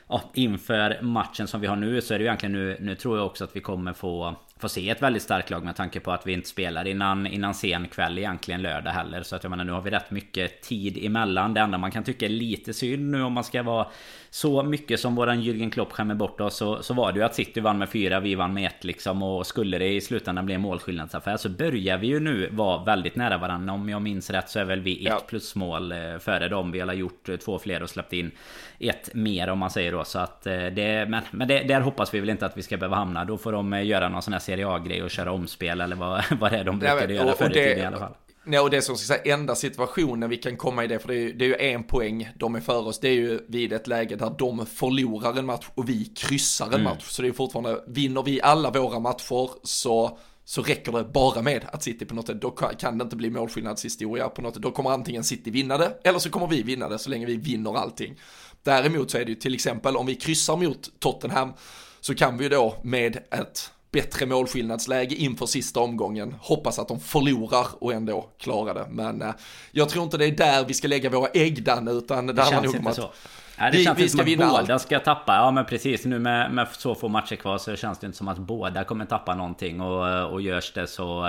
ja, 0.08 0.22
inför 0.34 1.02
matchen 1.02 1.46
som 1.46 1.60
vi 1.60 1.66
har 1.66 1.76
nu 1.76 2.00
så 2.00 2.14
är 2.14 2.18
det 2.18 2.22
ju 2.22 2.28
egentligen 2.28 2.52
nu, 2.52 2.76
nu 2.80 2.94
tror 2.94 3.18
jag 3.18 3.26
också 3.26 3.44
att 3.44 3.56
vi 3.56 3.60
kommer 3.60 3.92
få 3.92 4.36
Få 4.60 4.68
se 4.68 4.90
ett 4.90 5.02
väldigt 5.02 5.22
starkt 5.22 5.50
lag 5.50 5.64
med 5.64 5.76
tanke 5.76 6.00
på 6.00 6.12
att 6.12 6.26
vi 6.26 6.32
inte 6.32 6.48
spelar 6.48 6.86
innan, 6.86 7.26
innan 7.26 7.54
sen 7.54 7.88
kväll 7.88 8.18
egentligen 8.18 8.62
lördag 8.62 8.90
heller. 8.90 9.22
Så 9.22 9.36
att 9.36 9.42
jag 9.42 9.50
menar 9.50 9.64
nu 9.64 9.72
har 9.72 9.80
vi 9.80 9.90
rätt 9.90 10.10
mycket 10.10 10.62
tid 10.62 10.98
emellan. 11.04 11.54
Det 11.54 11.60
enda 11.60 11.78
man 11.78 11.90
kan 11.90 12.04
tycka 12.04 12.24
är 12.26 12.30
lite 12.30 12.74
synd 12.74 13.10
nu 13.10 13.22
om 13.22 13.32
man 13.32 13.44
ska 13.44 13.62
vara 13.62 13.86
så 14.34 14.62
mycket 14.62 15.00
som 15.00 15.14
våran 15.14 15.40
Jürgen 15.40 15.70
Klopp 15.70 15.92
skämmer 15.92 16.14
bort 16.14 16.40
oss 16.40 16.56
så, 16.56 16.82
så 16.82 16.94
var 16.94 17.12
det 17.12 17.18
ju 17.18 17.24
att 17.24 17.34
City 17.34 17.60
vann 17.60 17.78
med 17.78 17.88
fyra, 17.88 18.20
vi 18.20 18.34
vann 18.34 18.54
med 18.54 18.66
ett 18.66 18.84
liksom. 18.84 19.22
Och 19.22 19.46
skulle 19.46 19.78
det 19.78 19.92
i 19.92 20.00
slutändan 20.00 20.46
bli 20.46 20.54
en 20.54 20.60
målskillnadsaffär 20.60 21.36
så 21.36 21.48
börjar 21.48 21.98
vi 21.98 22.06
ju 22.06 22.20
nu 22.20 22.48
vara 22.52 22.84
väldigt 22.84 23.16
nära 23.16 23.38
varandra. 23.38 23.74
Om 23.74 23.88
jag 23.88 24.02
minns 24.02 24.30
rätt 24.30 24.48
så 24.48 24.58
är 24.58 24.64
väl 24.64 24.80
vi 24.80 25.06
ett 25.06 25.12
ja. 25.12 25.20
plusmål 25.26 25.92
eh, 25.92 26.18
före 26.18 26.48
dem. 26.48 26.72
Vi 26.72 26.80
har 26.80 26.92
gjort 26.92 27.28
eh, 27.28 27.36
två 27.36 27.58
fler 27.58 27.82
och 27.82 27.90
släppt 27.90 28.12
in 28.12 28.30
ett 28.78 29.14
mer 29.14 29.48
om 29.48 29.58
man 29.58 29.70
säger 29.70 29.92
då. 29.92 30.04
Så 30.04 30.18
att 30.18 30.46
eh, 30.46 30.66
det, 30.66 31.06
men, 31.08 31.22
men 31.30 31.48
det, 31.48 31.62
där 31.62 31.80
hoppas 31.80 32.14
vi 32.14 32.20
väl 32.20 32.30
inte 32.30 32.46
att 32.46 32.56
vi 32.56 32.62
ska 32.62 32.76
behöva 32.76 32.96
hamna. 32.96 33.24
Då 33.24 33.38
får 33.38 33.52
de 33.52 33.84
göra 33.84 34.08
någon 34.08 34.22
sån 34.22 34.32
här 34.32 34.40
Serie 34.40 34.68
A-grej 34.68 35.02
och 35.02 35.10
köra 35.10 35.32
omspel 35.32 35.80
eller 35.80 35.96
vad, 35.96 36.24
vad 36.40 36.52
det 36.52 36.58
är 36.58 36.64
de 36.64 36.78
brukade 36.78 37.14
göra 37.14 37.32
förr 37.32 37.50
i 37.50 37.54
tiden 37.54 37.78
i 37.78 37.84
alla 37.84 37.98
fall. 37.98 38.14
Nej, 38.46 38.60
och 38.60 38.70
det 38.70 38.76
är 38.76 38.80
som 38.80 38.96
ska 38.96 39.14
säga 39.14 39.34
enda 39.34 39.54
situationen 39.54 40.30
vi 40.30 40.36
kan 40.36 40.56
komma 40.56 40.84
i 40.84 40.86
det, 40.86 40.98
för 40.98 41.08
det 41.08 41.14
är, 41.14 41.18
ju, 41.18 41.32
det 41.32 41.44
är 41.44 41.48
ju 41.48 41.72
en 41.72 41.84
poäng 41.84 42.28
de 42.36 42.54
är 42.54 42.60
för 42.60 42.86
oss, 42.86 43.00
det 43.00 43.08
är 43.08 43.14
ju 43.14 43.40
vid 43.48 43.72
ett 43.72 43.86
läge 43.86 44.16
där 44.16 44.34
de 44.38 44.66
förlorar 44.66 45.38
en 45.38 45.46
match 45.46 45.66
och 45.74 45.88
vi 45.88 46.04
kryssar 46.04 46.66
en 46.66 46.74
mm. 46.74 46.84
match. 46.84 47.04
Så 47.04 47.22
det 47.22 47.28
är 47.28 47.32
fortfarande, 47.32 47.84
vinner 47.86 48.22
vi 48.22 48.42
alla 48.42 48.70
våra 48.70 48.98
matcher 48.98 49.50
så 49.62 50.18
så 50.44 50.62
räcker 50.62 50.92
det 50.92 51.04
bara 51.04 51.42
med 51.42 51.64
att 51.72 51.82
City 51.82 52.04
på 52.04 52.14
något 52.14 52.26
sätt, 52.26 52.40
då 52.40 52.50
kan 52.50 52.98
det 52.98 53.02
inte 53.02 53.16
bli 53.16 53.30
målskillnadshistoria 53.30 54.28
på 54.28 54.42
något 54.42 54.54
sätt, 54.54 54.62
då 54.62 54.70
kommer 54.70 54.90
antingen 54.90 55.24
City 55.24 55.50
vinna 55.50 55.78
det, 55.78 55.98
eller 56.04 56.18
så 56.18 56.30
kommer 56.30 56.46
vi 56.46 56.62
vinna 56.62 56.88
det 56.88 56.98
så 56.98 57.10
länge 57.10 57.26
vi 57.26 57.36
vinner 57.36 57.78
allting. 57.78 58.20
Däremot 58.62 59.10
så 59.10 59.18
är 59.18 59.24
det 59.24 59.30
ju 59.30 59.34
till 59.34 59.54
exempel 59.54 59.96
om 59.96 60.06
vi 60.06 60.14
kryssar 60.14 60.56
mot 60.56 60.90
Tottenham, 60.98 61.52
så 62.00 62.14
kan 62.14 62.38
vi 62.38 62.44
ju 62.44 62.50
då 62.50 62.76
med 62.82 63.16
ett 63.16 63.70
bättre 63.94 64.26
målskillnadsläge 64.26 65.14
inför 65.14 65.46
sista 65.46 65.80
omgången. 65.80 66.34
Hoppas 66.40 66.78
att 66.78 66.88
de 66.88 67.00
förlorar 67.00 67.66
och 67.78 67.92
ändå 67.92 68.28
klarar 68.38 68.74
det. 68.74 68.86
Men 68.90 69.22
eh, 69.22 69.34
jag 69.72 69.88
tror 69.88 70.04
inte 70.04 70.16
det 70.16 70.26
är 70.26 70.30
där 70.30 70.64
vi 70.64 70.74
ska 70.74 70.88
lägga 70.88 71.10
våra 71.10 71.28
ägg 71.28 71.64
Danne, 71.64 71.90
utan 71.90 72.26
det 72.26 72.42
handlar 72.42 72.62
nog 72.62 72.76
om 72.76 72.86
att 72.86 72.94
så. 72.94 73.10
Ja, 73.58 73.70
det 73.70 73.78
vi, 73.78 73.84
känns 73.84 73.98
vi 73.98 74.02
inte 74.02 74.16
som 74.16 74.20
att 74.20 74.38
båda 74.38 74.72
allt. 74.74 74.82
ska 74.82 74.98
tappa. 74.98 75.34
Ja 75.34 75.50
men 75.50 75.64
precis. 75.64 76.04
Nu 76.04 76.18
med, 76.18 76.54
med 76.54 76.68
så 76.68 76.94
få 76.94 77.08
matcher 77.08 77.36
kvar 77.36 77.58
så 77.58 77.76
känns 77.76 77.98
det 77.98 78.06
inte 78.06 78.18
som 78.18 78.28
att 78.28 78.38
båda 78.38 78.84
kommer 78.84 79.04
tappa 79.04 79.34
någonting. 79.34 79.80
Och, 79.80 80.32
och 80.32 80.42
görs 80.42 80.72
det 80.72 80.86
så... 80.86 81.24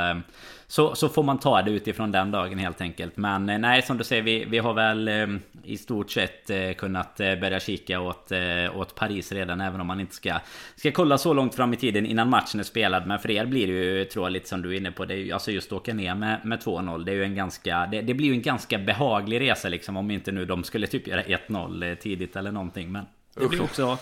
Så, 0.67 0.95
så 0.95 1.09
får 1.09 1.23
man 1.23 1.39
ta 1.39 1.61
det 1.61 1.71
utifrån 1.71 2.11
den 2.11 2.31
dagen 2.31 2.57
helt 2.57 2.81
enkelt. 2.81 3.17
Men 3.17 3.49
eh, 3.49 3.59
nej, 3.59 3.81
som 3.81 3.97
du 3.97 4.03
säger, 4.03 4.23
vi, 4.23 4.45
vi 4.45 4.57
har 4.57 4.73
väl 4.73 5.07
eh, 5.07 5.27
i 5.63 5.77
stort 5.77 6.11
sett 6.11 6.49
eh, 6.49 6.71
kunnat 6.71 7.17
börja 7.17 7.59
kika 7.59 7.99
åt, 7.99 8.31
åt 8.75 8.95
Paris 8.95 9.31
redan. 9.31 9.61
Även 9.61 9.81
om 9.81 9.87
man 9.87 9.99
inte 9.99 10.15
ska, 10.15 10.39
ska 10.75 10.91
kolla 10.91 11.17
så 11.17 11.33
långt 11.33 11.55
fram 11.55 11.73
i 11.73 11.77
tiden 11.77 12.05
innan 12.05 12.29
matchen 12.29 12.59
är 12.59 12.63
spelad. 12.63 13.07
Men 13.07 13.19
för 13.19 13.31
er 13.31 13.45
blir 13.45 13.67
det 13.67 13.73
ju, 13.73 14.05
tror 14.05 14.25
jag, 14.25 14.31
lite 14.31 14.49
som 14.49 14.61
du 14.61 14.73
är 14.73 14.77
inne 14.77 14.91
på. 14.91 15.05
Det 15.05 15.13
är 15.13 15.17
ju, 15.17 15.31
alltså 15.31 15.51
just 15.51 15.73
åka 15.73 15.93
ner 15.93 16.15
med, 16.15 16.45
med 16.45 16.59
2-0. 16.59 17.03
Det 17.05 17.11
är 17.11 17.15
ju 17.15 17.23
en 17.23 17.35
ganska... 17.35 17.87
Det, 17.91 18.01
det, 18.01 18.13
blir 18.13 18.27
ju 18.27 18.33
en 18.33 18.41
ganska 18.41 18.77
behaglig 18.77 19.41
resa 19.41 19.69
liksom. 19.69 19.97
Om 19.97 20.11
inte 20.11 20.31
nu 20.31 20.45
de 20.45 20.63
skulle 20.63 20.87
typ 20.87 21.07
göra 21.07 21.21
1-0 21.21 21.95
tidigt 21.95 22.35
eller 22.35 22.51
någonting. 22.51 22.91
Men 22.91 23.05
det 23.35 23.47
blir 23.47 23.63
också... 23.63 23.97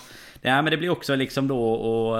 Ja 0.46 0.62
men 0.62 0.72
det 0.72 0.78
blir 0.78 0.90
också 0.90 1.16
liksom 1.16 1.48
då 1.48 1.74
och 1.74 2.18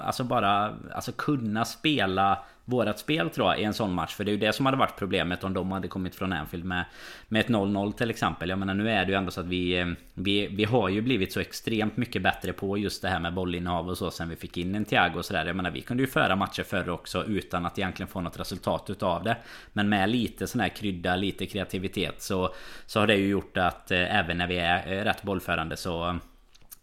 alltså 0.00 0.24
bara 0.24 0.74
alltså 0.94 1.12
kunna 1.12 1.64
spela 1.64 2.38
vårat 2.64 2.98
spel 2.98 3.30
tror 3.30 3.48
jag 3.48 3.60
i 3.60 3.64
en 3.64 3.74
sån 3.74 3.92
match. 3.92 4.14
För 4.14 4.24
det 4.24 4.30
är 4.30 4.32
ju 4.32 4.38
det 4.38 4.52
som 4.52 4.66
hade 4.66 4.78
varit 4.78 4.98
problemet 4.98 5.44
om 5.44 5.54
de 5.54 5.72
hade 5.72 5.88
kommit 5.88 6.14
från 6.14 6.32
Anfield 6.32 6.64
med, 6.64 6.84
med 7.28 7.40
ett 7.40 7.48
0-0 7.48 7.92
till 7.92 8.10
exempel. 8.10 8.48
Jag 8.48 8.58
menar 8.58 8.74
nu 8.74 8.90
är 8.90 9.04
det 9.04 9.12
ju 9.12 9.18
ändå 9.18 9.30
så 9.30 9.40
att 9.40 9.46
vi, 9.46 9.78
eh, 9.78 9.86
vi, 10.14 10.46
vi 10.46 10.64
har 10.64 10.88
ju 10.88 11.02
blivit 11.02 11.32
så 11.32 11.40
extremt 11.40 11.96
mycket 11.96 12.22
bättre 12.22 12.52
på 12.52 12.78
just 12.78 13.02
det 13.02 13.08
här 13.08 13.20
med 13.20 13.34
bollinnehav 13.34 13.88
och 13.88 13.98
så 13.98 14.10
sen 14.10 14.28
vi 14.28 14.36
fick 14.36 14.56
in 14.56 14.74
en 14.74 14.84
Thiago 14.84 15.18
och 15.18 15.24
sådär. 15.24 15.46
Jag 15.46 15.56
menar 15.56 15.70
vi 15.70 15.80
kunde 15.80 16.02
ju 16.02 16.06
föra 16.06 16.36
matcher 16.36 16.62
förr 16.62 16.88
också 16.88 17.24
utan 17.24 17.66
att 17.66 17.78
egentligen 17.78 18.08
få 18.08 18.20
något 18.20 18.40
resultat 18.40 18.90
utav 18.90 19.24
det. 19.24 19.36
Men 19.72 19.88
med 19.88 20.10
lite 20.10 20.46
sån 20.46 20.60
här 20.60 20.68
krydda, 20.68 21.16
lite 21.16 21.46
kreativitet 21.46 22.22
så, 22.22 22.54
så 22.86 23.00
har 23.00 23.06
det 23.06 23.16
ju 23.16 23.28
gjort 23.28 23.56
att 23.56 23.90
eh, 23.90 24.18
även 24.18 24.38
när 24.38 24.46
vi 24.46 24.58
är 24.58 24.92
eh, 24.92 25.04
rätt 25.04 25.22
bollförande 25.22 25.76
så 25.76 26.18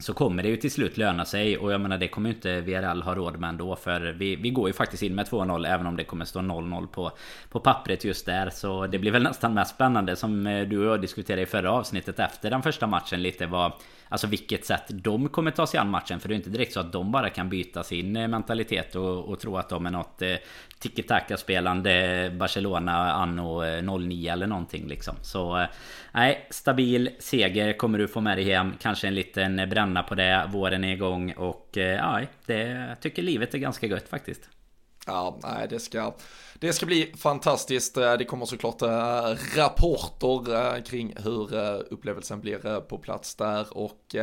så 0.03 0.13
kommer 0.13 0.43
det 0.43 0.49
ju 0.49 0.57
till 0.57 0.71
slut 0.71 0.97
löna 0.97 1.25
sig. 1.25 1.57
Och 1.57 1.71
jag 1.71 1.81
menar 1.81 1.97
det 1.97 2.07
kommer 2.07 2.29
ju 2.29 2.35
inte 2.35 2.61
VRL 2.61 3.01
ha 3.01 3.15
råd 3.15 3.39
med 3.39 3.49
ändå 3.49 3.75
för 3.75 4.01
vi, 4.01 4.35
vi 4.35 4.49
går 4.49 4.69
ju 4.69 4.73
faktiskt 4.73 5.03
in 5.03 5.15
med 5.15 5.27
2-0 5.27 5.67
även 5.67 5.87
om 5.87 5.95
det 5.97 6.03
kommer 6.03 6.25
stå 6.25 6.39
0-0 6.39 6.87
på, 6.87 7.11
på 7.49 7.59
pappret 7.59 8.03
just 8.03 8.25
där. 8.25 8.49
Så 8.49 8.87
det 8.87 8.99
blir 8.99 9.11
väl 9.11 9.23
nästan 9.23 9.53
mest 9.53 9.75
spännande 9.75 10.15
som 10.15 10.47
eh, 10.47 10.67
du 10.67 10.79
och 10.79 10.93
jag 10.93 11.01
diskuterade 11.01 11.41
i 11.41 11.45
förra 11.45 11.71
avsnittet 11.71 12.19
efter 12.19 12.49
den 12.49 12.61
första 12.61 12.87
matchen 12.87 13.21
lite 13.21 13.45
vad 13.45 13.71
Alltså 14.09 14.27
vilket 14.27 14.65
sätt 14.65 14.83
de 14.89 15.29
kommer 15.29 15.51
ta 15.51 15.67
sig 15.67 15.79
an 15.79 15.89
matchen. 15.89 16.19
För 16.19 16.29
det 16.29 16.33
är 16.33 16.35
inte 16.35 16.49
direkt 16.49 16.73
så 16.73 16.79
att 16.79 16.91
de 16.91 17.11
bara 17.11 17.29
kan 17.29 17.49
byta 17.49 17.83
sin 17.83 18.15
eh, 18.15 18.27
mentalitet 18.27 18.95
och, 18.95 19.25
och 19.25 19.39
tro 19.39 19.57
att 19.57 19.69
de 19.69 19.85
är 19.85 19.91
något 19.91 20.21
eh, 20.21 20.35
tiki-taka 20.79 21.37
spelande 21.37 22.31
Barcelona 22.39 23.11
anno 23.11 23.63
eh, 23.63 23.99
09 23.99 24.31
eller 24.31 24.47
någonting 24.47 24.87
liksom. 24.87 25.15
Så 25.21 25.59
eh, 25.59 25.67
nej, 26.11 26.47
stabil 26.49 27.09
seger 27.19 27.73
kommer 27.73 27.97
du 27.97 28.07
få 28.07 28.21
med 28.21 28.37
dig 28.37 28.45
hem. 28.45 28.73
Kanske 28.81 29.07
en 29.07 29.15
liten 29.15 29.69
bränna 29.69 30.03
på 30.03 30.15
det. 30.15 30.49
Våren 30.51 30.83
är 30.83 30.93
igång 30.93 31.31
och 31.31 31.77
eh, 31.77 31.95
ja, 31.95 32.21
det 32.45 32.95
tycker 33.01 33.21
livet 33.21 33.53
är 33.53 33.57
ganska 33.57 33.87
gött 33.87 34.09
faktiskt. 34.09 34.49
Ja, 35.05 35.39
nej, 35.43 35.67
det 35.69 35.79
ska, 35.79 36.13
det 36.59 36.73
ska 36.73 36.85
bli 36.85 37.13
fantastiskt. 37.17 37.97
Eh, 37.97 38.13
det 38.13 38.25
kommer 38.25 38.45
såklart 38.45 38.81
eh, 38.81 39.35
rapporter 39.55 40.75
eh, 40.75 40.83
kring 40.83 41.13
hur 41.23 41.55
upplevelsen 41.93 42.41
blir 42.41 42.79
på 42.79 42.97
plats 42.97 43.35
där 43.35 43.77
och 43.77 44.15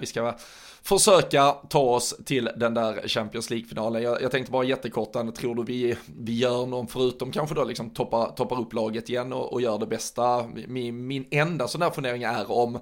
vi 0.00 0.06
ska 0.06 0.34
försöka 0.82 1.52
ta 1.52 1.80
oss 1.80 2.14
till 2.24 2.50
den 2.56 2.74
där 2.74 3.08
Champions 3.08 3.50
League-finalen. 3.50 4.02
Jag, 4.02 4.22
jag 4.22 4.30
tänkte 4.30 4.52
bara 4.52 4.64
jättekort, 4.64 5.12
tror 5.12 5.54
du 5.54 5.64
vi, 5.64 5.96
vi 6.18 6.38
gör 6.38 6.66
någon, 6.66 6.86
förutom 6.86 7.32
kanske 7.32 7.54
då 7.54 7.64
liksom 7.64 7.90
toppar, 7.90 8.30
toppar 8.30 8.60
upp 8.60 8.72
laget 8.72 9.08
igen 9.08 9.32
och, 9.32 9.52
och 9.52 9.60
gör 9.60 9.78
det 9.78 9.86
bästa. 9.86 10.44
Min, 10.66 11.06
min 11.06 11.26
enda 11.30 11.68
sån 11.68 11.80
där 11.80 11.90
fundering 11.90 12.22
är 12.22 12.50
om 12.50 12.78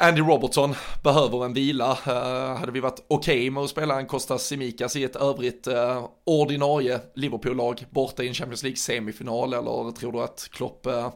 Andy 0.00 0.20
Robertson 0.20 0.74
behöver 1.02 1.44
en 1.44 1.52
vila. 1.52 1.98
Uh, 2.08 2.58
hade 2.58 2.72
vi 2.72 2.80
varit 2.80 3.04
okej 3.08 3.38
okay 3.38 3.50
med 3.50 3.62
att 3.62 3.70
spela 3.70 3.98
en 3.98 4.06
Kostas 4.06 4.46
Simikas 4.46 4.96
i 4.96 5.04
ett 5.04 5.16
övrigt 5.16 5.68
uh, 5.68 6.08
ordinarie 6.24 7.00
Liverpool-lag 7.14 7.86
borta 7.90 8.22
i 8.22 8.28
en 8.28 8.34
Champions 8.34 8.62
League-semifinal 8.62 9.54
eller 9.54 9.92
tror 9.92 10.12
du 10.12 10.20
att 10.20 10.48
Klopp 10.52 10.86
uh, 10.86 11.08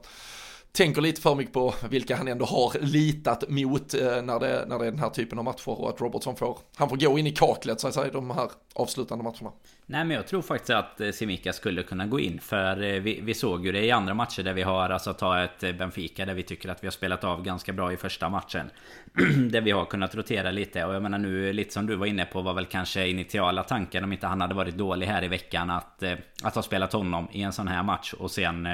tänker 0.73 1.01
lite 1.01 1.21
för 1.21 1.35
mycket 1.35 1.55
på 1.55 1.75
vilka 1.91 2.17
han 2.17 2.29
ändå 2.29 2.45
har 2.45 2.79
litat 2.81 3.49
mot 3.49 3.95
när, 3.95 4.41
det, 4.41 4.65
när 4.69 4.79
det 4.79 4.87
är 4.87 4.91
den 4.91 5.01
här 5.01 5.11
typen 5.11 5.39
av 5.39 5.45
matcher 5.45 5.69
och 5.69 5.89
att 5.89 6.01
Robertson 6.01 6.37
får, 6.37 6.59
han 6.77 6.89
får 6.89 6.97
gå 6.97 7.19
in 7.19 7.27
i 7.27 7.33
kaklet 7.33 7.81
så 7.81 7.89
att 7.89 7.95
säga 7.95 8.13
de 8.13 8.31
här 8.31 8.51
avslutande 8.75 9.25
matcherna. 9.25 9.53
Nej 9.93 10.05
men 10.05 10.17
jag 10.17 10.27
tror 10.27 10.43
faktiskt 10.43 10.71
att 10.71 10.97
Simica 10.97 11.13
Simika 11.13 11.53
skulle 11.53 11.83
kunna 11.83 12.07
gå 12.07 12.21
in 12.21 12.41
För 12.41 12.83
eh, 12.83 13.01
vi, 13.01 13.21
vi 13.23 13.35
såg 13.35 13.67
ju 13.67 13.73
det 13.73 13.85
i 13.85 13.91
andra 13.91 14.15
matcher 14.15 14.43
där 14.43 14.53
vi 14.53 14.63
har 14.63 14.91
Alltså 14.91 15.13
ta 15.13 15.43
ett 15.43 15.63
eh, 15.63 15.73
Benfica 15.73 16.27
där 16.27 16.35
vi 16.35 16.43
tycker 16.43 16.69
att 16.69 16.83
vi 16.83 16.87
har 16.87 16.93
spelat 16.93 17.25
av 17.25 17.43
ganska 17.43 17.73
bra 17.73 17.93
i 17.93 17.97
första 17.97 18.29
matchen. 18.29 18.71
Där 19.51 19.61
vi 19.61 19.71
har 19.71 19.85
kunnat 19.85 20.15
rotera 20.15 20.51
lite. 20.51 20.85
Och 20.85 20.95
jag 20.95 21.03
menar 21.03 21.19
nu 21.19 21.53
lite 21.53 21.73
som 21.73 21.87
du 21.87 21.97
var 21.97 22.07
inne 22.07 22.25
på 22.25 22.43
var 22.43 22.55
väl 22.55 22.67
kanske 22.67 23.09
initiala 23.09 23.63
tanken 23.63 24.05
om 24.05 24.13
inte 24.13 24.27
han 24.27 24.41
hade 24.41 24.55
varit 24.55 24.77
dålig 24.77 25.07
här 25.07 25.25
i 25.25 25.29
veckan 25.29 25.71
att 25.71 26.03
Att 26.43 26.55
ha 26.55 26.63
spelat 26.63 26.93
honom 26.93 27.29
i 27.33 27.43
en 27.43 27.53
sån 27.53 27.69
här 27.69 27.83
match. 27.83 28.13
Och 28.13 28.31
sen 28.31 28.69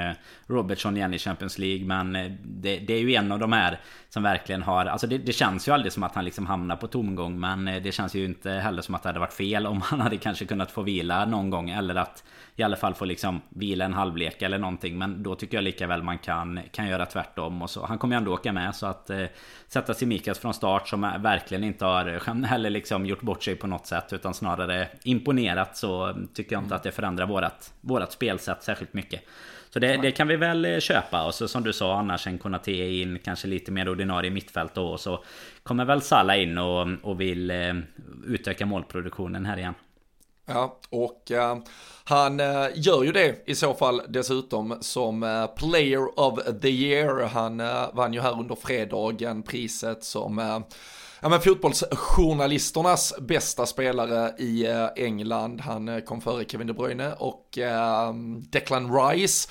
Robertson 0.47 0.97
igen 0.97 1.13
i 1.13 1.19
Champions 1.19 1.57
League 1.57 1.85
men 1.85 2.13
det, 2.43 2.79
det 2.79 2.93
är 2.93 2.99
ju 2.99 3.15
en 3.15 3.31
av 3.31 3.39
de 3.39 3.53
här 3.53 3.79
Som 4.09 4.23
verkligen 4.23 4.63
har 4.63 4.85
Alltså 4.85 5.07
det, 5.07 5.17
det, 5.17 5.33
känns 5.33 5.67
ju 5.67 5.71
aldrig 5.71 5.93
som 5.93 6.03
att 6.03 6.15
han 6.15 6.25
liksom 6.25 6.45
hamnar 6.45 6.75
på 6.75 6.87
tomgång 6.87 7.39
men 7.39 7.65
det 7.65 7.91
känns 7.91 8.15
ju 8.15 8.25
inte 8.25 8.51
heller 8.51 8.81
som 8.81 8.95
att 8.95 9.03
det 9.03 9.09
hade 9.09 9.19
varit 9.19 9.33
fel 9.33 9.67
om 9.67 9.81
han 9.81 10.01
hade 10.01 10.17
kanske 10.17 10.45
kunnat 10.45 10.71
få 10.71 10.81
vila 10.81 11.08
någon 11.25 11.49
gång 11.49 11.69
eller 11.69 11.95
att 11.95 12.23
i 12.59 12.63
alla 12.63 12.75
fall 12.75 12.93
få 12.93 13.05
liksom 13.05 13.41
vila 13.49 13.85
en 13.85 13.93
halvlek 13.93 14.41
eller 14.41 14.57
någonting. 14.57 14.97
Men 14.97 15.23
då 15.23 15.35
tycker 15.35 15.57
jag 15.57 15.63
lika 15.63 15.87
väl 15.87 16.03
man 16.03 16.17
kan, 16.17 16.59
kan 16.71 16.87
göra 16.87 17.05
tvärtom. 17.05 17.61
Och 17.61 17.69
så. 17.69 17.85
Han 17.85 17.97
kommer 17.97 18.15
ju 18.15 18.17
ändå 18.17 18.33
åka 18.33 18.53
med 18.53 18.75
så 18.75 18.85
att 18.85 19.09
eh, 19.09 19.25
sätta 19.67 19.93
Simikas 19.93 20.39
från 20.39 20.53
start 20.53 20.87
som 20.87 21.01
verkligen 21.01 21.63
inte 21.63 21.85
har 21.85 22.43
heller 22.45 22.69
liksom 22.69 23.05
gjort 23.05 23.21
bort 23.21 23.43
sig 23.43 23.55
på 23.55 23.67
något 23.67 23.87
sätt 23.87 24.13
utan 24.13 24.33
snarare 24.33 24.87
imponerat 25.03 25.77
så 25.77 26.15
tycker 26.33 26.55
jag 26.55 26.63
inte 26.63 26.75
att 26.75 26.83
det 26.83 26.91
förändrar 26.91 27.25
vårat, 27.25 27.73
vårat 27.81 28.11
spelsätt 28.11 28.63
särskilt 28.63 28.93
mycket. 28.93 29.21
Så 29.69 29.79
det, 29.79 29.97
det, 29.97 30.11
kan 30.11 30.27
vi 30.27 30.35
väl 30.35 30.81
köpa. 30.81 31.25
Och 31.25 31.33
så 31.33 31.47
som 31.47 31.63
du 31.63 31.73
sa 31.73 31.99
annars 31.99 32.27
en 32.27 32.37
Konate 32.37 32.71
in 32.71 33.19
kanske 33.23 33.47
lite 33.47 33.71
mer 33.71 33.89
ordinarie 33.89 34.31
mittfält 34.31 34.73
då. 34.73 34.87
Och 34.87 34.99
så 34.99 35.23
kommer 35.63 35.85
väl 35.85 36.01
Salla 36.01 36.37
in 36.37 36.57
och, 36.57 36.87
och 37.01 37.21
vill 37.21 37.51
eh, 37.51 37.73
utöka 38.25 38.65
målproduktionen 38.65 39.45
här 39.45 39.57
igen. 39.57 39.73
Ja, 40.49 40.79
och 40.89 41.31
uh, 41.31 41.57
han 42.03 42.39
uh, 42.39 42.67
gör 42.75 43.03
ju 43.03 43.11
det 43.11 43.43
i 43.45 43.55
så 43.55 43.73
fall 43.73 44.01
dessutom 44.07 44.77
som 44.81 45.23
uh, 45.23 45.47
Player 45.47 46.19
of 46.19 46.39
the 46.61 46.69
Year. 46.69 47.25
Han 47.25 47.57
vann 47.93 48.13
ju 48.13 48.21
här 48.21 48.39
under 48.39 48.55
fredagen 48.55 49.43
priset 49.43 50.03
som 50.03 50.37
ja, 51.21 51.29
men 51.29 51.41
fotbollsjournalisternas 51.41 53.13
bästa 53.19 53.65
spelare 53.65 54.33
i 54.37 54.67
England. 54.95 55.61
Han 55.61 56.01
kom 56.01 56.21
före 56.21 56.45
Kevin 56.45 56.67
De 56.67 56.73
Bruyne 56.73 57.13
och 57.13 57.59
Declan 58.51 58.93
Rice 58.95 59.49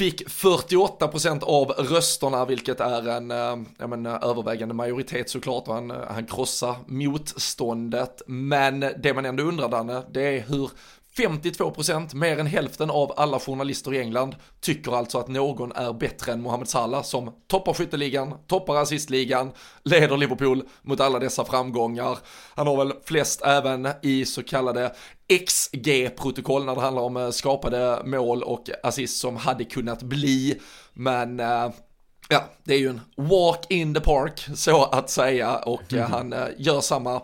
fick 0.00 0.28
48% 0.28 1.44
av 1.44 1.70
rösterna, 1.70 2.44
vilket 2.44 2.80
är 2.80 3.08
en 3.08 3.30
eh, 3.30 3.66
ja, 3.78 3.86
men, 3.86 4.06
eh, 4.06 4.18
övervägande 4.22 4.74
majoritet 4.74 5.30
såklart. 5.30 5.66
Han, 5.66 5.90
eh, 5.90 5.96
han 6.08 6.26
krossar 6.26 6.76
motståndet. 6.86 8.22
Men 8.26 8.80
det 8.80 9.14
man 9.14 9.24
ändå 9.24 9.42
undrar 9.42 9.68
Danne, 9.68 10.02
det 10.10 10.22
är 10.22 10.40
hur 10.40 10.70
52% 11.20 12.14
mer 12.14 12.38
än 12.38 12.46
hälften 12.46 12.90
av 12.90 13.12
alla 13.16 13.38
journalister 13.38 13.94
i 13.94 13.98
England 13.98 14.36
tycker 14.60 14.92
alltså 14.92 15.18
att 15.18 15.28
någon 15.28 15.72
är 15.72 15.92
bättre 15.92 16.32
än 16.32 16.42
Mohamed 16.42 16.68
Salah 16.68 17.02
som 17.02 17.30
toppar 17.46 17.74
skytteligan, 17.74 18.34
toppar 18.46 18.76
assistligan, 18.76 19.52
leder 19.84 20.16
Liverpool 20.16 20.62
mot 20.82 21.00
alla 21.00 21.18
dessa 21.18 21.44
framgångar. 21.44 22.18
Han 22.54 22.66
har 22.66 22.76
väl 22.76 22.92
flest 23.04 23.42
även 23.42 23.88
i 24.02 24.24
så 24.24 24.42
kallade 24.42 24.94
XG-protokoll 25.28 26.64
när 26.64 26.74
det 26.74 26.80
handlar 26.80 27.02
om 27.02 27.16
eh, 27.16 27.30
skapade 27.30 28.02
mål 28.04 28.42
och 28.42 28.70
assist 28.82 29.20
som 29.20 29.36
hade 29.36 29.64
kunnat 29.64 30.02
bli. 30.02 30.60
Men 30.92 31.40
uh, 31.40 31.70
Ja, 32.32 32.44
det 32.64 32.74
är 32.74 32.78
ju 32.78 32.88
en 32.88 33.00
walk 33.16 33.66
in 33.68 33.94
the 33.94 34.00
park 34.00 34.48
så 34.54 34.84
att 34.84 35.10
säga 35.10 35.56
och 35.56 35.92
mm. 35.92 36.10
han 36.10 36.34
gör 36.58 36.80
samma 36.80 37.22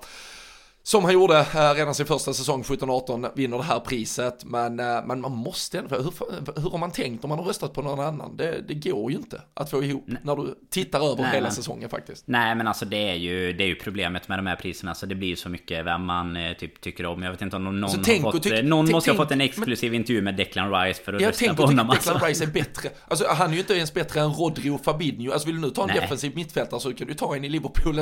som 0.86 1.04
han 1.04 1.14
gjorde 1.14 1.38
eh, 1.38 1.74
redan 1.74 1.94
sin 1.94 2.06
första 2.06 2.32
säsong 2.32 2.62
17-18 2.62 3.30
vinner 3.34 3.56
det 3.56 3.64
här 3.64 3.80
priset. 3.80 4.44
Men, 4.44 4.80
eh, 4.80 5.06
men 5.06 5.20
man 5.20 5.32
måste 5.32 5.78
ändå, 5.78 5.96
hur, 5.96 6.12
hur 6.60 6.70
har 6.70 6.78
man 6.78 6.90
tänkt 6.90 7.24
om 7.24 7.28
man 7.28 7.38
har 7.38 7.46
röstat 7.46 7.72
på 7.72 7.82
någon 7.82 8.00
annan? 8.00 8.36
Det, 8.36 8.64
det 8.68 8.74
går 8.74 9.10
ju 9.10 9.16
inte 9.16 9.42
att 9.54 9.70
få 9.70 9.84
ihop 9.84 10.04
Nej. 10.06 10.20
när 10.22 10.36
du 10.36 10.54
tittar 10.70 11.12
över 11.12 11.22
Nej, 11.22 11.32
hela 11.32 11.42
men, 11.42 11.52
säsongen 11.52 11.88
faktiskt. 11.88 12.24
Nej 12.26 12.54
men 12.54 12.68
alltså 12.68 12.84
det 12.84 13.10
är, 13.10 13.14
ju, 13.14 13.52
det 13.52 13.64
är 13.64 13.68
ju 13.68 13.74
problemet 13.74 14.28
med 14.28 14.38
de 14.38 14.46
här 14.46 14.56
priserna. 14.56 14.94
Så 14.94 15.06
det 15.06 15.14
blir 15.14 15.28
ju 15.28 15.36
så 15.36 15.48
mycket 15.48 15.86
vem 15.86 16.04
man 16.04 16.36
eh, 16.36 16.52
typ 16.52 16.80
tycker 16.80 17.06
om. 17.06 17.22
Jag 17.22 17.30
vet 17.30 17.42
inte 17.42 17.56
om 17.56 17.64
någon 17.64 17.84
alltså, 17.84 17.98
har 17.98 18.32
fått, 18.32 18.42
tyck, 18.42 18.64
någon 18.64 18.90
måste 18.90 19.10
tänk, 19.10 19.18
ha 19.18 19.24
fått 19.24 19.32
en 19.32 19.40
exklusiv 19.40 19.90
men, 19.92 20.00
intervju 20.00 20.22
med 20.22 20.36
Declan 20.36 20.72
Rice 20.72 21.02
för 21.02 21.12
att 21.12 21.20
jag 21.20 21.28
rösta 21.28 21.54
på 21.54 21.62
honom. 21.62 21.86
Declan 21.86 22.14
alltså. 22.14 22.26
Rice 22.26 22.44
är 22.44 22.48
bättre. 22.48 22.88
Alltså 23.08 23.26
han 23.28 23.50
är 23.50 23.54
ju 23.54 23.60
inte 23.60 23.74
ens 23.74 23.94
bättre 23.94 24.20
än 24.20 24.32
Rodri 24.32 24.70
och 24.70 24.84
Fabinho. 24.84 25.32
Alltså 25.32 25.46
vill 25.46 25.56
du 25.56 25.62
nu 25.62 25.70
ta 25.70 25.82
en 25.82 25.88
Nej. 25.88 26.00
defensiv 26.00 26.32
mittfältare 26.34 26.80
så 26.80 26.94
kan 26.94 27.06
du 27.06 27.14
ta 27.14 27.36
en 27.36 27.44
i 27.44 27.48
Liverpool. 27.48 28.00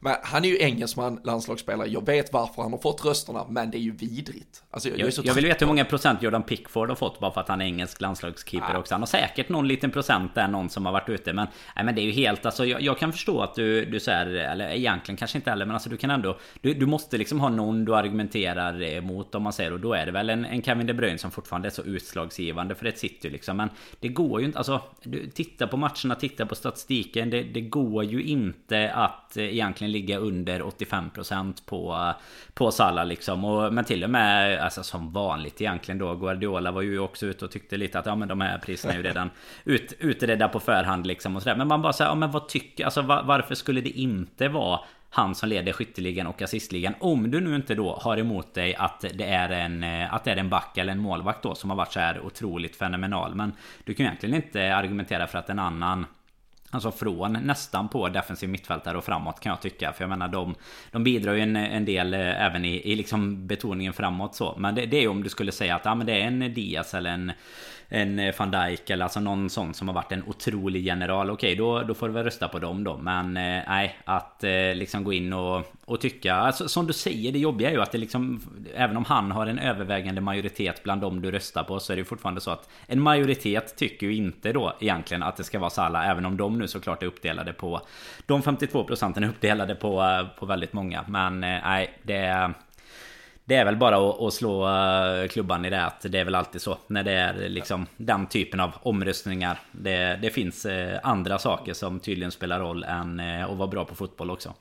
Men 0.00 0.14
han 0.22 0.44
är 0.44 0.48
ju 0.48 0.58
engelsman, 0.58 1.20
landslagsspelare. 1.24 1.88
Jag 1.88 2.06
vet 2.06 2.25
varför 2.32 2.62
han 2.62 2.72
har 2.72 2.78
fått 2.78 3.04
rösterna, 3.04 3.46
men 3.48 3.70
det 3.70 3.78
är 3.78 3.80
ju 3.80 3.96
vidrigt. 3.96 4.62
Alltså, 4.70 4.88
jag, 4.88 4.98
jag, 4.98 5.12
jag 5.24 5.34
vill 5.34 5.46
veta 5.46 5.64
hur 5.64 5.66
många 5.66 5.84
procent 5.84 6.22
Jordan 6.22 6.42
Pickford 6.42 6.88
har 6.88 6.96
fått 6.96 7.20
bara 7.20 7.30
för 7.30 7.40
att 7.40 7.48
han 7.48 7.60
är 7.60 7.64
engelsk 7.64 8.00
landslagskeeper 8.00 8.72
ja. 8.72 8.78
också. 8.78 8.94
Han 8.94 9.02
har 9.02 9.06
säkert 9.06 9.48
någon 9.48 9.68
liten 9.68 9.90
procent 9.90 10.34
där, 10.34 10.48
någon 10.48 10.70
som 10.70 10.86
har 10.86 10.92
varit 10.92 11.08
ute. 11.08 11.32
Men, 11.32 11.46
nej, 11.76 11.84
men 11.84 11.94
det 11.94 12.00
är 12.00 12.04
ju 12.04 12.12
helt, 12.12 12.46
alltså 12.46 12.66
jag, 12.66 12.80
jag 12.80 12.98
kan 12.98 13.12
förstå 13.12 13.42
att 13.42 13.54
du, 13.54 13.84
du 13.84 14.00
säger, 14.00 14.26
eller 14.26 14.68
egentligen 14.70 15.16
kanske 15.16 15.38
inte 15.38 15.50
heller, 15.50 15.66
men 15.66 15.74
alltså 15.74 15.90
du 15.90 15.96
kan 15.96 16.10
ändå, 16.10 16.38
du, 16.60 16.74
du 16.74 16.86
måste 16.86 17.18
liksom 17.18 17.40
ha 17.40 17.48
någon 17.48 17.84
du 17.84 17.94
argumenterar 17.94 18.82
emot 18.82 19.34
om 19.34 19.42
man 19.42 19.52
säger 19.52 19.72
och 19.72 19.80
då 19.80 19.94
är 19.94 20.06
det 20.06 20.12
väl 20.12 20.30
en, 20.30 20.44
en 20.44 20.62
Kevin 20.62 20.86
De 20.86 20.94
Bruyne 20.94 21.18
som 21.18 21.30
fortfarande 21.30 21.68
är 21.68 21.70
så 21.70 21.82
utslagsgivande 21.82 22.74
för 22.74 22.86
ett 22.86 22.98
city 22.98 23.30
liksom. 23.30 23.56
Men 23.56 23.70
det 24.00 24.08
går 24.08 24.40
ju 24.40 24.46
inte, 24.46 24.58
alltså 24.58 24.82
du, 25.02 25.30
titta 25.30 25.66
på 25.66 25.76
matcherna, 25.76 26.14
titta 26.14 26.46
på 26.46 26.54
statistiken. 26.54 27.30
Det, 27.30 27.42
det 27.42 27.60
går 27.60 28.04
ju 28.04 28.22
inte 28.22 28.92
att 28.92 29.36
egentligen 29.36 29.92
ligga 29.92 30.18
under 30.18 30.60
85% 30.60 31.54
på, 31.66 32.12
på 32.54 32.70
Salah 32.70 33.06
liksom. 33.06 33.44
Och, 33.44 33.72
men 33.72 33.84
till 33.84 34.04
och 34.04 34.10
med 34.10 34.60
alltså, 34.60 34.82
som 34.82 35.12
vanligt 35.12 35.60
egentligen 35.60 35.98
då. 35.98 36.14
Guardiola 36.14 36.70
var 36.70 36.82
ju 36.82 36.98
också 36.98 37.26
ute 37.26 37.44
och 37.44 37.50
tyckte 37.50 37.76
lite 37.76 37.98
att 37.98 38.06
ja 38.06 38.14
men 38.14 38.28
de 38.28 38.40
här 38.40 38.58
priserna 38.58 38.92
är 38.92 38.96
ju 38.96 39.02
redan 39.02 39.30
ut, 39.64 39.92
utredda 39.98 40.48
på 40.48 40.60
förhand 40.60 41.06
liksom 41.06 41.36
och 41.36 41.42
sådär. 41.42 41.56
Men 41.56 41.68
man 41.68 41.82
bara 41.82 41.92
säger 41.92 42.10
ja 42.10 42.14
men 42.14 42.30
vad 42.30 42.48
tycker, 42.48 42.84
alltså 42.84 43.02
var, 43.02 43.22
varför 43.22 43.54
skulle 43.54 43.80
det 43.80 43.90
inte 43.98 44.48
vara 44.48 44.80
han 45.10 45.34
som 45.34 45.48
leder 45.48 45.72
skytteligan 45.72 46.26
och 46.26 46.42
assistligan. 46.42 46.94
Om 47.00 47.30
du 47.30 47.40
nu 47.40 47.56
inte 47.56 47.74
då 47.74 47.98
har 48.02 48.16
emot 48.16 48.54
dig 48.54 48.74
att 48.74 49.04
det 49.14 49.24
är 49.24 49.48
en, 49.48 49.84
att 50.10 50.24
det 50.24 50.30
är 50.30 50.36
en 50.36 50.48
back 50.48 50.78
eller 50.78 50.92
en 50.92 50.98
målvakt 50.98 51.42
då 51.42 51.54
som 51.54 51.70
har 51.70 51.76
varit 51.76 51.92
så 51.92 52.00
här 52.00 52.20
otroligt 52.20 52.76
fenomenal. 52.76 53.34
Men 53.34 53.52
du 53.84 53.94
kan 53.94 54.04
ju 54.04 54.08
egentligen 54.08 54.34
inte 54.34 54.76
argumentera 54.76 55.26
för 55.26 55.38
att 55.38 55.50
en 55.50 55.58
annan 55.58 56.06
Alltså 56.76 56.92
från 56.92 57.32
nästan 57.32 57.88
på 57.88 58.08
defensiv 58.08 58.48
mittfältare 58.48 58.98
och 58.98 59.04
framåt 59.04 59.40
kan 59.40 59.50
jag 59.50 59.60
tycka. 59.60 59.92
För 59.92 60.02
jag 60.02 60.08
menar 60.08 60.28
de, 60.28 60.54
de 60.90 61.04
bidrar 61.04 61.32
ju 61.32 61.40
en, 61.40 61.56
en 61.56 61.84
del 61.84 62.14
eh, 62.14 62.44
även 62.44 62.64
i, 62.64 62.92
i 62.92 62.96
liksom 62.96 63.46
betoningen 63.46 63.92
framåt 63.92 64.34
så. 64.34 64.54
Men 64.58 64.74
det, 64.74 64.86
det 64.86 64.96
är 64.96 65.00
ju 65.00 65.08
om 65.08 65.22
du 65.22 65.28
skulle 65.28 65.52
säga 65.52 65.76
att 65.76 65.84
ja, 65.84 65.94
men 65.94 66.06
det 66.06 66.12
är 66.12 66.26
en 66.26 66.54
Diaz 66.54 66.94
eller 66.94 67.10
en 67.10 67.32
en 67.88 68.18
eh, 68.18 68.34
van 68.38 68.50
Dijk 68.50 68.90
eller 68.90 69.04
alltså 69.04 69.20
någon 69.20 69.50
sån 69.50 69.74
som 69.74 69.88
har 69.88 69.94
varit 69.94 70.12
en 70.12 70.22
otrolig 70.26 70.84
general. 70.84 71.30
Okej, 71.30 71.56
då, 71.56 71.82
då 71.82 71.94
får 71.94 72.08
du 72.08 72.14
väl 72.14 72.24
rösta 72.24 72.48
på 72.48 72.58
dem 72.58 72.84
då. 72.84 72.96
Men 72.96 73.36
eh, 73.36 73.62
nej, 73.68 73.98
att 74.04 74.44
eh, 74.44 74.74
liksom 74.74 75.04
gå 75.04 75.12
in 75.12 75.32
och, 75.32 75.62
och 75.84 76.00
tycka. 76.00 76.34
Alltså, 76.34 76.68
som 76.68 76.86
du 76.86 76.92
säger, 76.92 77.32
det 77.32 77.38
jobbiga 77.38 77.70
är 77.70 77.74
ju 77.74 77.82
att 77.82 77.92
det 77.92 77.98
liksom... 77.98 78.40
Även 78.74 78.96
om 78.96 79.04
han 79.04 79.30
har 79.30 79.46
en 79.46 79.58
övervägande 79.58 80.20
majoritet 80.20 80.82
bland 80.82 81.00
dem 81.00 81.22
du 81.22 81.30
röstar 81.30 81.64
på 81.64 81.80
så 81.80 81.92
är 81.92 81.96
det 81.96 82.04
fortfarande 82.04 82.40
så 82.40 82.50
att 82.50 82.68
en 82.86 83.00
majoritet 83.00 83.76
tycker 83.76 84.06
ju 84.06 84.14
inte 84.14 84.52
då 84.52 84.76
egentligen 84.80 85.22
att 85.22 85.36
det 85.36 85.44
ska 85.44 85.58
vara 85.58 85.70
Salah. 85.70 86.08
Även 86.08 86.26
om 86.26 86.36
de 86.36 86.58
nu 86.58 86.68
såklart 86.68 87.02
är 87.02 87.06
uppdelade 87.06 87.52
på... 87.52 87.80
De 88.26 88.42
52 88.42 88.84
procenten 88.84 89.24
är 89.24 89.28
uppdelade 89.28 89.74
på, 89.74 90.02
eh, 90.02 90.38
på 90.38 90.46
väldigt 90.46 90.72
många. 90.72 91.04
Men 91.08 91.44
eh, 91.44 91.60
nej, 91.64 91.98
det 92.02 92.16
är... 92.16 92.54
Det 93.48 93.54
är 93.54 93.64
väl 93.64 93.76
bara 93.76 94.10
att, 94.10 94.20
att 94.20 94.34
slå 94.34 94.68
eh, 94.68 95.28
klubban 95.28 95.64
i 95.64 95.70
det 95.70 95.84
att 95.84 96.00
det 96.00 96.18
är 96.18 96.24
väl 96.24 96.34
alltid 96.34 96.62
så 96.62 96.78
när 96.86 97.02
det 97.02 97.12
är 97.12 97.48
liksom 97.48 97.86
den 97.96 98.26
typen 98.26 98.60
av 98.60 98.72
omröstningar. 98.82 99.60
Det, 99.72 100.18
det 100.22 100.30
finns 100.30 100.66
eh, 100.66 101.00
andra 101.02 101.38
saker 101.38 101.72
som 101.72 102.00
tydligen 102.00 102.32
spelar 102.32 102.60
roll 102.60 102.84
än 102.84 103.20
eh, 103.20 103.50
att 103.50 103.56
vara 103.56 103.68
bra 103.68 103.84
på 103.84 103.94
fotboll 103.94 104.30
också. 104.30 104.54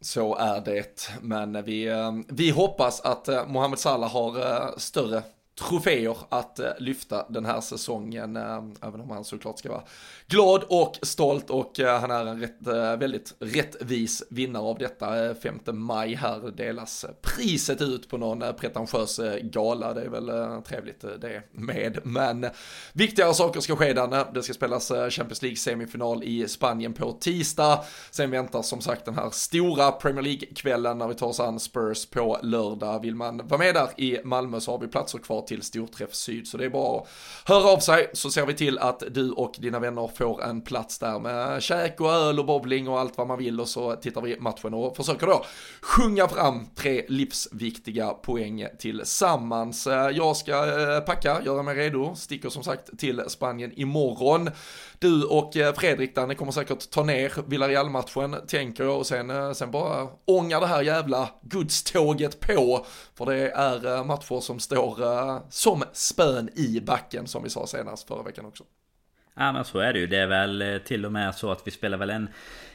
Så 0.00 0.36
är 0.36 0.60
det, 0.60 1.10
men 1.20 1.64
vi, 1.64 1.90
vi 2.28 2.50
hoppas 2.50 3.00
att 3.00 3.28
Mohamed 3.48 3.78
Salah 3.78 4.12
har 4.12 4.78
större 4.78 5.22
troféer 5.60 6.16
att 6.28 6.58
eh, 6.58 6.70
lyfta 6.78 7.26
den 7.28 7.44
här 7.44 7.60
säsongen. 7.60 8.36
Eh, 8.36 8.64
även 8.82 9.00
om 9.00 9.10
han 9.10 9.24
såklart 9.24 9.58
ska 9.58 9.68
vara 9.68 9.82
glad 10.26 10.64
och 10.68 10.98
stolt 11.02 11.50
och 11.50 11.80
eh, 11.80 12.00
han 12.00 12.10
är 12.10 12.26
en 12.26 12.40
rätt, 12.40 12.56
väldigt 13.00 13.34
rättvis 13.38 14.22
vinnare 14.30 14.62
av 14.62 14.78
detta. 14.78 15.34
5 15.34 15.58
maj 15.66 16.14
här 16.14 16.50
delas 16.56 17.06
priset 17.22 17.82
ut 17.82 18.08
på 18.08 18.18
någon 18.18 18.54
pretentiös 18.54 19.20
gala. 19.42 19.94
Det 19.94 20.02
är 20.02 20.08
väl 20.08 20.62
trevligt 20.62 21.00
det 21.00 21.42
med. 21.52 21.98
Men 22.02 22.46
viktigare 22.92 23.34
saker 23.34 23.60
ska 23.60 23.76
ske 23.76 23.92
där. 23.92 24.32
Det 24.34 24.42
ska 24.42 24.52
spelas 24.52 24.88
Champions 24.88 25.42
League 25.42 25.56
semifinal 25.56 26.24
i 26.24 26.48
Spanien 26.48 26.92
på 26.92 27.12
tisdag. 27.12 27.84
Sen 28.10 28.30
väntar 28.30 28.62
som 28.62 28.80
sagt 28.80 29.04
den 29.04 29.14
här 29.14 29.30
stora 29.30 29.92
Premier 29.92 30.22
League-kvällen 30.22 30.98
när 30.98 31.08
vi 31.08 31.14
tar 31.14 31.26
oss 31.26 31.40
an 31.40 31.60
Spurs 31.60 32.06
på 32.06 32.38
lördag. 32.42 33.02
Vill 33.02 33.14
man 33.14 33.46
vara 33.46 33.58
med 33.58 33.74
där 33.74 33.88
i 33.96 34.20
Malmö 34.24 34.60
så 34.60 34.70
har 34.70 34.78
vi 34.78 34.88
platser 34.88 35.18
kvar 35.18 35.45
till 35.46 35.62
Storträff 35.62 36.14
Syd. 36.14 36.48
Så 36.48 36.56
det 36.56 36.64
är 36.64 36.70
bara 36.70 37.00
att 37.00 37.08
höra 37.44 37.70
av 37.70 37.78
sig 37.78 38.10
så 38.12 38.30
ser 38.30 38.46
vi 38.46 38.54
till 38.54 38.78
att 38.78 39.02
du 39.10 39.30
och 39.30 39.54
dina 39.58 39.78
vänner 39.78 40.10
får 40.16 40.44
en 40.44 40.60
plats 40.60 40.98
där 40.98 41.18
med 41.18 41.62
käk 41.62 42.00
och 42.00 42.12
öl 42.12 42.38
och 42.38 42.46
bowling 42.46 42.88
och 42.88 43.00
allt 43.00 43.18
vad 43.18 43.26
man 43.26 43.38
vill 43.38 43.60
och 43.60 43.68
så 43.68 43.96
tittar 43.96 44.20
vi 44.20 44.40
matchen 44.40 44.74
och 44.74 44.96
försöker 44.96 45.26
då 45.26 45.44
sjunga 45.80 46.28
fram 46.28 46.66
tre 46.74 47.04
livsviktiga 47.08 48.10
poäng 48.10 48.66
tillsammans. 48.78 49.86
Eh, 49.86 50.10
jag 50.10 50.36
ska 50.36 50.52
eh, 50.52 51.00
packa, 51.00 51.42
göra 51.44 51.62
mig 51.62 51.74
redo, 51.74 52.14
sticker 52.14 52.48
som 52.48 52.62
sagt 52.62 52.98
till 52.98 53.22
Spanien 53.28 53.72
imorgon. 53.76 54.50
Du 54.98 55.24
och 55.24 55.56
eh, 55.56 55.74
Fredrik 55.74 56.14
där, 56.14 56.26
ni 56.26 56.34
kommer 56.34 56.52
säkert 56.52 56.90
ta 56.90 57.02
ner 57.02 57.32
Villarreal-matchen, 57.46 58.36
tänker 58.46 58.84
jag, 58.84 58.98
och 58.98 59.06
sen, 59.06 59.30
eh, 59.30 59.52
sen 59.52 59.70
bara 59.70 60.08
ångar 60.24 60.60
det 60.60 60.66
här 60.66 60.82
jävla 60.82 61.30
godståget 61.42 62.40
på. 62.40 62.86
För 63.14 63.26
det 63.26 63.50
är 63.50 63.96
eh, 63.96 64.04
matcher 64.04 64.40
som 64.40 64.60
står 64.60 65.50
som 65.50 65.84
spön 65.92 66.50
i 66.54 66.80
backen, 66.80 67.26
som 67.26 67.42
vi 67.42 67.50
sa 67.50 67.66
senast 67.66 68.08
förra 68.08 68.22
veckan 68.22 68.46
också. 68.46 68.64
Ja 69.34 69.52
men 69.52 69.64
så 69.64 69.78
är 69.78 69.92
det 69.92 69.98
ju. 69.98 70.06
Det 70.06 70.18
är 70.18 70.26
väl 70.26 70.80
till 70.84 71.06
och 71.06 71.12
med 71.12 71.34
så 71.34 71.50
att 71.50 71.66
vi 71.66 71.70
spelar 71.70 71.98
väl 71.98 72.10
en, 72.10 72.28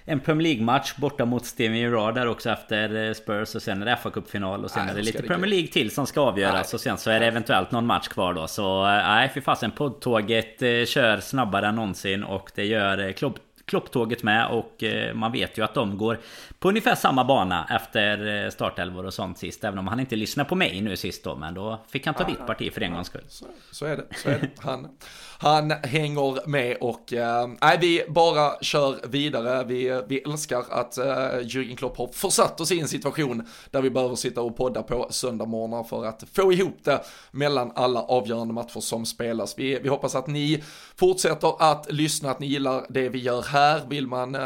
en 0.05 0.19
Premier 0.19 0.43
League-match 0.43 0.93
borta 0.95 1.25
mot 1.25 1.45
Steven 1.45 1.77
Gerrard 1.77 2.15
där 2.15 2.27
också 2.27 2.49
efter 2.49 3.07
eh, 3.07 3.13
Spurs 3.13 3.55
och 3.55 3.61
sen 3.61 3.81
är 3.81 3.85
det 3.85 3.97
fa 3.97 4.09
Cup-final 4.09 4.63
och 4.63 4.71
sen 4.71 4.85
nej, 4.85 4.91
är 4.91 4.97
det 4.97 5.03
lite 5.03 5.21
det 5.21 5.27
Premier 5.27 5.49
League 5.49 5.67
till 5.67 5.91
som 5.91 6.07
ska 6.07 6.21
avgöras 6.21 6.53
nej. 6.53 6.73
och 6.73 6.81
sen 6.81 6.97
så 6.97 7.11
är 7.11 7.19
det 7.19 7.25
eventuellt 7.25 7.71
någon 7.71 7.85
match 7.85 8.07
kvar 8.07 8.33
då. 8.33 8.47
Så 8.47 8.87
eh, 8.87 8.91
nej, 8.91 9.31
fy 9.33 9.41
fasen 9.41 9.71
poddtåget 9.71 10.59
kör 10.87 11.19
snabbare 11.19 11.67
än 11.67 11.75
någonsin 11.75 12.23
och 12.23 12.51
det 12.55 12.65
gör 12.65 13.11
klubb 13.11 13.39
Klopptåget 13.71 14.23
med 14.23 14.47
och 14.47 14.83
eh, 14.83 15.13
man 15.13 15.31
vet 15.31 15.57
ju 15.57 15.63
att 15.63 15.73
de 15.73 15.97
går 15.97 16.19
på 16.59 16.69
ungefär 16.69 16.95
samma 16.95 17.23
bana 17.23 17.67
efter 17.69 18.49
startelvor 18.49 19.05
och 19.05 19.13
sånt 19.13 19.37
sist. 19.37 19.63
Även 19.63 19.79
om 19.79 19.87
han 19.87 19.99
inte 19.99 20.15
lyssnar 20.15 20.43
på 20.43 20.55
mig 20.55 20.81
nu 20.81 20.97
sist 20.97 21.23
då. 21.23 21.35
Men 21.35 21.53
då 21.53 21.79
fick 21.89 22.05
han 22.05 22.15
ta 22.15 22.23
ditt 22.23 22.47
parti 22.47 22.73
för 22.73 22.81
en 22.81 22.93
gångs 22.93 23.07
skull. 23.07 23.25
Så, 23.27 23.45
så, 23.71 23.85
är 23.85 23.97
det. 23.97 24.05
Så 24.15 24.29
är 24.29 24.39
det. 24.39 24.49
Han, 24.59 24.87
han 25.37 25.71
hänger 25.71 26.47
med 26.47 26.77
och 26.81 27.13
äh, 27.13 27.79
vi 27.79 28.03
bara 28.09 28.51
kör 28.61 29.07
vidare. 29.07 29.63
Vi, 29.63 30.01
vi 30.07 30.19
älskar 30.19 30.63
att 30.69 30.97
äh, 30.97 31.05
Jürgen 31.41 31.75
Klopp 31.75 31.97
har 31.97 32.07
försatt 32.07 32.61
oss 32.61 32.71
i 32.71 32.79
en 32.79 32.87
situation 32.87 33.47
där 33.71 33.81
vi 33.81 33.89
behöver 33.89 34.15
sitta 34.15 34.41
och 34.41 34.57
podda 34.57 34.83
på 34.83 35.07
söndagmorgnar 35.09 35.83
för 35.83 36.05
att 36.05 36.23
få 36.33 36.53
ihop 36.53 36.77
det 36.83 37.03
mellan 37.31 37.71
alla 37.75 38.01
avgörande 38.01 38.53
matcher 38.53 38.79
som 38.79 39.05
spelas. 39.05 39.57
Vi, 39.57 39.79
vi 39.79 39.89
hoppas 39.89 40.15
att 40.15 40.27
ni 40.27 40.63
fortsätter 40.95 41.71
att 41.71 41.91
lyssna, 41.91 42.31
att 42.31 42.39
ni 42.39 42.47
gillar 42.47 42.85
det 42.89 43.09
vi 43.09 43.19
gör 43.19 43.41
här. 43.41 43.60
Vill 43.87 44.07
man 44.07 44.35
eh, 44.35 44.41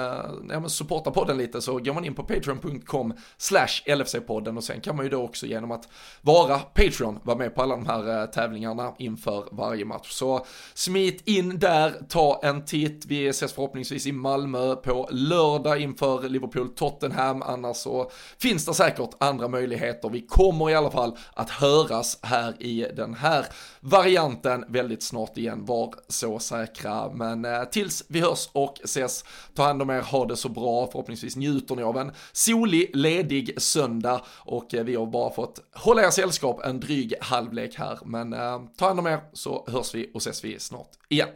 ja, 0.49 0.69
supporta 0.69 1.11
podden 1.11 1.37
lite 1.37 1.61
så 1.61 1.79
går 1.79 1.93
man 1.93 2.05
in 2.05 2.15
på 2.15 2.23
patreon.com 2.23 3.13
slash 3.37 3.81
LFC-podden 3.85 4.57
och 4.57 4.63
sen 4.63 4.81
kan 4.81 4.95
man 4.95 5.05
ju 5.05 5.09
då 5.09 5.23
också 5.23 5.45
genom 5.45 5.71
att 5.71 5.87
vara 6.21 6.59
Patreon 6.59 7.19
vara 7.23 7.37
med 7.37 7.55
på 7.55 7.61
alla 7.61 7.75
de 7.75 7.85
här 7.85 8.21
eh, 8.21 8.25
tävlingarna 8.25 8.93
inför 8.97 9.47
varje 9.51 9.85
match. 9.85 10.11
Så 10.11 10.45
smit 10.73 11.27
in 11.27 11.59
där, 11.59 11.93
ta 12.09 12.39
en 12.43 12.65
titt. 12.65 13.05
Vi 13.05 13.27
ses 13.27 13.53
förhoppningsvis 13.53 14.07
i 14.07 14.11
Malmö 14.11 14.75
på 14.75 15.09
lördag 15.11 15.81
inför 15.81 16.29
Liverpool-Tottenham. 16.29 17.41
Annars 17.41 17.77
så 17.77 18.11
finns 18.37 18.65
det 18.65 18.73
säkert 18.73 19.09
andra 19.19 19.47
möjligheter. 19.47 20.09
Vi 20.09 20.21
kommer 20.21 20.69
i 20.69 20.75
alla 20.75 20.91
fall 20.91 21.17
att 21.33 21.49
höras 21.49 22.19
här 22.21 22.63
i 22.63 22.87
den 22.95 23.13
här 23.13 23.45
varianten 23.79 24.65
väldigt 24.67 25.03
snart 25.03 25.37
igen. 25.37 25.65
Var 25.65 25.93
så 26.07 26.39
säkra. 26.39 27.11
Men 27.11 27.45
eh, 27.45 27.63
tills 27.63 28.03
vi 28.07 28.19
hörs 28.21 28.49
och 28.51 28.79
ses, 28.83 29.04
ta 29.53 29.63
hand 29.63 29.81
om 29.81 29.89
er, 29.89 30.01
ha 30.01 30.25
det 30.25 30.37
så 30.37 30.49
bra. 30.49 30.87
Förhoppningsvis 30.91 31.35
njuter 31.35 31.75
ni 31.75 31.83
av 31.83 31.97
en 31.97 32.11
solig, 32.31 32.91
ledig 32.93 33.61
söndag 33.61 34.21
och 34.29 34.73
eh, 34.73 34.83
vi 34.83 34.95
har 34.95 35.05
bara 35.05 35.33
fått 35.33 35.59
hålla 35.73 36.05
er 36.05 36.09
sällskap 36.09 36.65
en 36.65 36.79
dryg 36.79 37.13
halvlek 37.21 37.75
här. 37.75 37.99
Men 38.05 38.33
eh, 38.33 38.61
ta 38.77 38.87
hand 38.87 38.99
om 38.99 39.07
er 39.07 39.19
så 39.33 39.65
hörs 39.67 39.95
vi 39.95 40.11
och 40.13 40.21
ses 40.21 40.43
vi 40.43 40.59
snart 40.59 40.89
igen. 41.09 41.29